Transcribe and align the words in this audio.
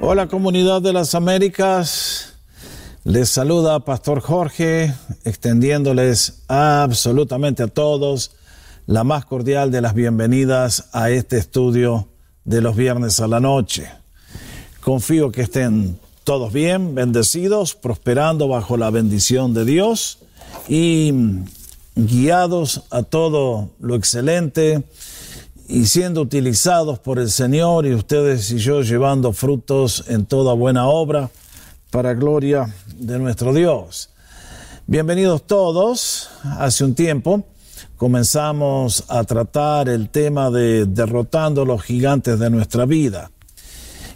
Hola 0.00 0.28
comunidad 0.28 0.80
de 0.80 0.92
las 0.92 1.16
Américas, 1.16 2.34
les 3.02 3.30
saluda 3.30 3.80
Pastor 3.80 4.20
Jorge, 4.20 4.94
extendiéndoles 5.24 6.44
absolutamente 6.46 7.64
a 7.64 7.66
todos 7.66 8.30
la 8.86 9.02
más 9.02 9.24
cordial 9.24 9.72
de 9.72 9.80
las 9.80 9.94
bienvenidas 9.94 10.88
a 10.92 11.10
este 11.10 11.36
estudio 11.36 12.08
de 12.44 12.60
los 12.60 12.76
viernes 12.76 13.18
a 13.18 13.26
la 13.26 13.40
noche. 13.40 13.90
Confío 14.80 15.32
que 15.32 15.42
estén 15.42 15.98
todos 16.22 16.52
bien, 16.52 16.94
bendecidos, 16.94 17.74
prosperando 17.74 18.46
bajo 18.46 18.76
la 18.76 18.90
bendición 18.90 19.52
de 19.52 19.64
Dios 19.64 20.20
y 20.68 21.12
guiados 21.96 22.84
a 22.90 23.02
todo 23.02 23.70
lo 23.80 23.96
excelente 23.96 24.84
y 25.68 25.84
siendo 25.84 26.22
utilizados 26.22 26.98
por 26.98 27.18
el 27.18 27.30
Señor 27.30 27.86
y 27.86 27.92
ustedes 27.92 28.50
y 28.50 28.58
yo 28.58 28.80
llevando 28.80 29.34
frutos 29.34 30.02
en 30.08 30.24
toda 30.24 30.54
buena 30.54 30.86
obra 30.86 31.30
para 31.90 32.14
gloria 32.14 32.74
de 32.96 33.18
nuestro 33.18 33.52
Dios. 33.52 34.08
Bienvenidos 34.86 35.46
todos. 35.46 36.30
Hace 36.42 36.84
un 36.84 36.94
tiempo 36.94 37.44
comenzamos 37.98 39.04
a 39.08 39.22
tratar 39.24 39.90
el 39.90 40.08
tema 40.08 40.50
de 40.50 40.86
derrotando 40.86 41.66
los 41.66 41.82
gigantes 41.82 42.38
de 42.38 42.48
nuestra 42.48 42.86
vida 42.86 43.30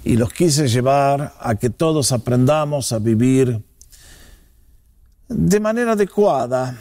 y 0.04 0.16
los 0.16 0.32
quise 0.32 0.68
llevar 0.68 1.34
a 1.38 1.54
que 1.56 1.68
todos 1.68 2.12
aprendamos 2.12 2.92
a 2.92 2.98
vivir 2.98 3.62
de 5.28 5.60
manera 5.60 5.92
adecuada 5.92 6.78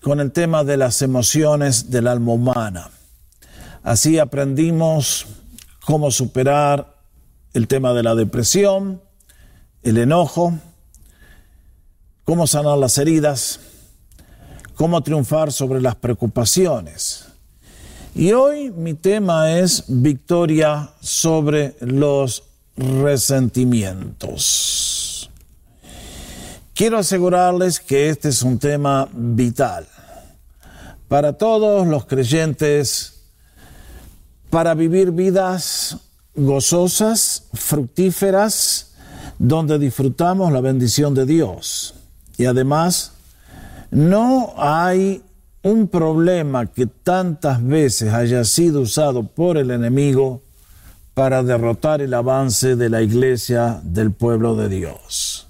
con 0.00 0.18
el 0.18 0.32
tema 0.32 0.64
de 0.64 0.78
las 0.78 1.02
emociones 1.02 1.90
del 1.90 2.08
alma 2.08 2.32
humana. 2.32 2.90
Así 3.84 4.18
aprendimos 4.18 5.26
cómo 5.84 6.10
superar 6.10 6.96
el 7.52 7.68
tema 7.68 7.92
de 7.92 8.02
la 8.02 8.14
depresión, 8.14 9.02
el 9.82 9.98
enojo, 9.98 10.54
cómo 12.24 12.46
sanar 12.46 12.78
las 12.78 12.96
heridas, 12.96 13.60
cómo 14.74 15.02
triunfar 15.02 15.52
sobre 15.52 15.82
las 15.82 15.96
preocupaciones. 15.96 17.26
Y 18.14 18.32
hoy 18.32 18.70
mi 18.70 18.94
tema 18.94 19.52
es 19.52 19.84
victoria 19.86 20.92
sobre 21.02 21.76
los 21.80 22.44
resentimientos. 22.78 25.30
Quiero 26.72 26.96
asegurarles 26.96 27.80
que 27.80 28.08
este 28.08 28.30
es 28.30 28.42
un 28.42 28.58
tema 28.58 29.10
vital 29.12 29.86
para 31.06 31.34
todos 31.34 31.86
los 31.86 32.06
creyentes 32.06 33.13
para 34.54 34.74
vivir 34.74 35.10
vidas 35.10 35.96
gozosas, 36.36 37.48
fructíferas, 37.54 38.92
donde 39.36 39.80
disfrutamos 39.80 40.52
la 40.52 40.60
bendición 40.60 41.12
de 41.12 41.26
Dios. 41.26 41.96
Y 42.38 42.44
además, 42.44 43.14
no 43.90 44.54
hay 44.56 45.24
un 45.64 45.88
problema 45.88 46.66
que 46.66 46.86
tantas 46.86 47.64
veces 47.64 48.12
haya 48.12 48.44
sido 48.44 48.82
usado 48.82 49.24
por 49.24 49.56
el 49.56 49.72
enemigo 49.72 50.40
para 51.14 51.42
derrotar 51.42 52.00
el 52.00 52.14
avance 52.14 52.76
de 52.76 52.90
la 52.90 53.02
iglesia 53.02 53.80
del 53.82 54.12
pueblo 54.12 54.54
de 54.54 54.68
Dios. 54.68 55.48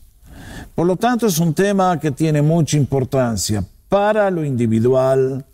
Por 0.75 0.87
lo 0.87 0.97
tanto, 0.97 1.27
es 1.27 1.39
un 1.41 1.53
tema 1.53 2.01
que 2.01 2.11
tiene 2.11 2.41
mucha 2.41 2.79
importancia 2.79 3.63
para 3.91 4.31
lo 4.31 4.47
individual, 4.47 5.45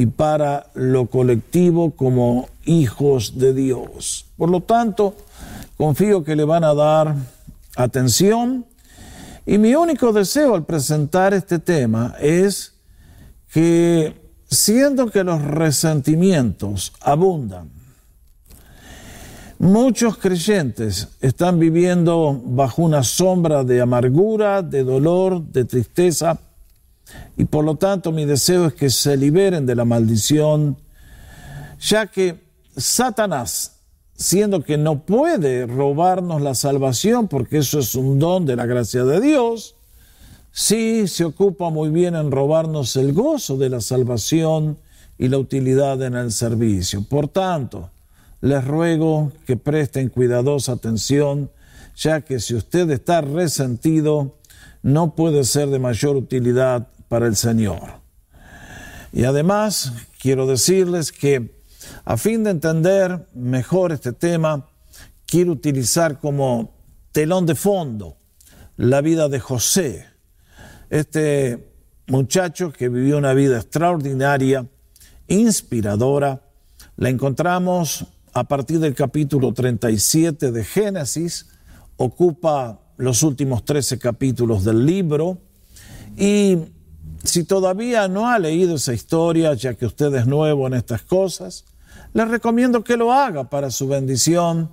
y 0.00 0.06
para 0.06 0.70
lo 0.72 1.08
colectivo 1.08 1.90
como 1.90 2.48
hijos 2.64 3.38
de 3.38 3.52
Dios. 3.52 4.24
Por 4.38 4.48
lo 4.48 4.62
tanto, 4.62 5.14
confío 5.76 6.24
que 6.24 6.36
le 6.36 6.44
van 6.44 6.64
a 6.64 6.72
dar 6.72 7.14
atención 7.76 8.64
y 9.44 9.58
mi 9.58 9.74
único 9.74 10.10
deseo 10.14 10.54
al 10.54 10.64
presentar 10.64 11.34
este 11.34 11.58
tema 11.58 12.14
es 12.18 12.72
que 13.52 14.14
siendo 14.48 15.10
que 15.10 15.22
los 15.22 15.42
resentimientos 15.42 16.94
abundan, 17.02 17.68
muchos 19.58 20.16
creyentes 20.16 21.08
están 21.20 21.58
viviendo 21.58 22.40
bajo 22.42 22.80
una 22.80 23.02
sombra 23.02 23.64
de 23.64 23.82
amargura, 23.82 24.62
de 24.62 24.82
dolor, 24.82 25.42
de 25.42 25.66
tristeza, 25.66 26.38
y 27.36 27.44
por 27.44 27.64
lo 27.64 27.76
tanto 27.76 28.12
mi 28.12 28.24
deseo 28.24 28.66
es 28.66 28.74
que 28.74 28.90
se 28.90 29.16
liberen 29.16 29.66
de 29.66 29.74
la 29.74 29.84
maldición, 29.84 30.76
ya 31.80 32.06
que 32.06 32.40
Satanás, 32.76 33.80
siendo 34.14 34.62
que 34.62 34.76
no 34.76 35.02
puede 35.04 35.66
robarnos 35.66 36.42
la 36.42 36.54
salvación, 36.54 37.28
porque 37.28 37.58
eso 37.58 37.78
es 37.78 37.94
un 37.94 38.18
don 38.18 38.44
de 38.46 38.56
la 38.56 38.66
gracia 38.66 39.04
de 39.04 39.20
Dios, 39.20 39.76
sí 40.52 41.08
se 41.08 41.24
ocupa 41.24 41.70
muy 41.70 41.88
bien 41.88 42.14
en 42.14 42.30
robarnos 42.30 42.96
el 42.96 43.12
gozo 43.12 43.56
de 43.56 43.70
la 43.70 43.80
salvación 43.80 44.78
y 45.18 45.28
la 45.28 45.38
utilidad 45.38 46.02
en 46.02 46.14
el 46.14 46.32
servicio. 46.32 47.04
Por 47.08 47.28
tanto, 47.28 47.90
les 48.40 48.64
ruego 48.64 49.32
que 49.46 49.56
presten 49.56 50.08
cuidadosa 50.08 50.72
atención, 50.72 51.50
ya 51.96 52.22
que 52.22 52.40
si 52.40 52.54
usted 52.54 52.90
está 52.90 53.20
resentido, 53.20 54.36
no 54.82 55.14
puede 55.14 55.44
ser 55.44 55.68
de 55.68 55.78
mayor 55.78 56.16
utilidad 56.16 56.88
para 57.10 57.26
el 57.26 57.34
Señor. 57.34 58.00
Y 59.12 59.24
además 59.24 59.92
quiero 60.22 60.46
decirles 60.46 61.10
que 61.10 61.60
a 62.04 62.16
fin 62.16 62.44
de 62.44 62.50
entender 62.50 63.26
mejor 63.34 63.90
este 63.90 64.12
tema, 64.12 64.68
quiero 65.26 65.50
utilizar 65.50 66.20
como 66.20 66.72
telón 67.10 67.46
de 67.46 67.56
fondo 67.56 68.16
la 68.76 69.00
vida 69.00 69.28
de 69.28 69.40
José, 69.40 70.06
este 70.88 71.72
muchacho 72.06 72.72
que 72.72 72.88
vivió 72.88 73.18
una 73.18 73.34
vida 73.34 73.56
extraordinaria, 73.56 74.68
inspiradora. 75.26 76.44
La 76.96 77.08
encontramos 77.08 78.06
a 78.34 78.44
partir 78.44 78.78
del 78.78 78.94
capítulo 78.94 79.52
37 79.52 80.52
de 80.52 80.64
Génesis, 80.64 81.48
ocupa 81.96 82.80
los 82.98 83.24
últimos 83.24 83.64
13 83.64 83.98
capítulos 83.98 84.62
del 84.64 84.86
libro 84.86 85.38
y 86.16 86.56
si 87.24 87.44
todavía 87.44 88.08
no 88.08 88.28
ha 88.28 88.38
leído 88.38 88.76
esa 88.76 88.94
historia, 88.94 89.54
ya 89.54 89.74
que 89.74 89.86
usted 89.86 90.14
es 90.14 90.26
nuevo 90.26 90.66
en 90.66 90.74
estas 90.74 91.02
cosas, 91.02 91.64
le 92.12 92.24
recomiendo 92.24 92.82
que 92.82 92.96
lo 92.96 93.12
haga 93.12 93.48
para 93.48 93.70
su 93.70 93.86
bendición. 93.88 94.70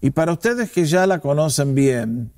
Y 0.00 0.10
para 0.10 0.32
ustedes 0.32 0.70
que 0.70 0.84
ya 0.84 1.06
la 1.06 1.18
conocen 1.18 1.74
bien, 1.74 2.32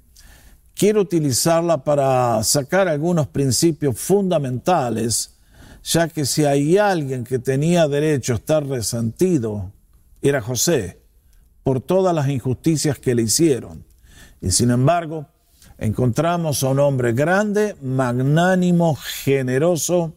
quiero 0.75 1.01
utilizarla 1.01 1.85
para 1.85 2.43
sacar 2.43 2.89
algunos 2.89 3.29
principios 3.29 3.99
fundamentales, 3.99 5.35
ya 5.83 6.09
que 6.09 6.25
si 6.25 6.45
hay 6.45 6.79
alguien 6.79 7.25
que 7.25 7.39
tenía 7.39 7.87
derecho 7.89 8.33
a 8.33 8.37
estar 8.37 8.67
resentido, 8.67 9.73
era 10.23 10.41
José, 10.41 11.03
por 11.63 11.81
todas 11.81 12.15
las 12.15 12.29
injusticias 12.29 12.99
que 12.99 13.15
le 13.15 13.23
hicieron. 13.23 13.85
Y 14.41 14.51
sin 14.51 14.71
embargo, 14.71 15.27
encontramos 15.85 16.63
a 16.63 16.69
un 16.69 16.79
hombre 16.79 17.13
grande, 17.13 17.77
magnánimo, 17.83 18.97
generoso, 18.97 20.15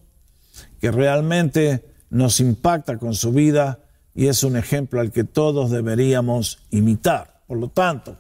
que 0.80 0.92
realmente 0.92 1.84
nos 2.10 2.40
impacta 2.40 2.98
con 2.98 3.14
su 3.14 3.34
vida 3.34 3.80
y 4.16 4.28
es 4.28 4.44
un 4.44 4.56
ejemplo 4.56 5.02
al 5.02 5.12
que 5.12 5.26
todos 5.26 5.70
deberíamos 5.70 6.60
imitar. 6.72 7.42
Por 7.48 7.58
lo 7.58 7.68
tanto, 7.68 8.16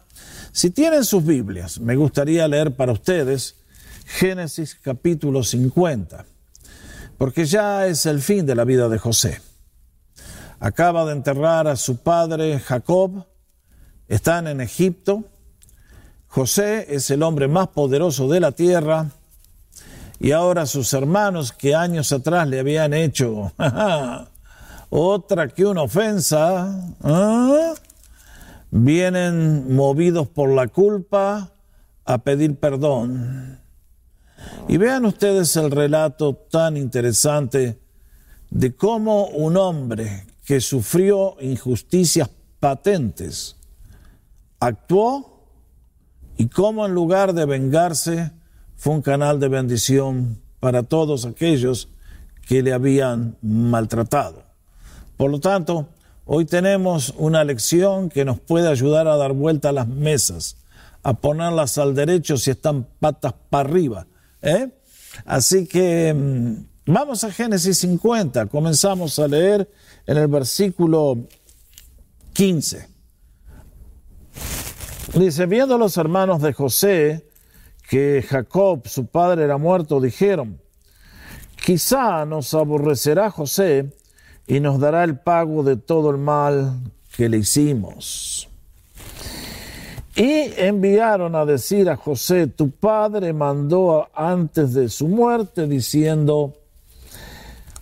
si 0.52 0.72
tienen 0.72 1.06
sus 1.06 1.25
Biblias, 1.25 1.80
me 1.80 1.96
gustaría 1.96 2.47
leer 2.50 2.75
para 2.75 2.91
ustedes 2.91 3.56
Génesis 4.06 4.75
capítulo 4.75 5.41
50, 5.41 6.25
porque 7.18 7.46
ya 7.46 7.88
es 7.88 8.06
el 8.06 8.22
fin 8.22 8.46
de 8.46 8.56
la 8.56 8.66
vida 8.66 8.90
de 8.90 8.97
José. 8.97 9.40
Acaba 10.59 11.06
de 11.06 11.14
enterrar 11.14 11.68
a 11.68 11.78
su 11.78 11.97
padre 11.97 12.59
Jacob, 12.59 13.25
están 14.09 14.47
en 14.47 14.59
Egipto, 14.59 15.24
José 16.37 16.85
es 16.93 17.09
el 17.09 17.23
hombre 17.23 17.47
más 17.47 17.69
poderoso 17.69 18.28
de 18.28 18.39
la 18.39 18.51
tierra 18.51 19.07
y 20.19 20.34
ahora 20.34 20.67
sus 20.67 20.93
hermanos 20.93 21.51
que 21.51 21.73
años 21.73 22.11
atrás 22.11 22.47
le 22.47 22.59
habían 22.59 22.93
hecho 22.93 23.53
otra 24.91 25.47
que 25.47 25.66
una 25.66 25.81
ofensa, 25.81 26.93
¿ah? 27.01 27.73
vienen 28.69 29.75
movidos 29.75 30.28
por 30.28 30.51
la 30.51 30.67
culpa 30.67 31.49
a 32.05 32.17
pedir 32.19 32.55
perdón. 32.59 33.59
Y 34.67 34.78
vean 34.78 35.05
ustedes 35.05 35.55
el 35.55 35.72
relato 35.72 36.35
tan 36.35 36.78
interesante 36.78 37.79
de 38.51 38.75
cómo 38.75 39.25
un 39.29 39.57
hombre 39.57 40.28
que 40.45 40.61
sufrió 40.61 41.35
injusticias 41.41 42.29
patentes 42.59 43.55
actuó 44.59 45.36
y 46.37 46.47
cómo 46.47 46.85
en 46.85 46.93
lugar 46.93 47.34
de 47.34 47.45
vengarse 47.45 48.31
fue 48.75 48.93
un 48.93 49.01
canal 49.01 49.39
de 49.39 49.47
bendición 49.47 50.39
para 50.59 50.84
todos 50.84 51.25
aquellos 51.25 51.89
que 52.47 52.61
le 52.61 52.73
habían 52.73 53.35
maltratado. 53.41 54.43
Por 55.17 55.31
lo 55.31 55.39
tanto, 55.39 55.89
hoy 56.25 56.45
tenemos 56.45 57.13
una 57.17 57.43
lección 57.43 58.09
que 58.09 58.23
nos 58.23 58.39
puede 58.39 58.69
ayudar 58.69 59.07
a 59.07 59.17
dar 59.17 59.34
vuelta 59.34 59.69
a 59.69 59.73
las 59.73 59.87
mesas, 59.87 60.57
a 61.03 61.13
ponerlas 61.16 61.78
al 61.78 61.95
derecho 61.95 62.37
si 62.37 62.51
están 62.51 62.87
patas 62.99 63.33
para 63.49 63.67
arriba. 63.67 64.07
¿eh? 64.41 64.69
Así 65.25 65.66
que 65.66 66.13
mm, 66.13 66.91
vamos 66.91 67.23
a 67.23 67.31
Génesis 67.31 67.79
50, 67.79 68.45
comenzamos 68.45 69.17
a 69.17 69.28
leer 69.28 69.69
en 70.05 70.17
el 70.17 70.28
versículo 70.28 71.17
15. 72.33 72.97
Dice, 75.13 75.45
viendo 75.45 75.77
los 75.77 75.95
hermanos 75.95 76.41
de 76.41 76.51
José 76.51 77.25
que 77.89 78.23
Jacob, 78.27 78.85
su 78.87 79.05
padre, 79.05 79.45
era 79.45 79.57
muerto, 79.57 80.01
dijeron, 80.01 80.59
quizá 81.65 82.25
nos 82.25 82.53
aborrecerá 82.53 83.31
José 83.31 83.89
y 84.45 84.59
nos 84.59 84.79
dará 84.79 85.05
el 85.05 85.17
pago 85.17 85.63
de 85.63 85.77
todo 85.77 86.09
el 86.09 86.17
mal 86.17 86.81
que 87.15 87.29
le 87.29 87.37
hicimos. 87.37 88.49
Y 90.13 90.51
enviaron 90.57 91.35
a 91.35 91.45
decir 91.45 91.89
a 91.89 91.95
José, 91.95 92.47
tu 92.47 92.71
padre 92.71 93.31
mandó 93.31 94.09
antes 94.13 94.73
de 94.73 94.89
su 94.89 95.07
muerte 95.07 95.67
diciendo, 95.67 96.53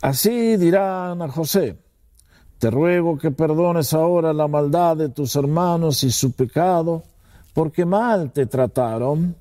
así 0.02 0.58
dirán 0.58 1.24
a 1.24 1.30
José, 1.30 1.78
te 2.60 2.70
ruego 2.70 3.18
que 3.18 3.32
perdones 3.32 3.94
ahora 3.94 4.32
la 4.32 4.48
maldad 4.48 4.98
de 4.98 5.10
tus 5.10 5.36
hermanos 5.36 6.04
y 6.04 6.12
su 6.12 6.32
pecado, 6.32 7.04
porque 7.56 7.86
mal 7.86 8.32
te 8.34 8.46
trataron. 8.46 9.34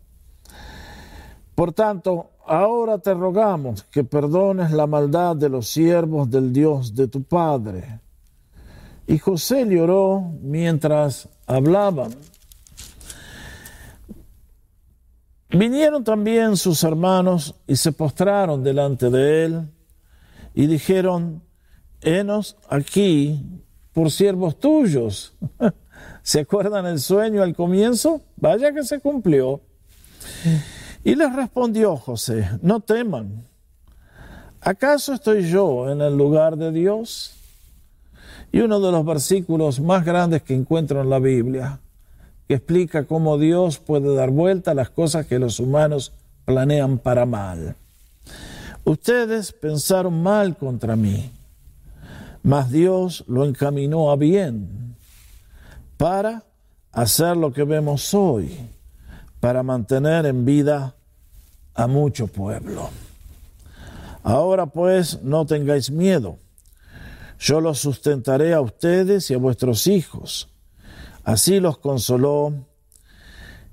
Por 1.57 1.73
tanto, 1.73 2.31
ahora 2.47 2.99
te 2.99 3.13
rogamos 3.13 3.83
que 3.83 4.05
perdones 4.05 4.71
la 4.71 4.87
maldad 4.87 5.35
de 5.35 5.49
los 5.49 5.67
siervos 5.67 6.31
del 6.31 6.53
Dios 6.53 6.95
de 6.95 7.09
tu 7.09 7.25
Padre. 7.25 7.99
Y 9.09 9.19
José 9.19 9.67
lloró 9.69 10.33
mientras 10.41 11.29
hablaban. 11.47 12.15
Vinieron 15.51 16.05
también 16.05 16.57
sus 16.57 16.85
hermanos 16.85 17.57
y 17.67 17.75
se 17.75 17.91
postraron 17.91 18.63
delante 18.63 19.11
de 19.11 19.45
él 19.45 19.69
y 20.55 20.69
dijeron, 20.69 21.43
henos 22.01 22.57
aquí 22.69 23.45
por 23.93 24.13
siervos 24.13 24.57
tuyos. 24.61 25.35
¿Se 26.25 26.41
acuerdan 26.41 26.87
el 26.87 27.01
sueño 27.01 27.43
al 27.43 27.55
comienzo? 27.55 28.23
Vaya 28.37 28.73
que 28.73 28.83
se 28.83 28.99
cumplió. 28.99 29.61
Y 31.05 31.17
les 31.17 31.37
respondió 31.37 31.99
José, 31.99 32.49
no 32.63 32.81
teman. 32.81 33.45
¿Acaso 34.63 35.13
estoy 35.13 35.51
yo 35.51 35.91
en 35.91 36.01
el 36.01 36.17
lugar 36.17 36.57
de 36.57 36.73
Dios? 36.73 37.35
Y 38.51 38.61
uno 38.61 38.81
de 38.81 38.91
los 38.91 39.05
versículos 39.05 39.81
más 39.81 40.03
grandes 40.03 40.41
que 40.41 40.55
encuentro 40.55 41.03
en 41.03 41.11
la 41.11 41.19
Biblia 41.19 41.79
que 42.49 42.55
explica 42.55 43.05
cómo 43.05 43.37
Dios 43.37 43.79
puede 43.79 44.15
dar 44.15 44.31
vuelta 44.31 44.71
a 44.71 44.75
las 44.75 44.89
cosas 44.89 45.27
que 45.27 45.39
los 45.39 45.61
humanos 45.61 46.15
planean 46.47 46.97
para 46.97 47.27
mal. 47.27 47.77
Ustedes 48.85 49.53
pensaron 49.53 50.23
mal 50.23 50.57
contra 50.57 50.97
mí, 50.97 51.31
mas 52.43 52.71
Dios 52.71 53.25
lo 53.29 53.45
encaminó 53.45 54.11
a 54.11 54.17
bien 54.17 54.94
para 55.97 56.45
hacer 56.93 57.37
lo 57.37 57.53
que 57.53 57.65
vemos 57.65 58.15
hoy, 58.15 58.69
para 59.41 59.63
mantener 59.63 60.27
en 60.27 60.45
vida 60.45 60.95
a 61.75 61.87
mucho 61.87 62.27
pueblo. 62.27 62.91
Ahora 64.23 64.67
pues 64.67 65.23
no 65.23 65.45
tengáis 65.47 65.91
miedo, 65.91 66.39
yo 67.39 67.61
los 67.61 67.79
sustentaré 67.79 68.55
a 68.55 68.61
ustedes 68.61 69.31
y 69.31 69.35
a 69.35 69.39
vuestros 69.39 69.87
hijos 69.87 70.49
Así 71.25 71.59
los 71.59 71.79
consoló 71.79 72.53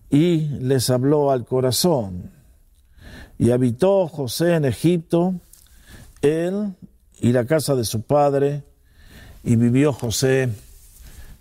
y 0.09 0.37
les 0.59 0.89
habló 0.89 1.31
al 1.31 1.45
corazón. 1.45 2.31
Y 3.37 3.51
habitó 3.51 4.07
José 4.07 4.55
en 4.55 4.65
Egipto, 4.65 5.35
él 6.21 6.73
y 7.19 7.33
la 7.33 7.45
casa 7.45 7.75
de 7.75 7.83
su 7.83 8.03
padre, 8.03 8.63
y 9.43 9.57
vivió 9.57 9.91
José 9.91 10.49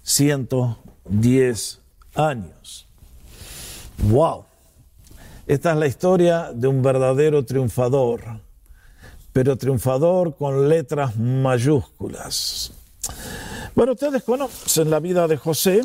110 0.03 1.81
años. 2.15 2.89
¡Wow! 4.05 4.45
Esta 5.47 5.73
es 5.73 5.77
la 5.79 5.87
historia 5.87 6.53
de 6.55 6.69
un 6.69 6.83
verdadero 6.83 7.45
triunfador, 7.45 8.23
pero 9.33 9.57
triunfador 9.57 10.37
con 10.37 10.69
letras 10.69 11.17
mayúsculas. 11.17 12.73
Bueno, 13.75 13.93
ustedes 13.93 14.23
conocen 14.23 14.91
la 14.91 15.01
vida 15.01 15.27
de 15.27 15.37
José, 15.37 15.83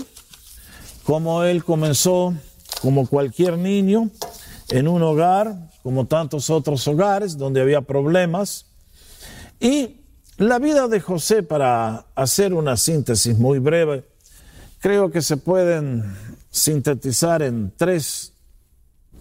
cómo 1.04 1.44
él 1.44 1.64
comenzó 1.64 2.34
como 2.82 3.08
cualquier 3.08 3.58
niño 3.58 4.10
en 4.70 4.88
un 4.88 5.02
hogar, 5.02 5.72
como 5.84 6.06
tantos 6.06 6.50
otros 6.50 6.88
hogares 6.88 7.38
donde 7.38 7.62
había 7.62 7.82
problemas. 7.82 8.68
Y 9.60 10.05
la 10.38 10.60
vida 10.60 10.88
de 10.88 11.00
José, 11.00 11.44
para 11.44 12.08
hacer 12.16 12.54
una 12.54 12.76
síntesis 12.76 13.38
muy 13.38 13.60
breve, 13.60 14.04
creo 14.80 15.10
que 15.10 15.22
se 15.22 15.38
pueden 15.38 16.04
sintetizar 16.52 17.42
en 17.42 17.72
tres 17.76 18.34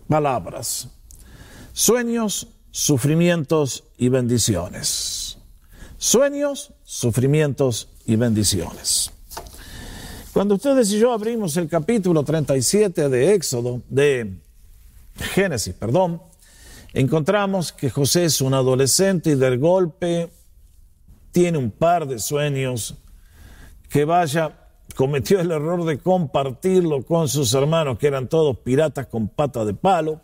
palabras. 0.09 0.89
Sueños, 1.73 2.49
sufrimientos 2.71 3.85
y 3.97 4.09
bendiciones. 4.09 5.39
Sueños, 5.99 6.73
sufrimientos 6.83 7.89
y 8.07 8.17
bendiciones. 8.17 9.11
Cuando 10.33 10.57
ustedes 10.57 10.91
y 10.91 10.99
yo 10.99 11.13
abrimos 11.13 11.57
el 11.57 11.69
capítulo 11.69 12.25
37 12.25 13.09
de 13.09 13.35
Éxodo, 13.35 13.83
de 13.89 14.35
Génesis, 15.17 15.75
perdón, 15.75 16.21
encontramos 16.93 17.73
que 17.73 17.89
José 17.89 18.25
es 18.25 18.41
un 18.41 18.53
adolescente 18.53 19.31
y 19.31 19.35
del 19.37 19.59
golpe 19.59 20.31
tiene 21.35 21.59
un 21.59 21.73
par 21.73 22.07
de 22.07 22.21
sueños 22.21 22.95
que 23.91 24.05
vaya, 24.05 24.57
cometió 24.95 25.41
el 25.41 25.51
error 25.51 25.85
de 25.85 25.99
compartirlo 25.99 27.03
con 27.03 27.29
sus 27.29 27.53
hermanos, 27.55 27.99
que 27.99 28.07
eran 28.07 28.29
todos 28.29 28.59
piratas 28.59 29.09
con 29.09 29.27
pata 29.27 29.65
de 29.65 29.75
palo. 29.75 30.21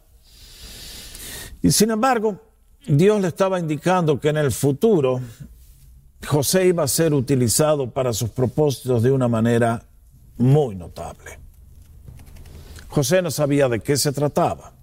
Y 1.63 1.73
sin 1.73 1.91
embargo, 1.91 2.41
Dios 2.87 3.21
le 3.21 3.27
estaba 3.27 3.59
indicando 3.59 4.21
que 4.21 4.29
en 4.29 4.37
el 4.37 4.53
futuro 4.53 5.21
José 6.25 6.67
iba 6.67 6.85
a 6.85 6.89
ser 6.89 7.13
utilizado 7.13 7.91
para 7.91 8.13
sus 8.13 8.31
propósitos 8.31 9.03
de 9.03 9.11
una 9.11 9.27
manera 9.27 9.83
muy 10.37 10.77
notable. 10.77 11.41
José 12.89 13.21
no 13.21 13.33
sabía 13.33 13.69
de 13.69 13.81
qué 13.81 13.97
se 13.97 14.13
trataba, 14.13 14.75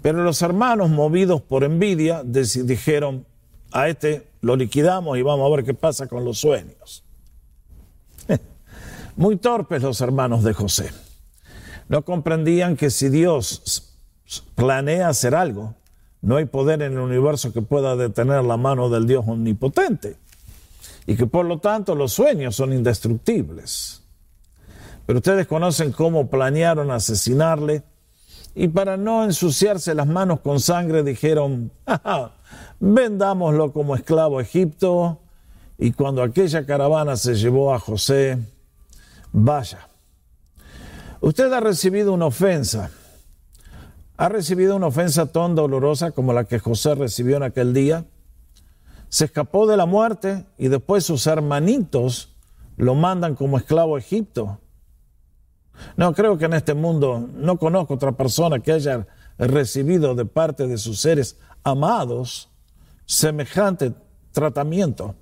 pero 0.00 0.24
los 0.24 0.40
hermanos, 0.40 0.88
movidos 0.88 1.42
por 1.42 1.64
envidia, 1.64 2.22
dijeron, 2.24 3.26
a 3.72 3.88
este 3.88 4.28
lo 4.40 4.56
liquidamos 4.56 5.18
y 5.18 5.22
vamos 5.22 5.50
a 5.50 5.56
ver 5.56 5.64
qué 5.64 5.74
pasa 5.74 6.06
con 6.06 6.24
los 6.24 6.38
sueños. 6.38 7.04
Muy 9.16 9.36
torpes 9.36 9.82
los 9.82 10.00
hermanos 10.00 10.42
de 10.44 10.52
José. 10.52 10.90
No 11.88 12.04
comprendían 12.04 12.76
que 12.76 12.90
si 12.90 13.08
Dios 13.08 13.96
planea 14.54 15.08
hacer 15.08 15.34
algo, 15.34 15.74
no 16.20 16.36
hay 16.36 16.44
poder 16.44 16.82
en 16.82 16.92
el 16.92 16.98
universo 16.98 17.52
que 17.52 17.62
pueda 17.62 17.96
detener 17.96 18.44
la 18.44 18.56
mano 18.56 18.88
del 18.88 19.06
Dios 19.06 19.24
omnipotente. 19.26 20.16
Y 21.06 21.16
que 21.16 21.26
por 21.26 21.44
lo 21.44 21.58
tanto 21.58 21.94
los 21.94 22.12
sueños 22.12 22.54
son 22.54 22.72
indestructibles. 22.72 24.02
Pero 25.04 25.18
ustedes 25.18 25.46
conocen 25.46 25.92
cómo 25.92 26.30
planearon 26.30 26.90
asesinarle 26.90 27.82
y 28.54 28.68
para 28.68 28.96
no 28.96 29.24
ensuciarse 29.24 29.94
las 29.94 30.06
manos 30.06 30.40
con 30.40 30.60
sangre 30.60 31.02
dijeron, 31.02 31.72
vendámoslo 32.80 33.72
como 33.72 33.94
esclavo 33.94 34.38
a 34.38 34.42
Egipto 34.42 35.20
y 35.78 35.92
cuando 35.92 36.22
aquella 36.22 36.66
caravana 36.66 37.16
se 37.16 37.34
llevó 37.34 37.74
a 37.74 37.78
José, 37.78 38.38
vaya, 39.32 39.88
usted 41.20 41.52
ha 41.52 41.60
recibido 41.60 42.12
una 42.12 42.26
ofensa, 42.26 42.90
ha 44.16 44.28
recibido 44.28 44.76
una 44.76 44.88
ofensa 44.88 45.26
tan 45.26 45.54
dolorosa 45.54 46.12
como 46.12 46.32
la 46.32 46.44
que 46.44 46.58
José 46.58 46.94
recibió 46.94 47.36
en 47.36 47.42
aquel 47.44 47.72
día, 47.74 48.04
se 49.08 49.26
escapó 49.26 49.66
de 49.66 49.76
la 49.76 49.86
muerte 49.86 50.46
y 50.56 50.68
después 50.68 51.04
sus 51.04 51.26
hermanitos 51.26 52.34
lo 52.76 52.94
mandan 52.94 53.34
como 53.34 53.58
esclavo 53.58 53.96
a 53.96 53.98
Egipto. 53.98 54.58
No, 55.96 56.14
creo 56.14 56.38
que 56.38 56.46
en 56.46 56.54
este 56.54 56.74
mundo 56.74 57.28
no 57.34 57.58
conozco 57.58 57.94
otra 57.94 58.12
persona 58.12 58.60
que 58.60 58.72
haya 58.72 59.06
recibido 59.38 60.14
de 60.14 60.24
parte 60.24 60.66
de 60.66 60.78
sus 60.78 61.00
seres 61.00 61.38
amados 61.64 62.48
semejante 63.06 63.92
tratamiento. 64.32 65.14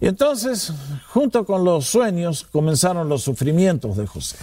Y 0.00 0.06
entonces, 0.06 0.72
junto 1.08 1.44
con 1.44 1.64
los 1.64 1.86
sueños, 1.86 2.44
comenzaron 2.44 3.08
los 3.08 3.22
sufrimientos 3.22 3.96
de 3.96 4.06
José. 4.06 4.38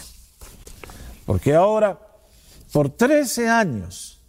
Porque 1.25 1.53
ahora, 1.53 2.00
por 2.71 2.89
13 2.89 3.50
años, 3.50 4.19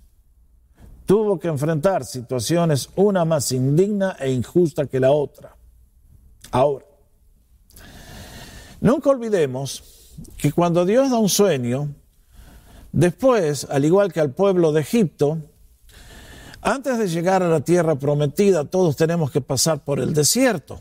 tuvo 1.06 1.38
que 1.38 1.48
enfrentar 1.48 2.04
situaciones 2.04 2.88
una 2.96 3.24
más 3.24 3.52
indigna 3.52 4.16
e 4.18 4.32
injusta 4.32 4.86
que 4.86 5.00
la 5.00 5.12
otra. 5.12 5.56
Ahora, 6.50 6.86
nunca 8.80 9.10
olvidemos 9.10 9.84
que 10.36 10.52
cuando 10.52 10.84
Dios 10.84 11.10
da 11.10 11.18
un 11.18 11.28
sueño, 11.28 11.94
después, 12.92 13.66
al 13.70 13.84
igual 13.84 14.12
que 14.12 14.20
al 14.20 14.32
pueblo 14.32 14.72
de 14.72 14.80
Egipto, 14.80 15.38
antes 16.62 16.98
de 16.98 17.08
llegar 17.08 17.42
a 17.42 17.48
la 17.48 17.60
tierra 17.60 17.94
prometida, 17.94 18.64
todos 18.64 18.96
tenemos 18.96 19.30
que 19.30 19.40
pasar 19.40 19.82
por 19.82 20.00
el 20.00 20.12
desierto. 20.12 20.80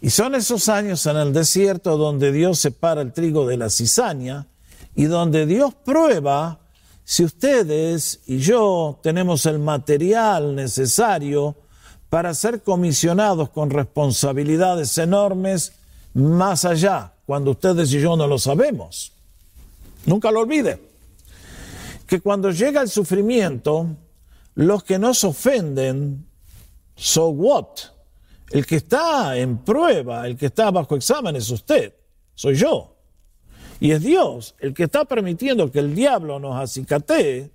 Y 0.00 0.10
son 0.10 0.34
esos 0.34 0.68
años 0.68 1.06
en 1.06 1.16
el 1.16 1.32
desierto 1.32 1.96
donde 1.96 2.32
Dios 2.32 2.58
separa 2.58 3.02
el 3.02 3.12
trigo 3.12 3.46
de 3.46 3.56
la 3.56 3.70
cizaña 3.70 4.46
y 4.94 5.04
donde 5.04 5.46
Dios 5.46 5.74
prueba 5.74 6.58
si 7.04 7.24
ustedes 7.24 8.20
y 8.26 8.38
yo 8.38 8.98
tenemos 9.02 9.46
el 9.46 9.58
material 9.58 10.54
necesario 10.54 11.56
para 12.08 12.34
ser 12.34 12.62
comisionados 12.62 13.50
con 13.50 13.70
responsabilidades 13.70 14.98
enormes 14.98 15.72
más 16.14 16.64
allá, 16.64 17.12
cuando 17.24 17.52
ustedes 17.52 17.92
y 17.92 18.00
yo 18.00 18.16
no 18.16 18.26
lo 18.26 18.38
sabemos. 18.38 19.12
Nunca 20.04 20.30
lo 20.30 20.40
olvide, 20.40 20.78
que 22.06 22.20
cuando 22.20 22.50
llega 22.50 22.82
el 22.82 22.88
sufrimiento, 22.88 23.86
los 24.54 24.84
que 24.84 24.98
nos 24.98 25.24
ofenden, 25.24 26.26
so 26.94 27.28
what? 27.28 27.66
El 28.50 28.66
que 28.66 28.76
está 28.76 29.36
en 29.38 29.58
prueba, 29.58 30.26
el 30.26 30.36
que 30.36 30.46
está 30.46 30.70
bajo 30.70 30.94
examen 30.94 31.36
es 31.36 31.50
usted, 31.50 31.94
soy 32.34 32.54
yo. 32.54 32.96
Y 33.80 33.90
es 33.90 34.02
Dios 34.02 34.54
el 34.60 34.74
que 34.74 34.84
está 34.84 35.04
permitiendo 35.04 35.72
que 35.72 35.80
el 35.80 35.94
diablo 35.94 36.38
nos 36.38 36.60
acicatee 36.60 37.50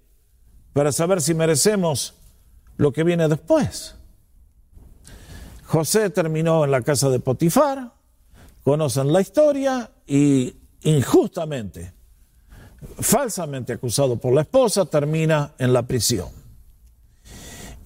para 0.74 0.92
saber 0.92 1.22
si 1.22 1.34
merecemos 1.34 2.16
lo 2.78 2.92
que 2.92 3.04
viene 3.04 3.28
después. 3.28 3.96
José 5.66 6.10
terminó 6.10 6.64
en 6.66 6.72
la 6.72 6.82
casa 6.82 7.10
de 7.10 7.20
Potifar, 7.20 7.94
conocen 8.64 9.12
la 9.12 9.22
historia 9.22 9.92
y 10.06 10.56
injustamente, 10.82 11.94
falsamente 13.00 13.74
acusado 13.74 14.18
por 14.18 14.34
la 14.34 14.42
esposa, 14.42 14.86
termina 14.86 15.54
en 15.58 15.74
la 15.74 15.84
prisión. 15.84 16.37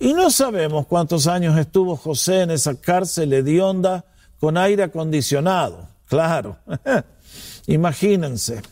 Y 0.01 0.13
no 0.13 0.31
sabemos 0.31 0.87
cuántos 0.87 1.27
años 1.27 1.55
estuvo 1.59 1.95
José 1.95 2.41
en 2.41 2.49
esa 2.49 2.73
cárcel 2.73 3.31
hedionda 3.33 4.03
con 4.39 4.57
aire 4.57 4.81
acondicionado, 4.81 5.89
claro, 6.07 6.57
imagínense. 7.67 8.63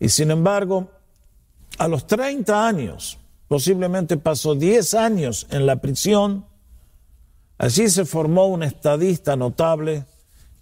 Y 0.00 0.08
sin 0.08 0.32
embargo, 0.32 0.90
a 1.78 1.86
los 1.86 2.04
30 2.08 2.66
años, 2.66 3.16
posiblemente 3.46 4.16
pasó 4.16 4.56
10 4.56 4.94
años 4.94 5.46
en 5.50 5.66
la 5.66 5.76
prisión, 5.76 6.44
allí 7.56 7.88
se 7.88 8.04
formó 8.04 8.46
un 8.46 8.64
estadista 8.64 9.36
notable 9.36 10.04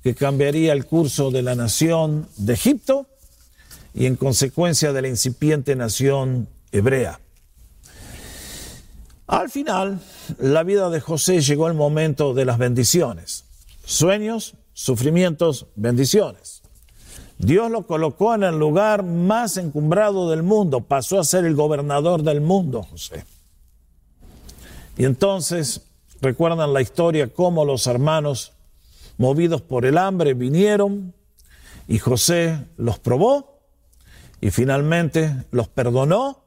que 0.03 0.15
cambiaría 0.15 0.75
el 0.75 0.85
curso 0.85 1.31
de 1.31 1.41
la 1.41 1.55
nación 1.55 2.29
de 2.37 2.53
Egipto 2.53 3.07
y 3.95 4.05
en 4.05 4.17
consecuencia 4.17 4.93
de 4.93 5.01
la 5.01 5.09
incipiente 5.09 5.75
nación 5.75 6.47
hebrea. 6.73 7.21
Al 9.29 9.51
final, 9.51 10.01
la 10.39 10.63
vida 10.63 10.89
de 10.89 11.03
José 11.03 11.43
llegó 11.43 11.69
el 11.69 11.75
momento 11.75 12.33
de 12.33 12.47
las 12.47 12.57
bendiciones. 12.57 13.45
Sueños, 13.85 14.55
sufrimientos, 14.73 15.67
bendiciones. 15.77 16.63
Dios 17.37 17.71
lo 17.71 17.87
colocó 17.87 18.35
en 18.35 18.43
el 18.43 18.59
lugar 18.59 19.03
más 19.05 19.59
encumbrado 19.59 20.31
del 20.31 20.43
mundo, 20.43 20.81
pasó 20.81 21.21
a 21.21 21.25
ser 21.25 21.45
el 21.45 21.55
gobernador 21.55 22.23
del 22.23 22.41
mundo, 22.41 22.83
José. 22.83 23.27
Y 24.97 25.05
entonces, 25.05 25.83
recuerdan 26.23 26.73
la 26.73 26.81
historia 26.81 27.29
cómo 27.29 27.67
los 27.67 27.87
hermanos, 27.87 28.55
movidos 29.19 29.61
por 29.61 29.85
el 29.85 29.99
hambre, 29.99 30.33
vinieron 30.33 31.13
y 31.87 31.99
José 31.99 32.67
los 32.79 32.99
probó 32.99 33.61
y 34.41 34.51
finalmente 34.51 35.45
los 35.51 35.69
perdonó 35.69 36.45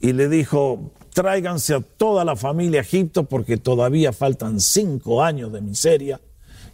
y 0.00 0.12
le 0.12 0.28
dijo, 0.28 0.90
tráiganse 1.14 1.74
a 1.74 1.80
toda 1.80 2.24
la 2.24 2.36
familia 2.36 2.80
a 2.80 2.82
Egipto 2.82 3.24
porque 3.24 3.56
todavía 3.56 4.12
faltan 4.12 4.60
cinco 4.60 5.22
años 5.22 5.52
de 5.52 5.62
miseria 5.62 6.20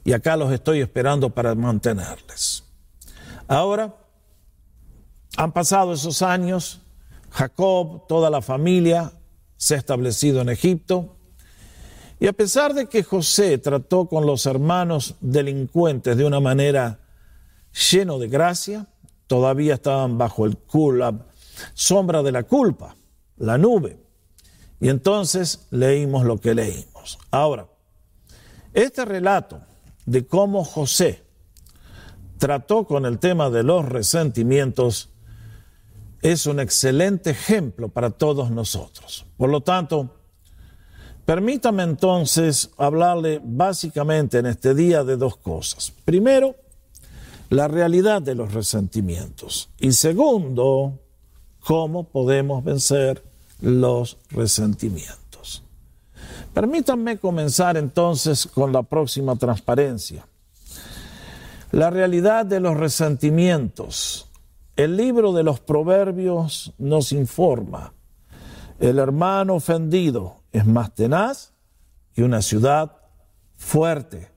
y 0.03 0.13
acá 0.13 0.37
los 0.37 0.51
estoy 0.51 0.81
esperando 0.81 1.31
para 1.31 1.55
mantenerles. 1.55 2.65
Ahora, 3.47 3.95
han 5.37 5.53
pasado 5.53 5.93
esos 5.93 6.23
años, 6.23 6.81
Jacob, 7.31 8.07
toda 8.09 8.31
la 8.31 8.41
familia 8.41 9.13
se 9.57 9.75
ha 9.75 9.79
establecido 9.79 10.41
en 10.41 10.49
Egipto, 10.49 11.17
y 12.19 12.27
a 12.27 12.33
pesar 12.33 12.75
de 12.75 12.87
que 12.87 13.03
José 13.03 13.59
trató 13.59 14.07
con 14.07 14.27
los 14.27 14.45
hermanos 14.47 15.17
delincuentes 15.21 16.17
de 16.17 16.25
una 16.25 16.41
manera 16.41 17.01
lleno 17.91 18.19
de 18.19 18.29
gracia, 18.29 18.87
todavía 19.27 19.75
estaban 19.75 20.19
bajo 20.19 20.45
el 20.45 20.59
sombra 21.75 22.23
de 22.23 22.33
la 22.33 22.43
culpa, 22.43 22.95
la 23.39 23.59
nube. 23.59 24.10
Y 24.81 24.89
entonces 24.89 25.67
leímos 25.71 26.25
lo 26.25 26.39
que 26.39 26.55
leímos. 26.55 27.19
Ahora, 27.31 27.69
este 28.73 29.05
relato 29.05 29.61
de 30.07 30.27
cómo 30.27 30.65
José 30.65 31.23
trató 32.39 32.87
con 32.87 33.05
el 33.05 33.19
tema 33.19 33.51
de 33.51 33.63
los 33.63 33.87
resentimientos 33.87 35.11
es 36.23 36.47
un 36.47 36.61
excelente 36.61 37.31
ejemplo 37.31 37.89
para 37.89 38.11
todos 38.11 38.51
nosotros. 38.51 39.27
Por 39.37 39.51
lo 39.51 39.61
tanto, 39.61 40.17
permítame 41.25 41.83
entonces 41.83 42.71
hablarle 42.77 43.41
básicamente 43.43 44.39
en 44.39 44.47
este 44.47 44.75
día 44.75 45.05
de 45.05 45.17
dos 45.17 45.37
cosas. 45.37 45.93
Primero, 46.05 46.57
la 47.51 47.69
realidad 47.69 48.23
de 48.23 48.35
los 48.35 48.55
resentimientos. 48.55 49.71
Y 49.79 49.93
segundo, 49.93 50.99
cómo 51.61 52.05
podemos 52.05 52.65
vencer 52.65 53.30
los 53.61 54.19
resentimientos. 54.31 55.63
Permítanme 56.55 57.19
comenzar 57.19 57.77
entonces 57.77 58.47
con 58.47 58.73
la 58.73 58.83
próxima 58.83 59.37
transparencia. 59.37 60.27
La 61.71 61.91
realidad 61.91 62.45
de 62.47 62.61
los 62.61 62.77
resentimientos. 62.77 64.29
El 64.77 64.97
libro 64.97 65.33
de 65.33 65.43
los 65.43 65.61
proverbios 65.61 66.73
nos 66.79 67.13
informa, 67.13 67.93
el 68.79 68.99
hermano 68.99 69.57
ofendido 69.57 70.37
es 70.53 70.67
más 70.67 70.95
tenaz 70.95 71.53
que 72.15 72.25
una 72.25 72.41
ciudad 72.41 72.97
fuerte. 73.57 74.31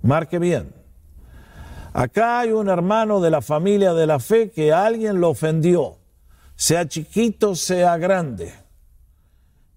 Marque 0.00 0.38
bien. 0.38 0.72
Acá 1.92 2.40
hay 2.40 2.52
un 2.52 2.68
hermano 2.68 3.20
de 3.20 3.30
la 3.30 3.42
familia 3.42 3.94
de 3.94 4.06
la 4.06 4.20
fe 4.20 4.50
que 4.50 4.72
alguien 4.72 5.20
lo 5.20 5.30
ofendió 5.30 5.97
sea 6.58 6.88
chiquito, 6.88 7.54
sea 7.54 7.96
grande. 7.98 8.52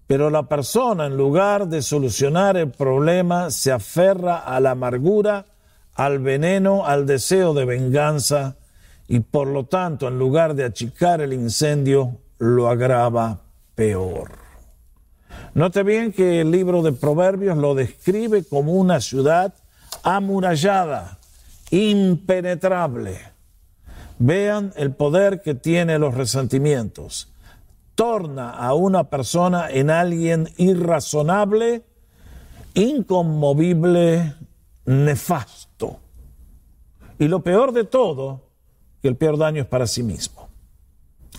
Pero 0.07 0.31
la 0.31 0.49
persona, 0.49 1.05
en 1.05 1.15
lugar 1.15 1.67
de 1.67 1.83
solucionar 1.83 2.57
el 2.57 2.71
problema, 2.71 3.51
se 3.51 3.71
aferra 3.71 4.37
a 4.39 4.59
la 4.59 4.71
amargura, 4.71 5.45
al 5.93 6.17
veneno, 6.17 6.87
al 6.87 7.05
deseo 7.05 7.53
de 7.53 7.65
venganza 7.65 8.55
y 9.07 9.19
por 9.19 9.47
lo 9.47 9.65
tanto, 9.65 10.07
en 10.07 10.17
lugar 10.17 10.55
de 10.55 10.63
achicar 10.63 11.21
el 11.21 11.33
incendio, 11.33 12.17
lo 12.39 12.67
agrava 12.67 13.41
peor. 13.75 14.31
Note 15.53 15.83
bien 15.83 16.11
que 16.11 16.41
el 16.41 16.49
libro 16.49 16.81
de 16.81 16.93
Proverbios 16.93 17.57
lo 17.57 17.75
describe 17.75 18.43
como 18.43 18.73
una 18.73 19.01
ciudad 19.01 19.53
amurallada, 20.01 21.19
impenetrable 21.69 23.30
Vean 24.23 24.71
el 24.75 24.93
poder 24.93 25.41
que 25.41 25.55
tiene 25.55 25.97
los 25.97 26.13
resentimientos. 26.13 27.33
Torna 27.95 28.51
a 28.51 28.75
una 28.75 29.05
persona 29.05 29.67
en 29.71 29.89
alguien 29.89 30.47
irrazonable, 30.57 31.83
inconmovible, 32.75 34.35
nefasto. 34.85 35.99
Y 37.17 37.29
lo 37.29 37.41
peor 37.41 37.71
de 37.71 37.83
todo, 37.83 38.47
que 39.01 39.07
el 39.07 39.15
peor 39.15 39.39
daño 39.39 39.63
es 39.63 39.67
para 39.67 39.87
sí 39.87 40.03
mismo. 40.03 40.49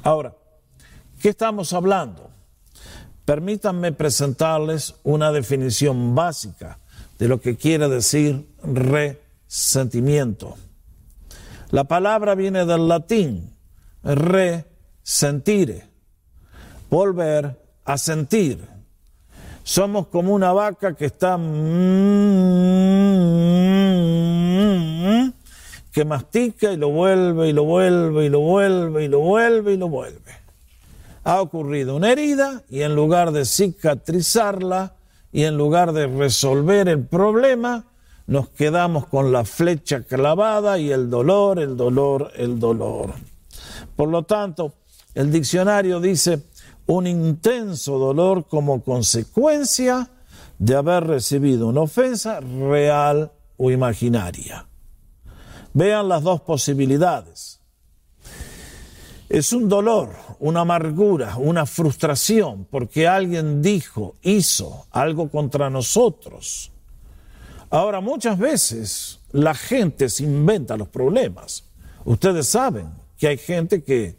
Ahora, 0.02 0.34
¿qué 1.20 1.28
estamos 1.28 1.72
hablando? 1.72 2.30
Permítanme 3.24 3.92
presentarles 3.92 4.96
una 5.04 5.30
definición 5.30 6.16
básica 6.16 6.80
de 7.16 7.28
lo 7.28 7.40
que 7.40 7.56
quiere 7.56 7.88
decir 7.88 8.44
resentimiento. 8.64 10.56
La 11.73 11.85
palabra 11.85 12.35
viene 12.35 12.67
del 12.67 12.87
latín, 12.87 13.57
resentire, 14.05 15.88
volver 16.91 17.59
a 17.87 17.97
sentir. 17.97 18.59
Somos 19.64 20.09
como 20.09 20.35
una 20.35 20.52
vaca 20.52 20.95
que 20.95 21.07
está 21.07 21.38
que 25.93 26.05
mastica 26.05 26.73
y 26.73 26.76
lo 26.76 26.91
vuelve 26.91 27.49
y 27.49 27.52
lo 27.55 27.64
vuelve 27.64 28.26
y 28.26 28.29
lo 28.29 28.41
vuelve 28.41 29.05
y 29.05 29.09
lo 29.09 29.21
vuelve 29.21 29.73
y 29.73 29.76
lo 29.79 29.88
vuelve. 29.88 30.33
Ha 31.25 31.41
ocurrido 31.41 31.97
una 31.97 32.12
herida 32.12 32.61
y 32.69 32.83
en 32.83 32.95
lugar 32.95 33.33
de 33.33 33.47
cicatrizarla 33.47 34.93
y 35.33 35.45
en 35.45 35.57
lugar 35.57 35.93
de 35.93 36.07
resolver 36.07 36.87
el 36.91 37.07
problema, 37.07 37.87
nos 38.26 38.49
quedamos 38.50 39.07
con 39.07 39.33
la 39.33 39.45
flecha 39.45 40.02
clavada 40.02 40.79
y 40.79 40.91
el 40.91 41.11
dolor, 41.11 41.59
el 41.59 41.76
dolor, 41.76 42.33
el 42.37 42.59
dolor. 42.59 43.14
Por 43.97 44.09
lo 44.09 44.23
tanto, 44.23 44.75
el 45.14 45.31
diccionario 45.31 46.00
dice 46.00 46.43
un 46.87 47.07
intenso 47.07 47.99
dolor 47.99 48.47
como 48.47 48.83
consecuencia 48.83 50.11
de 50.59 50.75
haber 50.75 51.05
recibido 51.05 51.69
una 51.69 51.83
ofensa 51.83 52.41
real 52.41 53.33
o 53.57 53.71
imaginaria. 53.71 54.67
Vean 55.75 56.09
las 56.09 56.23
dos 56.23 56.41
posibilidades. 56.43 57.61
Es 59.29 59.52
un 59.52 59.69
dolor, 59.69 60.11
una 60.41 60.61
amargura, 60.61 61.37
una 61.38 61.64
frustración 61.64 62.67
porque 62.71 63.09
alguien 63.09 63.62
dijo, 63.62 64.17
hizo 64.23 64.87
algo 64.91 65.31
contra 65.31 65.71
nosotros. 65.71 66.72
Ahora, 67.73 68.02
muchas 68.02 68.38
veces 68.38 69.19
la 69.31 69.55
gente 69.55 70.11
se 70.11 70.25
inventa 70.25 70.76
los 70.76 70.88
problemas. 70.88 71.64
Ustedes 72.05 72.47
saben 72.47 72.91
que 73.17 73.29
hay 73.29 73.38
gente 73.38 73.83
que 73.83 74.14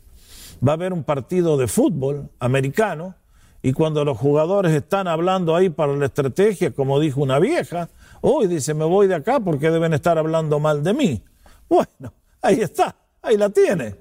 va 0.67 0.73
a 0.73 0.77
ver 0.77 0.91
un 0.91 1.03
partido 1.03 1.55
de 1.55 1.67
fútbol 1.67 2.31
americano 2.39 3.13
y 3.61 3.73
cuando 3.73 4.03
los 4.03 4.17
jugadores 4.17 4.73
están 4.73 5.07
hablando 5.07 5.55
ahí 5.55 5.69
para 5.69 5.95
la 5.95 6.07
estrategia, 6.07 6.71
como 6.71 6.99
dijo 6.99 7.21
una 7.21 7.37
vieja, 7.37 7.89
hoy 8.21 8.47
dice, 8.47 8.73
me 8.73 8.85
voy 8.85 9.05
de 9.05 9.13
acá 9.13 9.39
porque 9.39 9.69
deben 9.69 9.93
estar 9.93 10.17
hablando 10.17 10.59
mal 10.59 10.83
de 10.83 10.95
mí. 10.95 11.23
Bueno, 11.69 12.11
ahí 12.41 12.59
está, 12.59 12.95
ahí 13.21 13.37
la 13.37 13.51
tiene. 13.51 13.93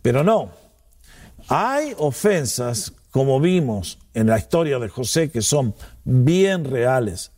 Pero 0.00 0.24
no, 0.24 0.48
hay 1.46 1.94
ofensas, 1.98 2.94
como 3.10 3.38
vimos 3.38 3.98
en 4.14 4.28
la 4.28 4.38
historia 4.38 4.78
de 4.78 4.88
José, 4.88 5.30
que 5.30 5.42
son 5.42 5.74
bien 6.04 6.64
reales. 6.64 7.31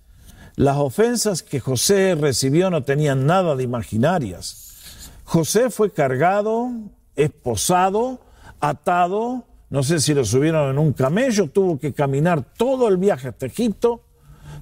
Las 0.57 0.77
ofensas 0.77 1.43
que 1.43 1.59
José 1.59 2.15
recibió 2.15 2.71
no 2.71 2.85
tenían 2.85 3.27
nada 3.27 3.57
de 3.57 3.65
imaginarias. 3.65 5.11
José 5.25 5.71
fue 5.71 5.91
cargado, 5.91 6.71
esposado, 7.17 8.21
atado, 8.61 9.45
no 9.71 9.83
sé 9.83 9.99
si 9.99 10.15
lo 10.15 10.25
subieron 10.25 10.71
en 10.71 10.79
un 10.79 10.93
camello, 10.93 11.49
tuvo 11.49 11.79
que 11.79 11.93
caminar 11.93 12.55
todo 12.57 12.87
el 12.89 12.99
viaje 12.99 13.29
hasta 13.29 13.47
Egipto, 13.47 14.03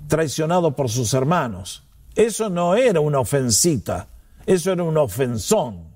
traicionado 0.08 0.74
por 0.74 0.88
sus 0.88 1.12
hermanos. 1.12 1.84
Eso 2.14 2.48
no 2.48 2.74
era 2.74 3.00
una 3.00 3.20
ofensita, 3.20 4.08
eso 4.46 4.72
era 4.72 4.82
un 4.82 4.96
ofensón, 4.96 5.88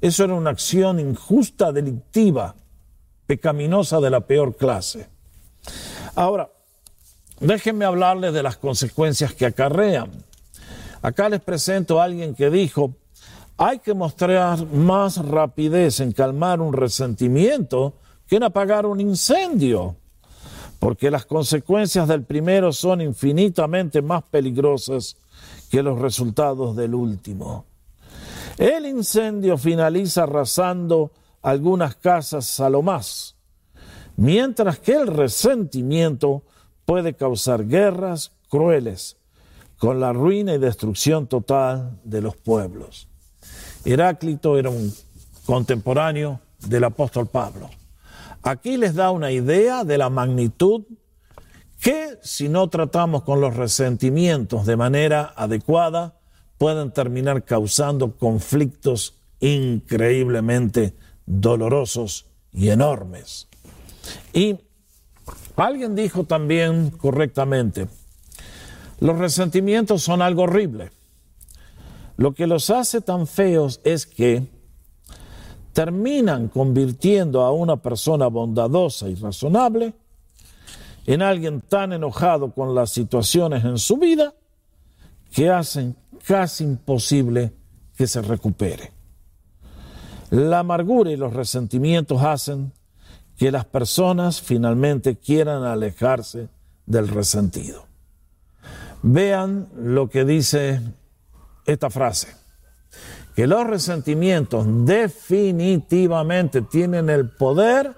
eso 0.00 0.24
era 0.24 0.34
una 0.34 0.50
acción 0.50 1.00
injusta, 1.00 1.72
delictiva, 1.72 2.54
pecaminosa 3.26 4.00
de 4.00 4.10
la 4.10 4.20
peor 4.20 4.56
clase. 4.56 5.08
Ahora, 6.14 6.50
déjenme 7.40 7.84
hablarles 7.84 8.32
de 8.32 8.42
las 8.42 8.56
consecuencias 8.56 9.34
que 9.34 9.46
acarrean. 9.46 10.10
Acá 11.02 11.28
les 11.28 11.40
presento 11.40 12.00
a 12.00 12.04
alguien 12.04 12.34
que 12.34 12.50
dijo, 12.50 12.94
hay 13.56 13.78
que 13.78 13.94
mostrar 13.94 14.66
más 14.66 15.18
rapidez 15.18 16.00
en 16.00 16.12
calmar 16.12 16.60
un 16.60 16.72
resentimiento 16.72 17.94
que 18.26 18.36
en 18.36 18.44
apagar 18.44 18.86
un 18.86 19.00
incendio, 19.00 19.96
porque 20.78 21.10
las 21.10 21.26
consecuencias 21.26 22.08
del 22.08 22.24
primero 22.24 22.72
son 22.72 23.00
infinitamente 23.00 24.02
más 24.02 24.22
peligrosas 24.24 25.16
que 25.70 25.82
los 25.82 25.98
resultados 25.98 26.74
del 26.74 26.94
último. 26.94 27.66
El 28.58 28.86
incendio 28.86 29.58
finaliza 29.58 30.22
arrasando 30.22 31.10
algunas 31.42 31.96
casas 31.96 32.60
a 32.60 32.70
lo 32.70 32.82
más, 32.82 33.36
mientras 34.16 34.78
que 34.78 34.92
el 34.92 35.06
resentimiento 35.06 36.42
puede 36.84 37.14
causar 37.14 37.66
guerras 37.66 38.32
crueles 38.48 39.16
con 39.78 40.00
la 40.00 40.12
ruina 40.12 40.54
y 40.54 40.58
destrucción 40.58 41.26
total 41.26 41.98
de 42.04 42.20
los 42.20 42.36
pueblos. 42.36 43.08
Heráclito 43.84 44.58
era 44.58 44.70
un 44.70 44.92
contemporáneo 45.44 46.40
del 46.66 46.84
apóstol 46.84 47.26
Pablo. 47.26 47.68
Aquí 48.42 48.76
les 48.76 48.94
da 48.94 49.10
una 49.10 49.30
idea 49.30 49.84
de 49.84 49.98
la 49.98 50.10
magnitud 50.10 50.84
que 51.80 52.18
si 52.22 52.48
no 52.48 52.68
tratamos 52.68 53.24
con 53.24 53.40
los 53.40 53.56
resentimientos 53.56 54.64
de 54.64 54.76
manera 54.76 55.34
adecuada, 55.36 56.18
pueden 56.56 56.92
terminar 56.92 57.44
causando 57.44 58.16
conflictos 58.16 59.14
increíblemente 59.40 60.94
dolorosos 61.26 62.26
y 62.52 62.70
enormes. 62.70 63.48
Y 64.32 64.60
alguien 65.56 65.94
dijo 65.94 66.24
también 66.24 66.90
correctamente, 66.90 67.88
los 69.00 69.18
resentimientos 69.18 70.02
son 70.02 70.22
algo 70.22 70.42
horrible. 70.42 70.90
Lo 72.16 72.32
que 72.32 72.46
los 72.46 72.70
hace 72.70 73.00
tan 73.00 73.26
feos 73.26 73.80
es 73.84 74.06
que 74.06 74.46
terminan 75.72 76.48
convirtiendo 76.48 77.42
a 77.42 77.52
una 77.52 77.76
persona 77.76 78.28
bondadosa 78.28 79.08
y 79.08 79.16
razonable 79.16 79.92
en 81.06 81.20
alguien 81.20 81.60
tan 81.60 81.92
enojado 81.92 82.52
con 82.52 82.74
las 82.74 82.90
situaciones 82.90 83.64
en 83.64 83.78
su 83.78 83.96
vida 83.96 84.34
que 85.32 85.50
hacen 85.50 85.96
casi 86.24 86.64
imposible 86.64 87.52
que 87.96 88.06
se 88.06 88.22
recupere. 88.22 88.92
La 90.30 90.60
amargura 90.60 91.10
y 91.10 91.16
los 91.16 91.32
resentimientos 91.32 92.22
hacen 92.22 92.72
que 93.36 93.50
las 93.50 93.64
personas 93.64 94.40
finalmente 94.40 95.16
quieran 95.16 95.64
alejarse 95.64 96.48
del 96.86 97.08
resentido. 97.08 97.86
Vean 99.02 99.68
lo 99.76 100.08
que 100.08 100.24
dice 100.24 100.80
esta 101.66 101.90
frase, 101.90 102.28
que 103.34 103.46
los 103.46 103.66
resentimientos 103.66 104.66
definitivamente 104.86 106.62
tienen 106.62 107.10
el 107.10 107.28
poder 107.30 107.96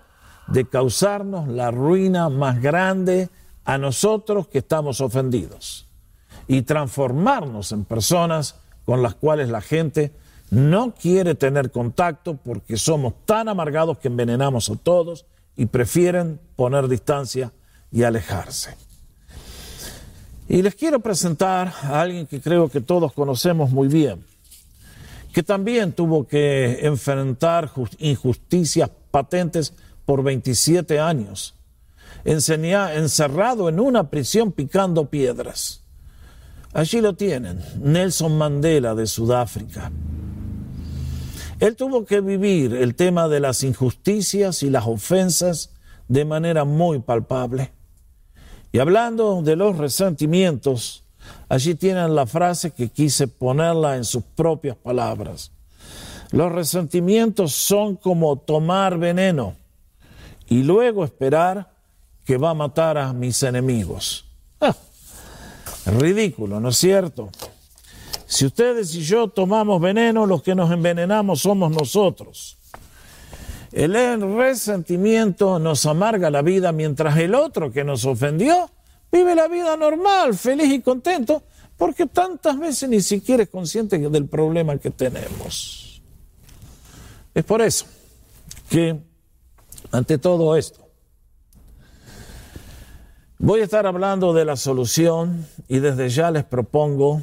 de 0.49 0.65
causarnos 0.69 1.49
la 1.49 1.71
ruina 1.71 2.29
más 2.29 2.61
grande 2.61 3.29
a 3.65 3.79
nosotros 3.79 4.47
que 4.49 4.59
estamos 4.59 5.01
ofendidos 5.01 5.89
y 6.49 6.63
transformarnos 6.63 7.73
en 7.73 7.85
personas 7.85 8.57
con 8.85 9.03
las 9.03 9.17
cuales 9.17 9.49
la 9.49 9.61
gente 9.61 10.13
no 10.51 10.95
quiere 10.95 11.35
tener 11.35 11.71
contacto 11.71 12.37
porque 12.37 12.77
somos 12.77 13.15
tan 13.25 13.49
amargados 13.49 13.99
que 13.99 14.09
envenenamos 14.09 14.71
a 14.71 14.77
todos 14.77 15.27
y 15.57 15.67
prefieren 15.67 16.41
poner 16.55 16.89
distancia 16.89 17.53
y 17.91 18.03
alejarse. 18.03 18.75
Y 20.49 20.63
les 20.63 20.75
quiero 20.75 21.01
presentar 21.01 21.73
a 21.83 22.01
alguien 22.01 22.27
que 22.27 22.41
creo 22.41 22.69
que 22.69 22.81
todos 22.81 23.13
conocemos 23.13 23.71
muy 23.71 23.89
bien, 23.89 24.25
que 25.33 25.43
también 25.43 25.93
tuvo 25.93 26.27
que 26.27 26.87
enfrentar 26.87 27.73
injusticias 27.99 28.91
patentes 29.11 29.73
por 30.05 30.23
27 30.23 31.01
años, 31.01 31.55
encerrado 32.25 33.69
en 33.69 33.81
una 33.81 34.09
prisión 34.09 34.53
picando 34.53 35.07
piedras. 35.11 35.83
Allí 36.73 37.01
lo 37.01 37.15
tienen, 37.15 37.61
Nelson 37.83 38.39
Mandela 38.39 38.95
de 38.95 39.07
Sudáfrica. 39.07 39.91
Él 41.59 41.75
tuvo 41.75 42.05
que 42.05 42.21
vivir 42.21 42.75
el 42.75 42.95
tema 42.95 43.29
de 43.29 43.41
las 43.41 43.63
injusticias 43.63 44.63
y 44.63 44.69
las 44.69 44.87
ofensas 44.87 45.71
de 46.07 46.25
manera 46.25 46.65
muy 46.65 46.99
palpable. 46.99 47.73
Y 48.73 48.79
hablando 48.79 49.41
de 49.41 49.57
los 49.57 49.79
resentimientos, 49.79 51.03
allí 51.49 51.75
tienen 51.75 52.15
la 52.15 52.27
frase 52.27 52.73
que 52.73 52.91
quise 52.91 53.27
ponerla 53.27 53.97
en 53.97 54.05
sus 54.05 54.23
propias 54.23 54.77
palabras. 54.77 55.51
Los 56.31 56.53
resentimientos 56.53 57.55
son 57.55 57.97
como 57.97 58.37
tomar 58.37 58.99
veneno 58.99 59.55
y 60.49 60.63
luego 60.63 61.05
esperar 61.05 61.73
que 62.25 62.37
va 62.37 62.51
a 62.51 62.55
matar 62.55 62.99
a 62.99 63.15
mis 63.15 63.43
enemigos. 63.43 64.27
Ah, 64.61 64.75
ridículo, 65.87 66.61
¿no 66.61 66.69
es 66.69 66.77
cierto? 66.77 67.31
Si 68.27 68.45
ustedes 68.45 68.95
y 68.95 69.03
yo 69.03 69.29
tomamos 69.29 69.81
veneno, 69.81 70.27
los 70.27 70.43
que 70.43 70.55
nos 70.55 70.71
envenenamos 70.71 71.41
somos 71.41 71.71
nosotros. 71.71 72.59
El 73.73 73.95
resentimiento 74.37 75.59
nos 75.59 75.87
amarga 75.87 76.31
la 76.31 76.43
vida 76.43 76.73
mientras 76.73 77.17
el 77.19 77.35
otro 77.35 77.71
que 77.71 77.85
nos 77.85 78.05
ofendió 78.05 78.71
vive 79.13 79.35
la 79.35 79.49
vida 79.49 79.77
normal, 79.77 80.35
feliz 80.35 80.73
y 80.73 80.81
contento, 80.81 81.43
porque 81.77 82.07
tantas 82.07 82.59
veces 82.59 82.89
ni 82.89 83.01
siquiera 83.01 83.45
es 83.45 83.49
consciente 83.49 83.99
del 83.99 84.27
problema 84.27 84.77
que 84.79 84.91
tenemos. 84.91 86.03
Es 87.35 87.45
por 87.45 87.63
eso 87.63 87.87
que, 88.69 88.99
ante 89.91 90.19
todo 90.19 90.57
esto, 90.57 90.89
voy 93.39 93.61
a 93.61 93.65
estar 93.65 93.87
hablando 93.87 94.33
de 94.33 94.45
la 94.45 94.57
solución 94.57 95.47
y 95.69 95.79
desde 95.79 96.09
ya 96.09 96.31
les 96.31 96.45
propongo 96.45 97.23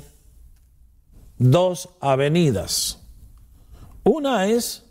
dos 1.43 1.89
avenidas. 1.99 2.99
Una 4.03 4.47
es 4.47 4.83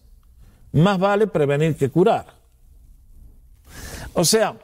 más 0.73 0.99
vale 0.99 1.27
prevenir 1.27 1.77
que 1.77 1.91
curar. 1.91 2.27
O 4.13 4.25
sea, 4.25 4.59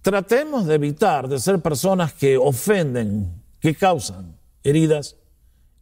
tratemos 0.00 0.66
de 0.66 0.74
evitar 0.74 1.28
de 1.28 1.38
ser 1.38 1.60
personas 1.60 2.14
que 2.14 2.38
ofenden, 2.38 3.42
que 3.60 3.74
causan 3.74 4.38
heridas 4.62 5.16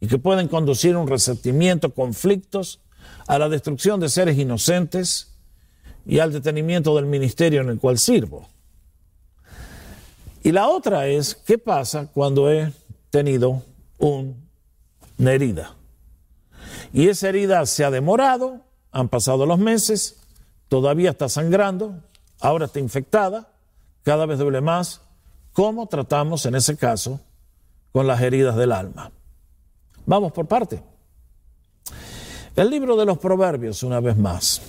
y 0.01 0.07
que 0.07 0.17
pueden 0.17 0.49
conducir 0.49 0.97
un 0.97 1.07
resentimiento, 1.07 1.93
conflictos, 1.93 2.81
a 3.27 3.39
la 3.39 3.47
destrucción 3.47 3.99
de 3.99 4.09
seres 4.09 4.37
inocentes 4.37 5.35
y 6.05 6.19
al 6.19 6.33
detenimiento 6.33 6.95
del 6.95 7.05
ministerio 7.05 7.61
en 7.61 7.69
el 7.69 7.79
cual 7.79 7.97
sirvo. 7.97 8.49
Y 10.43 10.51
la 10.51 10.67
otra 10.67 11.07
es, 11.07 11.35
¿qué 11.35 11.57
pasa 11.57 12.07
cuando 12.13 12.51
he 12.51 12.73
tenido 13.09 13.63
una 15.19 15.33
herida? 15.33 15.75
Y 16.91 17.09
esa 17.09 17.29
herida 17.29 17.65
se 17.65 17.85
ha 17.85 17.91
demorado, 17.91 18.61
han 18.91 19.09
pasado 19.09 19.45
los 19.45 19.59
meses, 19.59 20.17
todavía 20.67 21.11
está 21.11 21.29
sangrando, 21.29 22.01
ahora 22.39 22.65
está 22.65 22.79
infectada, 22.79 23.51
cada 24.03 24.25
vez 24.25 24.39
duele 24.39 24.61
más. 24.61 25.01
¿Cómo 25.53 25.87
tratamos 25.87 26.45
en 26.45 26.55
ese 26.55 26.77
caso 26.77 27.19
con 27.91 28.07
las 28.07 28.21
heridas 28.21 28.55
del 28.55 28.71
alma? 28.71 29.11
Vamos 30.05 30.31
por 30.31 30.47
parte. 30.47 30.81
El 32.55 32.69
libro 32.69 32.95
de 32.95 33.05
los 33.05 33.17
Proverbios, 33.19 33.83
una 33.83 33.99
vez 33.99 34.17
más. 34.17 34.61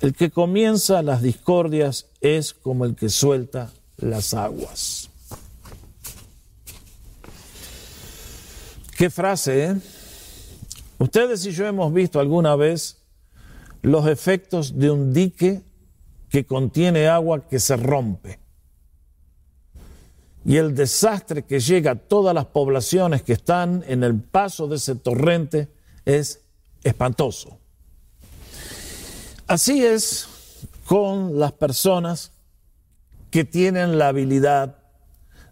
El 0.00 0.14
que 0.14 0.30
comienza 0.30 1.00
las 1.02 1.22
discordias 1.22 2.06
es 2.20 2.52
como 2.52 2.84
el 2.84 2.96
que 2.96 3.08
suelta 3.08 3.70
las 3.98 4.34
aguas. 4.34 5.11
Qué 9.02 9.10
frase, 9.10 9.64
¿eh? 9.64 9.76
Ustedes 11.00 11.44
y 11.44 11.50
yo 11.50 11.66
hemos 11.66 11.92
visto 11.92 12.20
alguna 12.20 12.54
vez 12.54 13.02
los 13.82 14.06
efectos 14.06 14.78
de 14.78 14.92
un 14.92 15.12
dique 15.12 15.60
que 16.28 16.46
contiene 16.46 17.08
agua 17.08 17.48
que 17.48 17.58
se 17.58 17.76
rompe. 17.76 18.38
Y 20.44 20.56
el 20.56 20.76
desastre 20.76 21.42
que 21.42 21.58
llega 21.58 21.90
a 21.90 21.94
todas 21.96 22.32
las 22.32 22.46
poblaciones 22.46 23.22
que 23.22 23.32
están 23.32 23.82
en 23.88 24.04
el 24.04 24.20
paso 24.20 24.68
de 24.68 24.76
ese 24.76 24.94
torrente 24.94 25.66
es 26.04 26.40
espantoso. 26.84 27.58
Así 29.48 29.84
es 29.84 30.28
con 30.84 31.40
las 31.40 31.50
personas 31.50 32.30
que 33.32 33.42
tienen 33.42 33.98
la 33.98 34.06
habilidad 34.06 34.81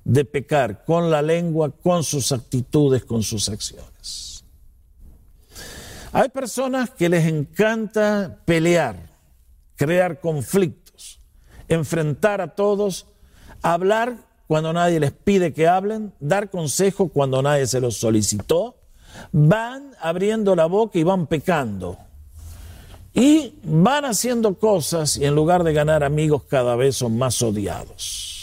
de 0.05 0.25
pecar 0.25 0.85
con 0.85 1.11
la 1.11 1.23
lengua, 1.23 1.71
con 1.71 2.03
sus 2.05 2.33
actitudes, 2.33 3.05
con 3.05 3.23
sus 3.23 3.49
acciones. 3.49 4.45
Hay 6.13 6.29
personas 6.29 6.91
que 6.91 7.09
les 7.09 7.27
encanta 7.27 8.41
pelear, 8.45 8.97
crear 9.77 10.21
conflictos, 10.21 11.21
enfrentar 11.69 12.41
a 12.41 12.49
todos, 12.49 13.07
hablar 13.63 14.17
cuando 14.49 14.73
nadie 14.73 14.99
les 14.99 15.13
pide 15.13 15.53
que 15.53 15.69
hablen, 15.69 16.13
dar 16.19 16.51
consejo 16.51 17.09
cuando 17.09 17.41
nadie 17.43 17.67
se 17.69 17.81
los 17.81 17.97
solicitó, 17.97 18.77
van 19.31 19.93
abriendo 20.01 20.57
la 20.57 20.67
boca 20.67 20.99
y 20.99 21.05
van 21.05 21.29
pecando. 21.29 21.97
Y 23.13 23.55
van 23.63 24.05
haciendo 24.05 24.55
cosas 24.55 25.17
y 25.17 25.25
en 25.25 25.35
lugar 25.35 25.63
de 25.63 25.73
ganar 25.73 26.03
amigos 26.03 26.43
cada 26.49 26.75
vez 26.77 26.97
son 26.97 27.19
más 27.19 27.41
odiados. 27.43 28.40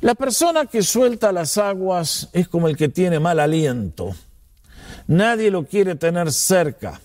La 0.00 0.14
persona 0.14 0.66
que 0.66 0.82
suelta 0.82 1.32
las 1.32 1.58
aguas 1.58 2.28
es 2.32 2.46
como 2.46 2.68
el 2.68 2.76
que 2.76 2.88
tiene 2.88 3.18
mal 3.18 3.40
aliento. 3.40 4.14
Nadie 5.08 5.50
lo 5.50 5.64
quiere 5.64 5.96
tener 5.96 6.30
cerca. 6.30 7.00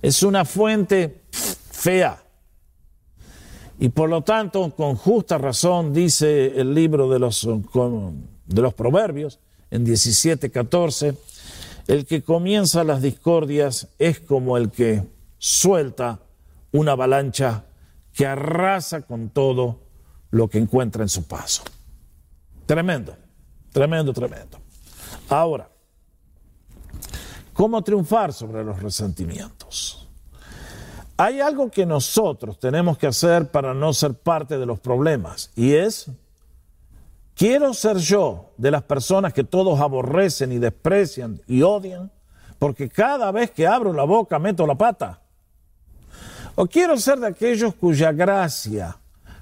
Es 0.00 0.22
una 0.22 0.46
fuente 0.46 1.22
fea. 1.30 2.22
Y 3.78 3.90
por 3.90 4.08
lo 4.08 4.22
tanto, 4.22 4.70
con 4.74 4.96
justa 4.96 5.36
razón, 5.36 5.92
dice 5.92 6.58
el 6.58 6.72
libro 6.72 7.10
de 7.10 7.18
los, 7.18 7.46
de 8.46 8.62
los 8.62 8.72
Proverbios, 8.72 9.40
en 9.70 9.84
17:14, 9.84 11.16
el 11.86 12.06
que 12.06 12.22
comienza 12.22 12.82
las 12.84 13.02
discordias 13.02 13.88
es 13.98 14.20
como 14.20 14.56
el 14.56 14.70
que 14.70 15.02
suelta 15.36 16.20
una 16.72 16.92
avalancha 16.92 17.66
que 18.14 18.26
arrasa 18.26 19.02
con 19.02 19.28
todo 19.28 19.80
lo 20.30 20.48
que 20.48 20.58
encuentra 20.58 21.02
en 21.02 21.08
su 21.10 21.24
paso. 21.24 21.62
Tremendo, 22.66 23.16
tremendo, 23.72 24.12
tremendo. 24.12 24.58
Ahora, 25.28 25.68
¿cómo 27.52 27.82
triunfar 27.82 28.32
sobre 28.32 28.64
los 28.64 28.80
resentimientos? 28.82 30.08
Hay 31.16 31.40
algo 31.40 31.70
que 31.70 31.86
nosotros 31.86 32.58
tenemos 32.58 32.98
que 32.98 33.06
hacer 33.06 33.50
para 33.50 33.72
no 33.72 33.92
ser 33.92 34.14
parte 34.14 34.58
de 34.58 34.66
los 34.66 34.80
problemas 34.80 35.50
y 35.54 35.74
es 35.74 36.10
¿Quiero 37.34 37.74
ser 37.74 37.96
yo 37.96 38.52
de 38.56 38.70
las 38.70 38.82
personas 38.84 39.32
que 39.32 39.42
todos 39.42 39.80
aborrecen 39.80 40.52
y 40.52 40.58
desprecian 40.58 41.40
y 41.48 41.62
odian? 41.62 42.12
Porque 42.60 42.88
cada 42.88 43.32
vez 43.32 43.50
que 43.50 43.66
abro 43.66 43.92
la 43.92 44.04
boca 44.04 44.38
meto 44.38 44.66
la 44.66 44.76
pata. 44.76 45.20
¿O 46.54 46.66
quiero 46.66 46.96
ser 46.96 47.18
de 47.18 47.26
aquellos 47.26 47.74
cuya 47.74 48.12
gracia, 48.12 48.96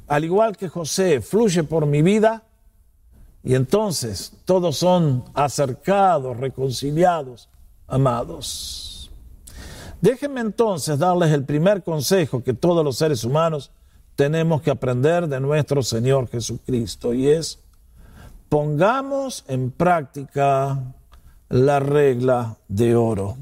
al 0.09 0.25
igual 0.25 0.57
que 0.57 0.71
José, 0.71 1.21
fluye 1.21 1.65
por 1.65 1.85
mi 1.85 2.01
vida? 2.01 2.43
Y 3.45 3.55
entonces 3.55 4.33
todos 4.45 4.77
son 4.77 5.25
acercados, 5.35 6.37
reconciliados, 6.37 7.49
amados. 7.87 9.11
Déjenme 10.01 10.41
entonces 10.41 10.99
darles 10.99 11.33
el 11.33 11.45
primer 11.45 11.83
consejo 11.83 12.43
que 12.43 12.55
todos 12.55 12.85
los 12.85 12.97
seres 12.99 13.25
humanos 13.25 13.71
tenemos 14.17 14.63
que 14.63 14.71
aprender 14.71 15.29
de 15.29 15.41
nuestro 15.41 15.83
Señor 15.83 16.29
Jesucristo 16.29 17.15
y 17.15 17.29
es 17.29 17.59
pongamos 18.49 19.45
en 19.49 19.71
práctica 19.71 20.79
la 21.49 21.81
regla 21.81 22.59
de 22.69 22.95
oro. 22.95 23.39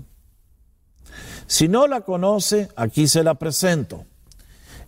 Si 1.47 1.67
no 1.67 1.89
la 1.89 2.03
conoce, 2.03 2.69
aquí 2.77 3.09
se 3.09 3.25
la 3.25 3.35
presento. 3.35 4.05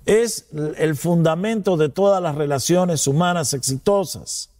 Es 0.07 0.47
el 0.77 0.95
fundamento 0.95 1.77
de 1.77 1.89
todas 1.89 2.23
las 2.23 2.37
relaciones 2.37 3.09
humanas 3.09 3.53
exitosas. 3.53 4.52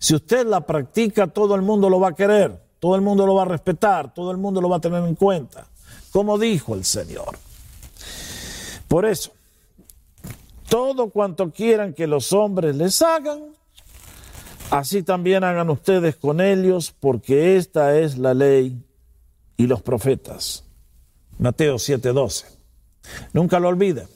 Si 0.00 0.16
usted 0.16 0.44
la 0.44 0.62
practica, 0.62 1.28
todo 1.28 1.54
el 1.54 1.62
mundo 1.62 1.88
lo 1.88 2.00
va 2.00 2.08
a 2.08 2.14
querer, 2.14 2.60
todo 2.80 2.96
el 2.96 3.02
mundo 3.02 3.24
lo 3.24 3.36
va 3.36 3.42
a 3.42 3.44
respetar, 3.44 4.12
todo 4.12 4.32
el 4.32 4.38
mundo 4.38 4.60
lo 4.60 4.68
va 4.68 4.78
a 4.78 4.80
tener 4.80 5.04
en 5.04 5.14
cuenta, 5.14 5.68
como 6.10 6.38
dijo 6.38 6.74
el 6.74 6.84
Señor. 6.84 7.38
Por 8.88 9.04
eso, 9.04 9.30
todo 10.68 11.10
cuanto 11.10 11.52
quieran 11.52 11.94
que 11.94 12.08
los 12.08 12.32
hombres 12.32 12.74
les 12.74 13.00
hagan, 13.02 13.50
Así 14.70 15.02
también 15.02 15.42
hagan 15.42 15.68
ustedes 15.68 16.14
con 16.14 16.40
ellos, 16.40 16.94
porque 16.98 17.56
esta 17.56 17.98
es 17.98 18.18
la 18.18 18.34
ley 18.34 18.80
y 19.56 19.66
los 19.66 19.82
profetas. 19.82 20.64
Mateo 21.38 21.76
7:12. 21.76 22.46
Nunca 23.32 23.58
lo 23.58 23.66
olviden. 23.66 24.06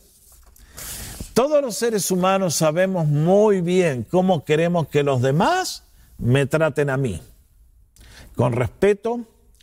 Todos 1.35 1.61
los 1.61 1.75
seres 1.75 2.13
humanos 2.13 2.55
sabemos 2.55 3.09
muy 3.09 3.61
bien 3.61 4.07
cómo 4.09 4.45
queremos 4.45 4.87
que 4.87 5.03
los 5.03 5.21
demás 5.21 5.83
me 6.17 6.47
traten 6.47 6.91
a 6.91 6.97
mí. 6.97 7.21
Con 8.37 8.53
respeto, 8.53 9.19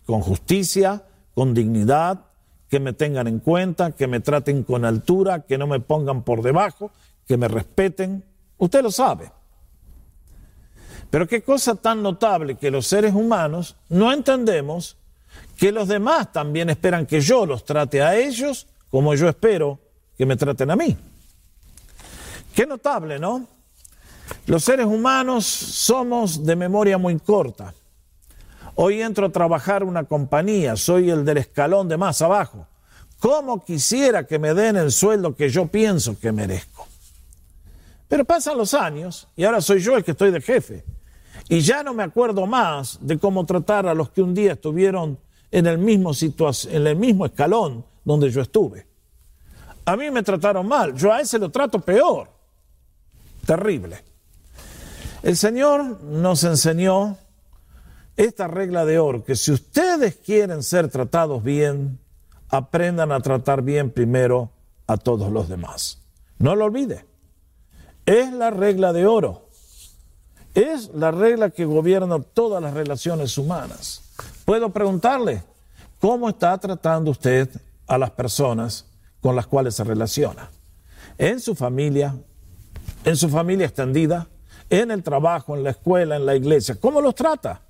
con 0.05 0.19
justicia, 0.19 1.03
con 1.33 1.53
dignidad, 1.53 2.25
que 2.67 2.81
me 2.81 2.91
tengan 2.91 3.27
en 3.27 3.39
cuenta, 3.39 3.91
que 3.91 4.05
me 4.07 4.19
traten 4.19 4.63
con 4.63 4.83
altura, 4.83 5.45
que 5.45 5.57
no 5.57 5.65
me 5.65 5.79
pongan 5.79 6.23
por 6.23 6.41
debajo, 6.41 6.91
que 7.25 7.37
me 7.37 7.47
respeten. 7.47 8.25
Usted 8.57 8.83
lo 8.83 8.91
sabe. 8.91 9.31
Pero 11.09 11.25
qué 11.25 11.41
cosa 11.41 11.75
tan 11.75 12.03
notable 12.03 12.55
que 12.55 12.69
los 12.69 12.85
seres 12.85 13.13
humanos 13.13 13.77
no 13.87 14.11
entendemos 14.11 14.97
que 15.55 15.71
los 15.71 15.87
demás 15.87 16.33
también 16.33 16.69
esperan 16.69 17.05
que 17.05 17.21
yo 17.21 17.45
los 17.45 17.63
trate 17.63 18.01
a 18.01 18.17
ellos 18.17 18.67
como 18.89 19.15
yo 19.15 19.29
espero 19.29 19.79
que 20.17 20.25
me 20.25 20.35
traten 20.35 20.69
a 20.71 20.75
mí. 20.75 20.97
Qué 22.55 22.65
notable, 22.65 23.19
¿no? 23.19 23.47
Los 24.45 24.63
seres 24.63 24.85
humanos 24.85 25.45
somos 25.45 26.45
de 26.45 26.55
memoria 26.55 26.97
muy 26.97 27.17
corta. 27.19 27.73
Hoy 28.75 29.01
entro 29.01 29.27
a 29.27 29.31
trabajar 29.31 29.83
una 29.83 30.03
compañía, 30.05 30.75
soy 30.75 31.09
el 31.09 31.25
del 31.25 31.37
escalón 31.37 31.87
de 31.87 31.97
más 31.97 32.21
abajo. 32.21 32.67
¿Cómo 33.19 33.63
quisiera 33.63 34.25
que 34.25 34.39
me 34.39 34.53
den 34.53 34.75
el 34.75 34.91
sueldo 34.91 35.35
que 35.35 35.49
yo 35.49 35.67
pienso 35.67 36.19
que 36.19 36.31
merezco? 36.31 36.87
Pero 38.07 38.25
pasan 38.25 38.57
los 38.57 38.73
años 38.73 39.27
y 39.35 39.43
ahora 39.43 39.61
soy 39.61 39.79
yo 39.79 39.95
el 39.95 40.03
que 40.03 40.11
estoy 40.11 40.31
de 40.31 40.41
jefe. 40.41 40.83
Y 41.47 41.59
ya 41.61 41.83
no 41.83 41.93
me 41.93 42.03
acuerdo 42.03 42.45
más 42.45 42.97
de 43.01 43.17
cómo 43.17 43.45
tratar 43.45 43.87
a 43.87 43.93
los 43.93 44.09
que 44.09 44.21
un 44.21 44.33
día 44.33 44.53
estuvieron 44.53 45.17
en 45.51 45.67
el 45.67 45.77
mismo, 45.77 46.11
en 46.69 46.87
el 46.87 46.95
mismo 46.95 47.25
escalón 47.25 47.85
donde 48.03 48.29
yo 48.31 48.41
estuve. 48.41 48.87
A 49.85 49.95
mí 49.95 50.09
me 50.11 50.23
trataron 50.23 50.67
mal, 50.67 50.95
yo 50.95 51.11
a 51.11 51.21
ese 51.21 51.37
lo 51.39 51.49
trato 51.49 51.79
peor. 51.79 52.40
Terrible. 53.51 54.01
El 55.23 55.35
Señor 55.35 56.01
nos 56.03 56.45
enseñó 56.45 57.17
esta 58.15 58.47
regla 58.47 58.85
de 58.85 58.97
oro, 58.97 59.25
que 59.25 59.35
si 59.35 59.51
ustedes 59.51 60.15
quieren 60.15 60.63
ser 60.63 60.87
tratados 60.87 61.43
bien, 61.43 61.99
aprendan 62.47 63.11
a 63.11 63.19
tratar 63.19 63.61
bien 63.61 63.91
primero 63.91 64.51
a 64.87 64.95
todos 64.95 65.33
los 65.33 65.49
demás. 65.49 65.99
No 66.39 66.55
lo 66.55 66.63
olvide. 66.63 67.05
Es 68.05 68.31
la 68.31 68.51
regla 68.51 68.93
de 68.93 69.05
oro. 69.05 69.49
Es 70.55 70.89
la 70.93 71.11
regla 71.11 71.49
que 71.49 71.65
gobierna 71.65 72.21
todas 72.21 72.63
las 72.63 72.73
relaciones 72.73 73.37
humanas. 73.37 74.13
Puedo 74.45 74.69
preguntarle, 74.69 75.43
¿cómo 75.99 76.29
está 76.29 76.57
tratando 76.57 77.11
usted 77.11 77.49
a 77.85 77.97
las 77.97 78.11
personas 78.11 78.85
con 79.19 79.35
las 79.35 79.45
cuales 79.45 79.75
se 79.75 79.83
relaciona? 79.83 80.49
En 81.17 81.41
su 81.41 81.53
familia, 81.53 82.15
en 83.05 83.15
su 83.15 83.29
familia 83.29 83.65
extendida, 83.65 84.27
en 84.69 84.91
el 84.91 85.03
trabajo, 85.03 85.55
en 85.55 85.63
la 85.63 85.71
escuela, 85.71 86.15
en 86.15 86.25
la 86.25 86.35
iglesia. 86.35 86.75
¿Cómo 86.79 87.01
los 87.01 87.15
trata? 87.15 87.61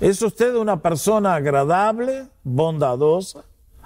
¿Es 0.00 0.20
usted 0.20 0.54
una 0.54 0.80
persona 0.82 1.34
agradable, 1.34 2.28
bondadosa, 2.42 3.44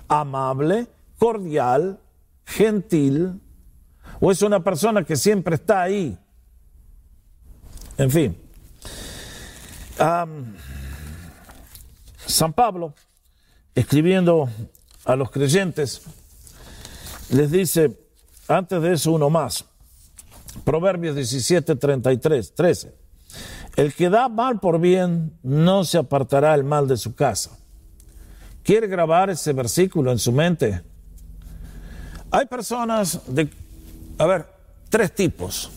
amable, 0.09 0.87
cordial, 1.18 2.00
gentil? 2.44 3.40
¿O 4.20 4.31
es 4.31 4.42
una 4.42 4.62
persona 4.62 5.05
que 5.05 5.16
siempre 5.16 5.55
está 5.55 5.83
ahí 5.83 6.18
en 8.00 8.11
fin. 8.11 8.35
San 12.24 12.55
Pablo, 12.55 12.94
escribiendo 13.74 14.48
a 15.05 15.16
los 15.16 15.31
creyentes, 15.31 16.00
les 17.29 17.50
dice, 17.50 17.98
antes 18.48 18.81
de 18.81 18.94
eso 18.94 19.12
uno 19.12 19.29
más, 19.29 19.66
Proverbios 20.65 21.15
17, 21.15 21.77
33, 21.77 22.55
13, 22.55 22.95
el 23.77 23.95
que 23.95 24.11
da 24.11 24.29
mal 24.29 24.61
por 24.61 24.81
bien 24.81 25.39
no 25.43 25.85
se 25.85 25.99
apartará 25.99 26.55
el 26.55 26.65
mal 26.65 26.89
de 26.89 26.97
su 26.97 27.15
casa. 27.15 27.57
¿Quiere 28.63 28.87
grabar 28.87 29.31
ese 29.31 29.53
versículo 29.53 30.13
en 30.13 30.19
su 30.19 30.33
mente? 30.33 30.83
Hay 32.31 32.47
personas 32.47 33.21
de, 33.27 33.49
a 34.19 34.27
ver, 34.27 34.47
tres 34.89 35.15
tipos. 35.15 35.71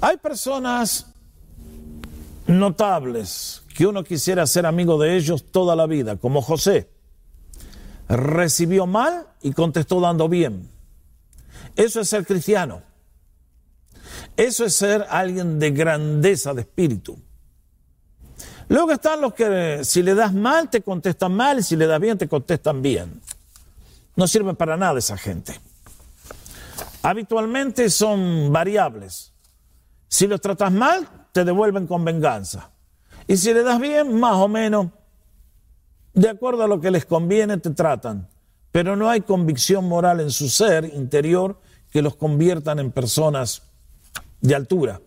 Hay 0.00 0.16
personas 0.16 1.06
notables 2.46 3.62
que 3.74 3.86
uno 3.86 4.04
quisiera 4.04 4.46
ser 4.46 4.66
amigo 4.66 4.98
de 4.98 5.16
ellos 5.16 5.44
toda 5.50 5.76
la 5.76 5.86
vida, 5.86 6.16
como 6.16 6.42
José. 6.42 6.90
Recibió 8.08 8.86
mal 8.86 9.26
y 9.42 9.52
contestó 9.52 10.00
dando 10.00 10.28
bien. 10.28 10.70
Eso 11.76 12.00
es 12.00 12.08
ser 12.08 12.26
cristiano. 12.26 12.82
Eso 14.36 14.64
es 14.64 14.74
ser 14.74 15.06
alguien 15.08 15.58
de 15.58 15.70
grandeza 15.70 16.54
de 16.54 16.62
espíritu. 16.62 17.18
Luego 18.68 18.92
están 18.92 19.20
los 19.20 19.34
que 19.34 19.80
si 19.84 20.02
le 20.02 20.14
das 20.14 20.32
mal 20.32 20.70
te 20.70 20.82
contestan 20.82 21.34
mal 21.34 21.58
y 21.58 21.62
si 21.62 21.76
le 21.76 21.86
das 21.86 22.00
bien 22.00 22.18
te 22.18 22.28
contestan 22.28 22.82
bien. 22.82 23.20
No 24.16 24.26
sirve 24.26 24.54
para 24.54 24.76
nada 24.76 24.98
esa 24.98 25.16
gente. 25.16 25.60
Habitualmente 27.02 27.90
son 27.90 28.52
variables. 28.52 29.32
Si 30.08 30.26
los 30.26 30.40
tratas 30.40 30.72
mal, 30.72 31.06
te 31.32 31.44
devuelven 31.44 31.86
con 31.86 32.04
venganza. 32.04 32.70
Y 33.26 33.36
si 33.36 33.52
le 33.52 33.62
das 33.62 33.80
bien, 33.80 34.18
más 34.18 34.36
o 34.36 34.48
menos, 34.48 34.88
de 36.14 36.28
acuerdo 36.30 36.62
a 36.62 36.68
lo 36.68 36.80
que 36.80 36.90
les 36.90 37.04
conviene, 37.04 37.58
te 37.58 37.70
tratan. 37.70 38.28
Pero 38.70 38.96
no 38.96 39.10
hay 39.10 39.20
convicción 39.20 39.86
moral 39.86 40.20
en 40.20 40.30
su 40.30 40.48
ser 40.48 40.84
interior 40.94 41.60
que 41.90 42.02
los 42.02 42.16
conviertan 42.16 42.78
en 42.78 42.92
personas 42.92 43.63
de 44.44 44.54
altura. 44.54 45.00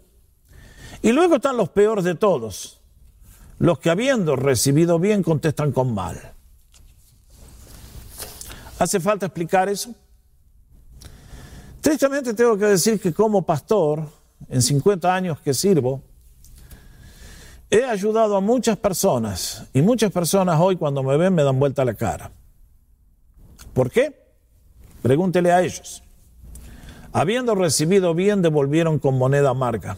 Y 1.03 1.11
luego 1.11 1.35
están 1.35 1.57
los 1.57 1.69
peores 1.69 2.03
de 2.03 2.15
todos, 2.15 2.81
los 3.59 3.77
que 3.77 3.91
habiendo 3.91 4.35
recibido 4.35 4.97
bien 4.97 5.21
contestan 5.21 5.71
con 5.71 5.93
mal. 5.93 6.33
¿Hace 8.79 8.99
falta 8.99 9.27
explicar 9.27 9.69
eso? 9.69 9.93
Tristemente 11.81 12.33
tengo 12.33 12.57
que 12.57 12.65
decir 12.65 12.99
que 12.99 13.13
como 13.13 13.43
pastor 13.43 14.09
en 14.49 14.61
50 14.61 15.13
años 15.13 15.39
que 15.39 15.53
sirvo, 15.53 16.01
he 17.69 17.83
ayudado 17.83 18.35
a 18.35 18.41
muchas 18.41 18.77
personas 18.77 19.67
y 19.71 19.83
muchas 19.83 20.11
personas 20.11 20.59
hoy 20.59 20.77
cuando 20.77 21.03
me 21.03 21.15
ven 21.15 21.35
me 21.35 21.43
dan 21.43 21.59
vuelta 21.59 21.85
la 21.85 21.93
cara. 21.93 22.31
¿Por 23.73 23.91
qué? 23.91 24.19
Pregúntele 25.03 25.51
a 25.51 25.61
ellos. 25.61 26.01
Habiendo 27.17 27.55
recibido 27.55 28.13
bien, 28.13 28.43
devolvieron 28.43 28.99
con 28.99 29.17
moneda 29.17 29.49
amarga. 29.49 29.97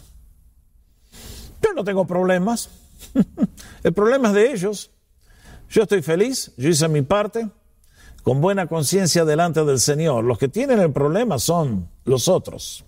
Yo 1.61 1.73
no 1.73 1.83
tengo 1.83 2.07
problemas. 2.07 2.69
El 3.83 3.91
problema 3.91 4.29
es 4.29 4.33
de 4.35 4.53
ellos. 4.53 4.91
Yo 5.69 5.81
estoy 5.81 6.01
feliz, 6.01 6.53
yo 6.55 6.69
hice 6.69 6.87
mi 6.87 7.01
parte, 7.01 7.49
con 8.23 8.39
buena 8.39 8.67
conciencia 8.67 9.25
delante 9.25 9.65
del 9.65 9.81
Señor. 9.81 10.23
Los 10.23 10.37
que 10.37 10.47
tienen 10.47 10.79
el 10.79 10.93
problema 10.93 11.39
son 11.39 11.89
los 12.05 12.29
otros. 12.29 12.85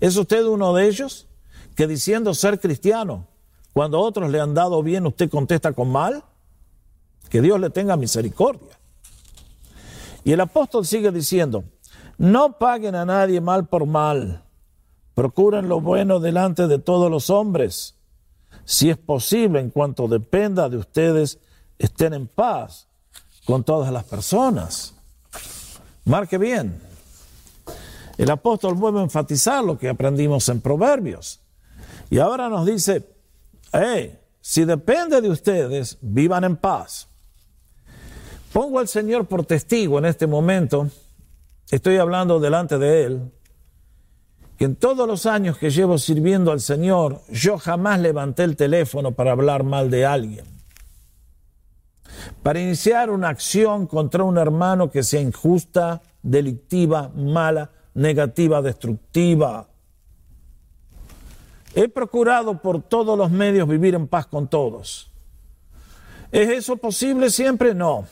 ¿Es 0.00 0.18
usted 0.18 0.44
uno 0.44 0.74
de 0.74 0.86
ellos 0.86 1.26
que 1.74 1.86
diciendo 1.86 2.34
ser 2.34 2.60
cristiano, 2.60 3.26
cuando 3.72 4.00
otros 4.00 4.30
le 4.30 4.38
han 4.38 4.52
dado 4.52 4.82
bien, 4.82 5.06
usted 5.06 5.30
contesta 5.30 5.72
con 5.72 5.90
mal? 5.90 6.24
Que 7.30 7.40
Dios 7.40 7.58
le 7.58 7.70
tenga 7.70 7.96
misericordia. 7.96 8.78
Y 10.24 10.32
el 10.32 10.40
apóstol 10.42 10.84
sigue 10.84 11.10
diciendo, 11.10 11.64
no 12.18 12.58
paguen 12.58 12.94
a 12.94 13.04
nadie 13.04 13.40
mal 13.40 13.66
por 13.66 13.86
mal, 13.86 14.42
procuren 15.14 15.68
lo 15.68 15.80
bueno 15.80 16.20
delante 16.20 16.66
de 16.66 16.78
todos 16.78 17.10
los 17.10 17.30
hombres. 17.30 17.94
Si 18.64 18.90
es 18.90 18.96
posible, 18.96 19.60
en 19.60 19.70
cuanto 19.70 20.08
dependa 20.08 20.68
de 20.68 20.76
ustedes, 20.76 21.38
estén 21.78 22.14
en 22.14 22.26
paz 22.26 22.88
con 23.44 23.64
todas 23.64 23.92
las 23.92 24.04
personas. 24.04 24.94
Marque 26.04 26.38
bien, 26.38 26.80
el 28.18 28.30
apóstol 28.30 28.74
vuelve 28.74 29.00
a 29.00 29.04
enfatizar 29.04 29.62
lo 29.62 29.78
que 29.78 29.88
aprendimos 29.88 30.48
en 30.48 30.60
Proverbios. 30.60 31.40
Y 32.10 32.18
ahora 32.18 32.48
nos 32.48 32.64
dice, 32.64 33.08
hey, 33.72 34.18
si 34.40 34.64
depende 34.64 35.20
de 35.20 35.28
ustedes, 35.28 35.98
vivan 36.00 36.44
en 36.44 36.56
paz. 36.56 37.08
Pongo 38.52 38.78
al 38.78 38.88
Señor 38.88 39.26
por 39.26 39.44
testigo 39.44 39.98
en 39.98 40.06
este 40.06 40.26
momento, 40.26 40.88
estoy 41.70 41.96
hablando 41.96 42.40
delante 42.40 42.78
de 42.78 43.04
Él, 43.04 43.32
que 44.56 44.64
en 44.64 44.76
todos 44.76 45.06
los 45.06 45.26
años 45.26 45.58
que 45.58 45.70
llevo 45.70 45.98
sirviendo 45.98 46.50
al 46.50 46.60
Señor, 46.60 47.20
yo 47.30 47.58
jamás 47.58 48.00
levanté 48.00 48.44
el 48.44 48.56
teléfono 48.56 49.12
para 49.12 49.32
hablar 49.32 49.64
mal 49.64 49.90
de 49.90 50.06
alguien. 50.06 50.46
Para 52.42 52.60
iniciar 52.60 53.10
una 53.10 53.28
acción 53.28 53.86
contra 53.86 54.24
un 54.24 54.38
hermano 54.38 54.90
que 54.90 55.02
sea 55.02 55.20
injusta, 55.20 56.00
delictiva, 56.22 57.10
mala, 57.14 57.70
negativa, 57.94 58.62
destructiva. 58.62 59.68
He 61.74 61.88
procurado 61.88 62.62
por 62.62 62.82
todos 62.82 63.18
los 63.18 63.30
medios 63.30 63.68
vivir 63.68 63.94
en 63.94 64.08
paz 64.08 64.26
con 64.26 64.48
todos. 64.48 65.10
¿Es 66.32 66.48
eso 66.48 66.78
posible 66.78 67.30
siempre? 67.30 67.74
No. 67.74 68.06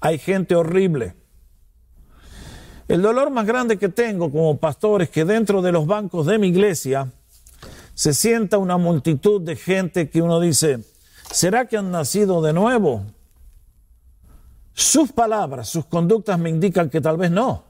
Hay 0.00 0.18
gente 0.18 0.56
horrible. 0.56 1.14
El 2.88 3.02
dolor 3.02 3.30
más 3.30 3.46
grande 3.46 3.78
que 3.78 3.88
tengo 3.88 4.30
como 4.30 4.58
pastor 4.58 5.02
es 5.02 5.10
que 5.10 5.24
dentro 5.24 5.60
de 5.60 5.72
los 5.72 5.86
bancos 5.86 6.26
de 6.26 6.38
mi 6.38 6.48
iglesia 6.48 7.10
se 7.94 8.14
sienta 8.14 8.58
una 8.58 8.76
multitud 8.76 9.40
de 9.40 9.56
gente 9.56 10.08
que 10.08 10.22
uno 10.22 10.38
dice, 10.38 10.84
¿será 11.30 11.66
que 11.66 11.76
han 11.76 11.90
nacido 11.90 12.42
de 12.42 12.52
nuevo? 12.52 13.02
Sus 14.72 15.10
palabras, 15.10 15.68
sus 15.68 15.86
conductas 15.86 16.38
me 16.38 16.50
indican 16.50 16.88
que 16.88 17.00
tal 17.00 17.16
vez 17.16 17.30
no. 17.30 17.64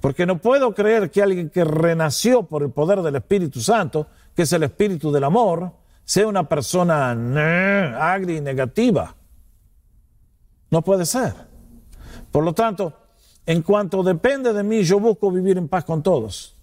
Porque 0.00 0.24
no 0.24 0.38
puedo 0.38 0.72
creer 0.74 1.10
que 1.10 1.22
alguien 1.22 1.50
que 1.50 1.64
renació 1.64 2.44
por 2.44 2.62
el 2.62 2.70
poder 2.70 3.02
del 3.02 3.16
Espíritu 3.16 3.60
Santo, 3.60 4.06
que 4.36 4.42
es 4.42 4.52
el 4.52 4.62
Espíritu 4.62 5.10
del 5.10 5.24
amor, 5.24 5.72
sea 6.04 6.28
una 6.28 6.48
persona 6.48 7.10
agria 8.12 8.36
y 8.36 8.40
negativa. 8.40 9.16
No 10.70 10.82
puede 10.82 11.06
ser. 11.06 11.34
Por 12.30 12.44
lo 12.44 12.52
tanto, 12.52 12.92
en 13.46 13.62
cuanto 13.62 14.02
depende 14.02 14.52
de 14.52 14.62
mí, 14.62 14.82
yo 14.82 14.98
busco 14.98 15.30
vivir 15.30 15.56
en 15.56 15.68
paz 15.68 15.84
con 15.84 16.02
todos. 16.02 16.56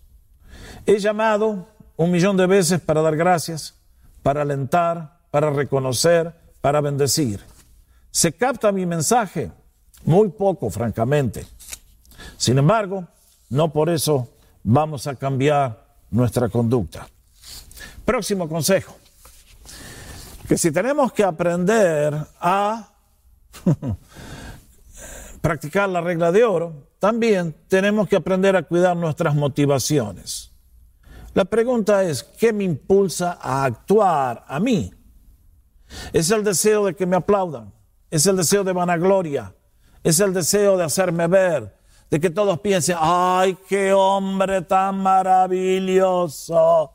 He 0.86 1.00
llamado 1.00 1.68
un 1.96 2.12
millón 2.12 2.36
de 2.36 2.46
veces 2.46 2.82
para 2.82 3.02
dar 3.02 3.16
gracias, 3.16 3.76
para 4.22 4.42
alentar, 4.42 5.20
para 5.32 5.50
reconocer, 5.50 6.34
para 6.60 6.82
bendecir. 6.82 7.40
¿Se 8.12 8.34
capta 8.34 8.72
mi 8.72 8.86
mensaje? 8.86 9.52
Muy 10.06 10.30
poco, 10.30 10.70
francamente. 10.70 11.48
Sin 12.38 12.58
embargo, 12.58 13.08
no 13.50 13.72
por 13.72 13.90
eso 13.90 14.30
vamos 14.64 15.08
a 15.08 15.16
cambiar 15.16 15.86
nuestra 16.12 16.50
conducta. 16.50 17.08
Próximo 18.04 18.50
consejo. 18.50 18.96
Que 20.48 20.58
si 20.58 20.72
tenemos 20.72 21.14
que 21.14 21.24
aprender 21.24 22.14
a 22.42 22.90
practicar 25.44 25.90
la 25.90 26.00
regla 26.00 26.32
de 26.32 26.46
oro, 26.46 26.88
también 27.00 27.54
tenemos 27.68 28.08
que 28.08 28.16
aprender 28.16 28.56
a 28.56 28.64
cuidar 28.64 28.96
nuestras 28.96 29.36
motivaciones. 29.36 30.54
La 31.34 31.44
pregunta 31.44 32.02
es, 32.04 32.24
¿qué 32.24 32.54
me 32.54 32.64
impulsa 32.64 33.38
a 33.42 33.66
actuar 33.66 34.46
a 34.48 34.62
mí? 34.62 34.94
¿Es 36.14 36.32
el 36.32 36.46
deseo 36.46 36.86
de 36.86 36.96
que 36.96 37.06
me 37.06 37.18
aplaudan? 37.18 37.74
¿Es 38.10 38.26
el 38.26 38.38
deseo 38.38 38.64
de 38.64 38.72
vanagloria? 38.72 39.54
¿Es 40.02 40.22
el 40.22 40.34
deseo 40.34 40.78
de 40.78 40.86
hacerme 40.86 41.28
ver? 41.28 41.76
de 42.14 42.20
que 42.20 42.30
todos 42.30 42.60
piensen, 42.60 42.96
ay, 43.00 43.58
qué 43.68 43.92
hombre 43.92 44.62
tan 44.62 45.00
maravilloso. 45.00 46.92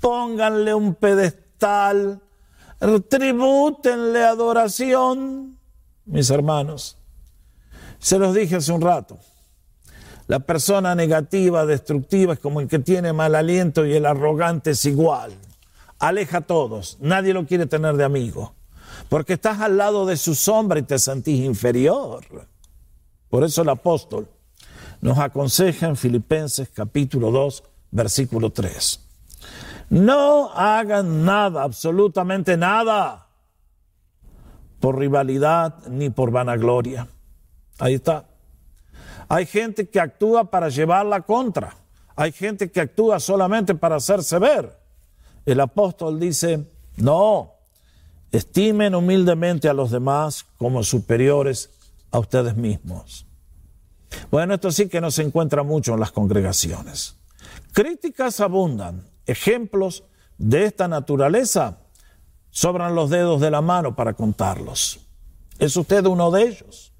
pónganle 0.00 0.74
un 0.74 0.94
pedestal, 0.96 2.20
tribútenle 3.08 4.22
adoración, 4.22 5.58
mis 6.04 6.28
hermanos. 6.28 6.98
Se 8.04 8.18
los 8.18 8.34
dije 8.34 8.56
hace 8.56 8.70
un 8.70 8.82
rato. 8.82 9.16
La 10.26 10.40
persona 10.40 10.94
negativa, 10.94 11.64
destructiva, 11.64 12.34
es 12.34 12.38
como 12.38 12.60
el 12.60 12.68
que 12.68 12.78
tiene 12.78 13.14
mal 13.14 13.34
aliento 13.34 13.86
y 13.86 13.94
el 13.94 14.04
arrogante 14.04 14.72
es 14.72 14.84
igual. 14.84 15.32
Aleja 15.98 16.38
a 16.38 16.40
todos, 16.42 16.98
nadie 17.00 17.32
lo 17.32 17.46
quiere 17.46 17.64
tener 17.64 17.96
de 17.96 18.04
amigo, 18.04 18.52
porque 19.08 19.32
estás 19.32 19.62
al 19.62 19.78
lado 19.78 20.04
de 20.04 20.18
su 20.18 20.34
sombra 20.34 20.78
y 20.78 20.82
te 20.82 20.98
sentís 20.98 21.46
inferior. 21.46 22.26
Por 23.30 23.42
eso 23.42 23.62
el 23.62 23.70
apóstol 23.70 24.28
nos 25.00 25.18
aconseja 25.18 25.86
en 25.86 25.96
Filipenses 25.96 26.68
capítulo 26.68 27.30
2, 27.30 27.64
versículo 27.90 28.50
3. 28.50 29.00
No 29.88 30.50
hagan 30.52 31.24
nada, 31.24 31.62
absolutamente 31.62 32.58
nada, 32.58 33.28
por 34.78 34.98
rivalidad 34.98 35.86
ni 35.86 36.10
por 36.10 36.30
vanagloria. 36.30 37.08
Ahí 37.78 37.94
está. 37.94 38.28
Hay 39.28 39.46
gente 39.46 39.88
que 39.88 40.00
actúa 40.00 40.50
para 40.50 40.68
llevar 40.68 41.06
la 41.06 41.22
contra. 41.22 41.76
Hay 42.16 42.32
gente 42.32 42.70
que 42.70 42.80
actúa 42.80 43.18
solamente 43.18 43.74
para 43.74 43.96
hacerse 43.96 44.38
ver. 44.38 44.78
El 45.44 45.60
apóstol 45.60 46.20
dice, 46.20 46.66
no, 46.96 47.54
estimen 48.30 48.94
humildemente 48.94 49.68
a 49.68 49.74
los 49.74 49.90
demás 49.90 50.46
como 50.56 50.82
superiores 50.82 51.70
a 52.10 52.18
ustedes 52.18 52.56
mismos. 52.56 53.26
Bueno, 54.30 54.54
esto 54.54 54.70
sí 54.70 54.88
que 54.88 55.00
no 55.00 55.10
se 55.10 55.22
encuentra 55.22 55.62
mucho 55.62 55.94
en 55.94 56.00
las 56.00 56.12
congregaciones. 56.12 57.16
Críticas 57.72 58.40
abundan, 58.40 59.04
ejemplos 59.26 60.04
de 60.38 60.64
esta 60.64 60.88
naturaleza 60.88 61.78
sobran 62.50 62.94
los 62.94 63.10
dedos 63.10 63.40
de 63.40 63.50
la 63.50 63.60
mano 63.60 63.96
para 63.96 64.14
contarlos. 64.14 65.00
¿Es 65.58 65.76
usted 65.76 66.06
uno 66.06 66.30
de 66.30 66.42
ellos? 66.42 66.93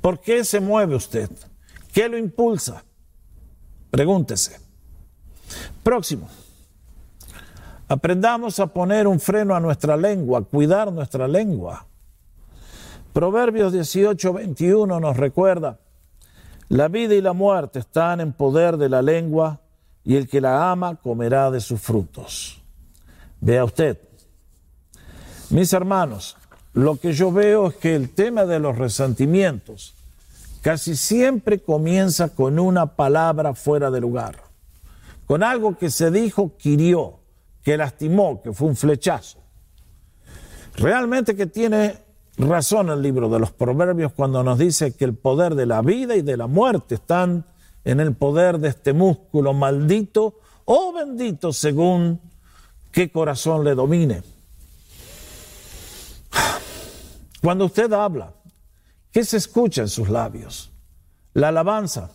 ¿Por 0.00 0.20
qué 0.20 0.44
se 0.44 0.60
mueve 0.60 0.94
usted? 0.94 1.30
¿Qué 1.92 2.08
lo 2.08 2.18
impulsa? 2.18 2.84
Pregúntese. 3.90 4.58
Próximo. 5.82 6.28
Aprendamos 7.88 8.58
a 8.60 8.66
poner 8.66 9.06
un 9.06 9.20
freno 9.20 9.54
a 9.54 9.60
nuestra 9.60 9.96
lengua, 9.96 10.42
cuidar 10.42 10.90
nuestra 10.92 11.28
lengua. 11.28 11.86
Proverbios 13.12 13.72
18, 13.72 14.32
21 14.32 14.98
nos 14.98 15.16
recuerda, 15.16 15.78
la 16.68 16.88
vida 16.88 17.14
y 17.14 17.20
la 17.20 17.32
muerte 17.32 17.78
están 17.78 18.20
en 18.20 18.32
poder 18.32 18.76
de 18.78 18.88
la 18.88 19.02
lengua 19.02 19.60
y 20.02 20.16
el 20.16 20.28
que 20.28 20.40
la 20.40 20.70
ama 20.72 20.96
comerá 20.96 21.50
de 21.50 21.60
sus 21.60 21.80
frutos. 21.80 22.60
Vea 23.40 23.64
usted, 23.64 24.00
mis 25.50 25.72
hermanos, 25.72 26.36
lo 26.74 26.96
que 26.96 27.12
yo 27.12 27.30
veo 27.30 27.68
es 27.68 27.76
que 27.76 27.94
el 27.94 28.10
tema 28.10 28.44
de 28.44 28.58
los 28.58 28.76
resentimientos 28.76 29.94
casi 30.60 30.96
siempre 30.96 31.60
comienza 31.60 32.30
con 32.30 32.58
una 32.58 32.96
palabra 32.96 33.54
fuera 33.54 33.90
de 33.92 34.00
lugar, 34.00 34.42
con 35.26 35.42
algo 35.44 35.78
que 35.78 35.88
se 35.88 36.10
dijo, 36.10 36.56
quirió, 36.56 37.20
que 37.62 37.76
lastimó, 37.76 38.42
que 38.42 38.52
fue 38.52 38.68
un 38.68 38.76
flechazo. 38.76 39.38
Realmente 40.76 41.36
que 41.36 41.46
tiene 41.46 41.98
razón 42.36 42.90
el 42.90 43.00
libro 43.02 43.28
de 43.28 43.38
los 43.38 43.52
proverbios 43.52 44.12
cuando 44.12 44.42
nos 44.42 44.58
dice 44.58 44.96
que 44.96 45.04
el 45.04 45.14
poder 45.14 45.54
de 45.54 45.66
la 45.66 45.80
vida 45.80 46.16
y 46.16 46.22
de 46.22 46.36
la 46.36 46.48
muerte 46.48 46.96
están 46.96 47.46
en 47.84 48.00
el 48.00 48.14
poder 48.14 48.58
de 48.58 48.70
este 48.70 48.92
músculo 48.92 49.52
maldito 49.54 50.40
o 50.64 50.92
bendito 50.92 51.52
según 51.52 52.20
qué 52.90 53.12
corazón 53.12 53.62
le 53.62 53.76
domine. 53.76 54.33
Cuando 57.44 57.66
usted 57.66 57.92
habla, 57.92 58.32
¿qué 59.12 59.22
se 59.22 59.36
escucha 59.36 59.82
en 59.82 59.88
sus 59.88 60.08
labios? 60.08 60.72
¿La 61.34 61.48
alabanza 61.48 62.10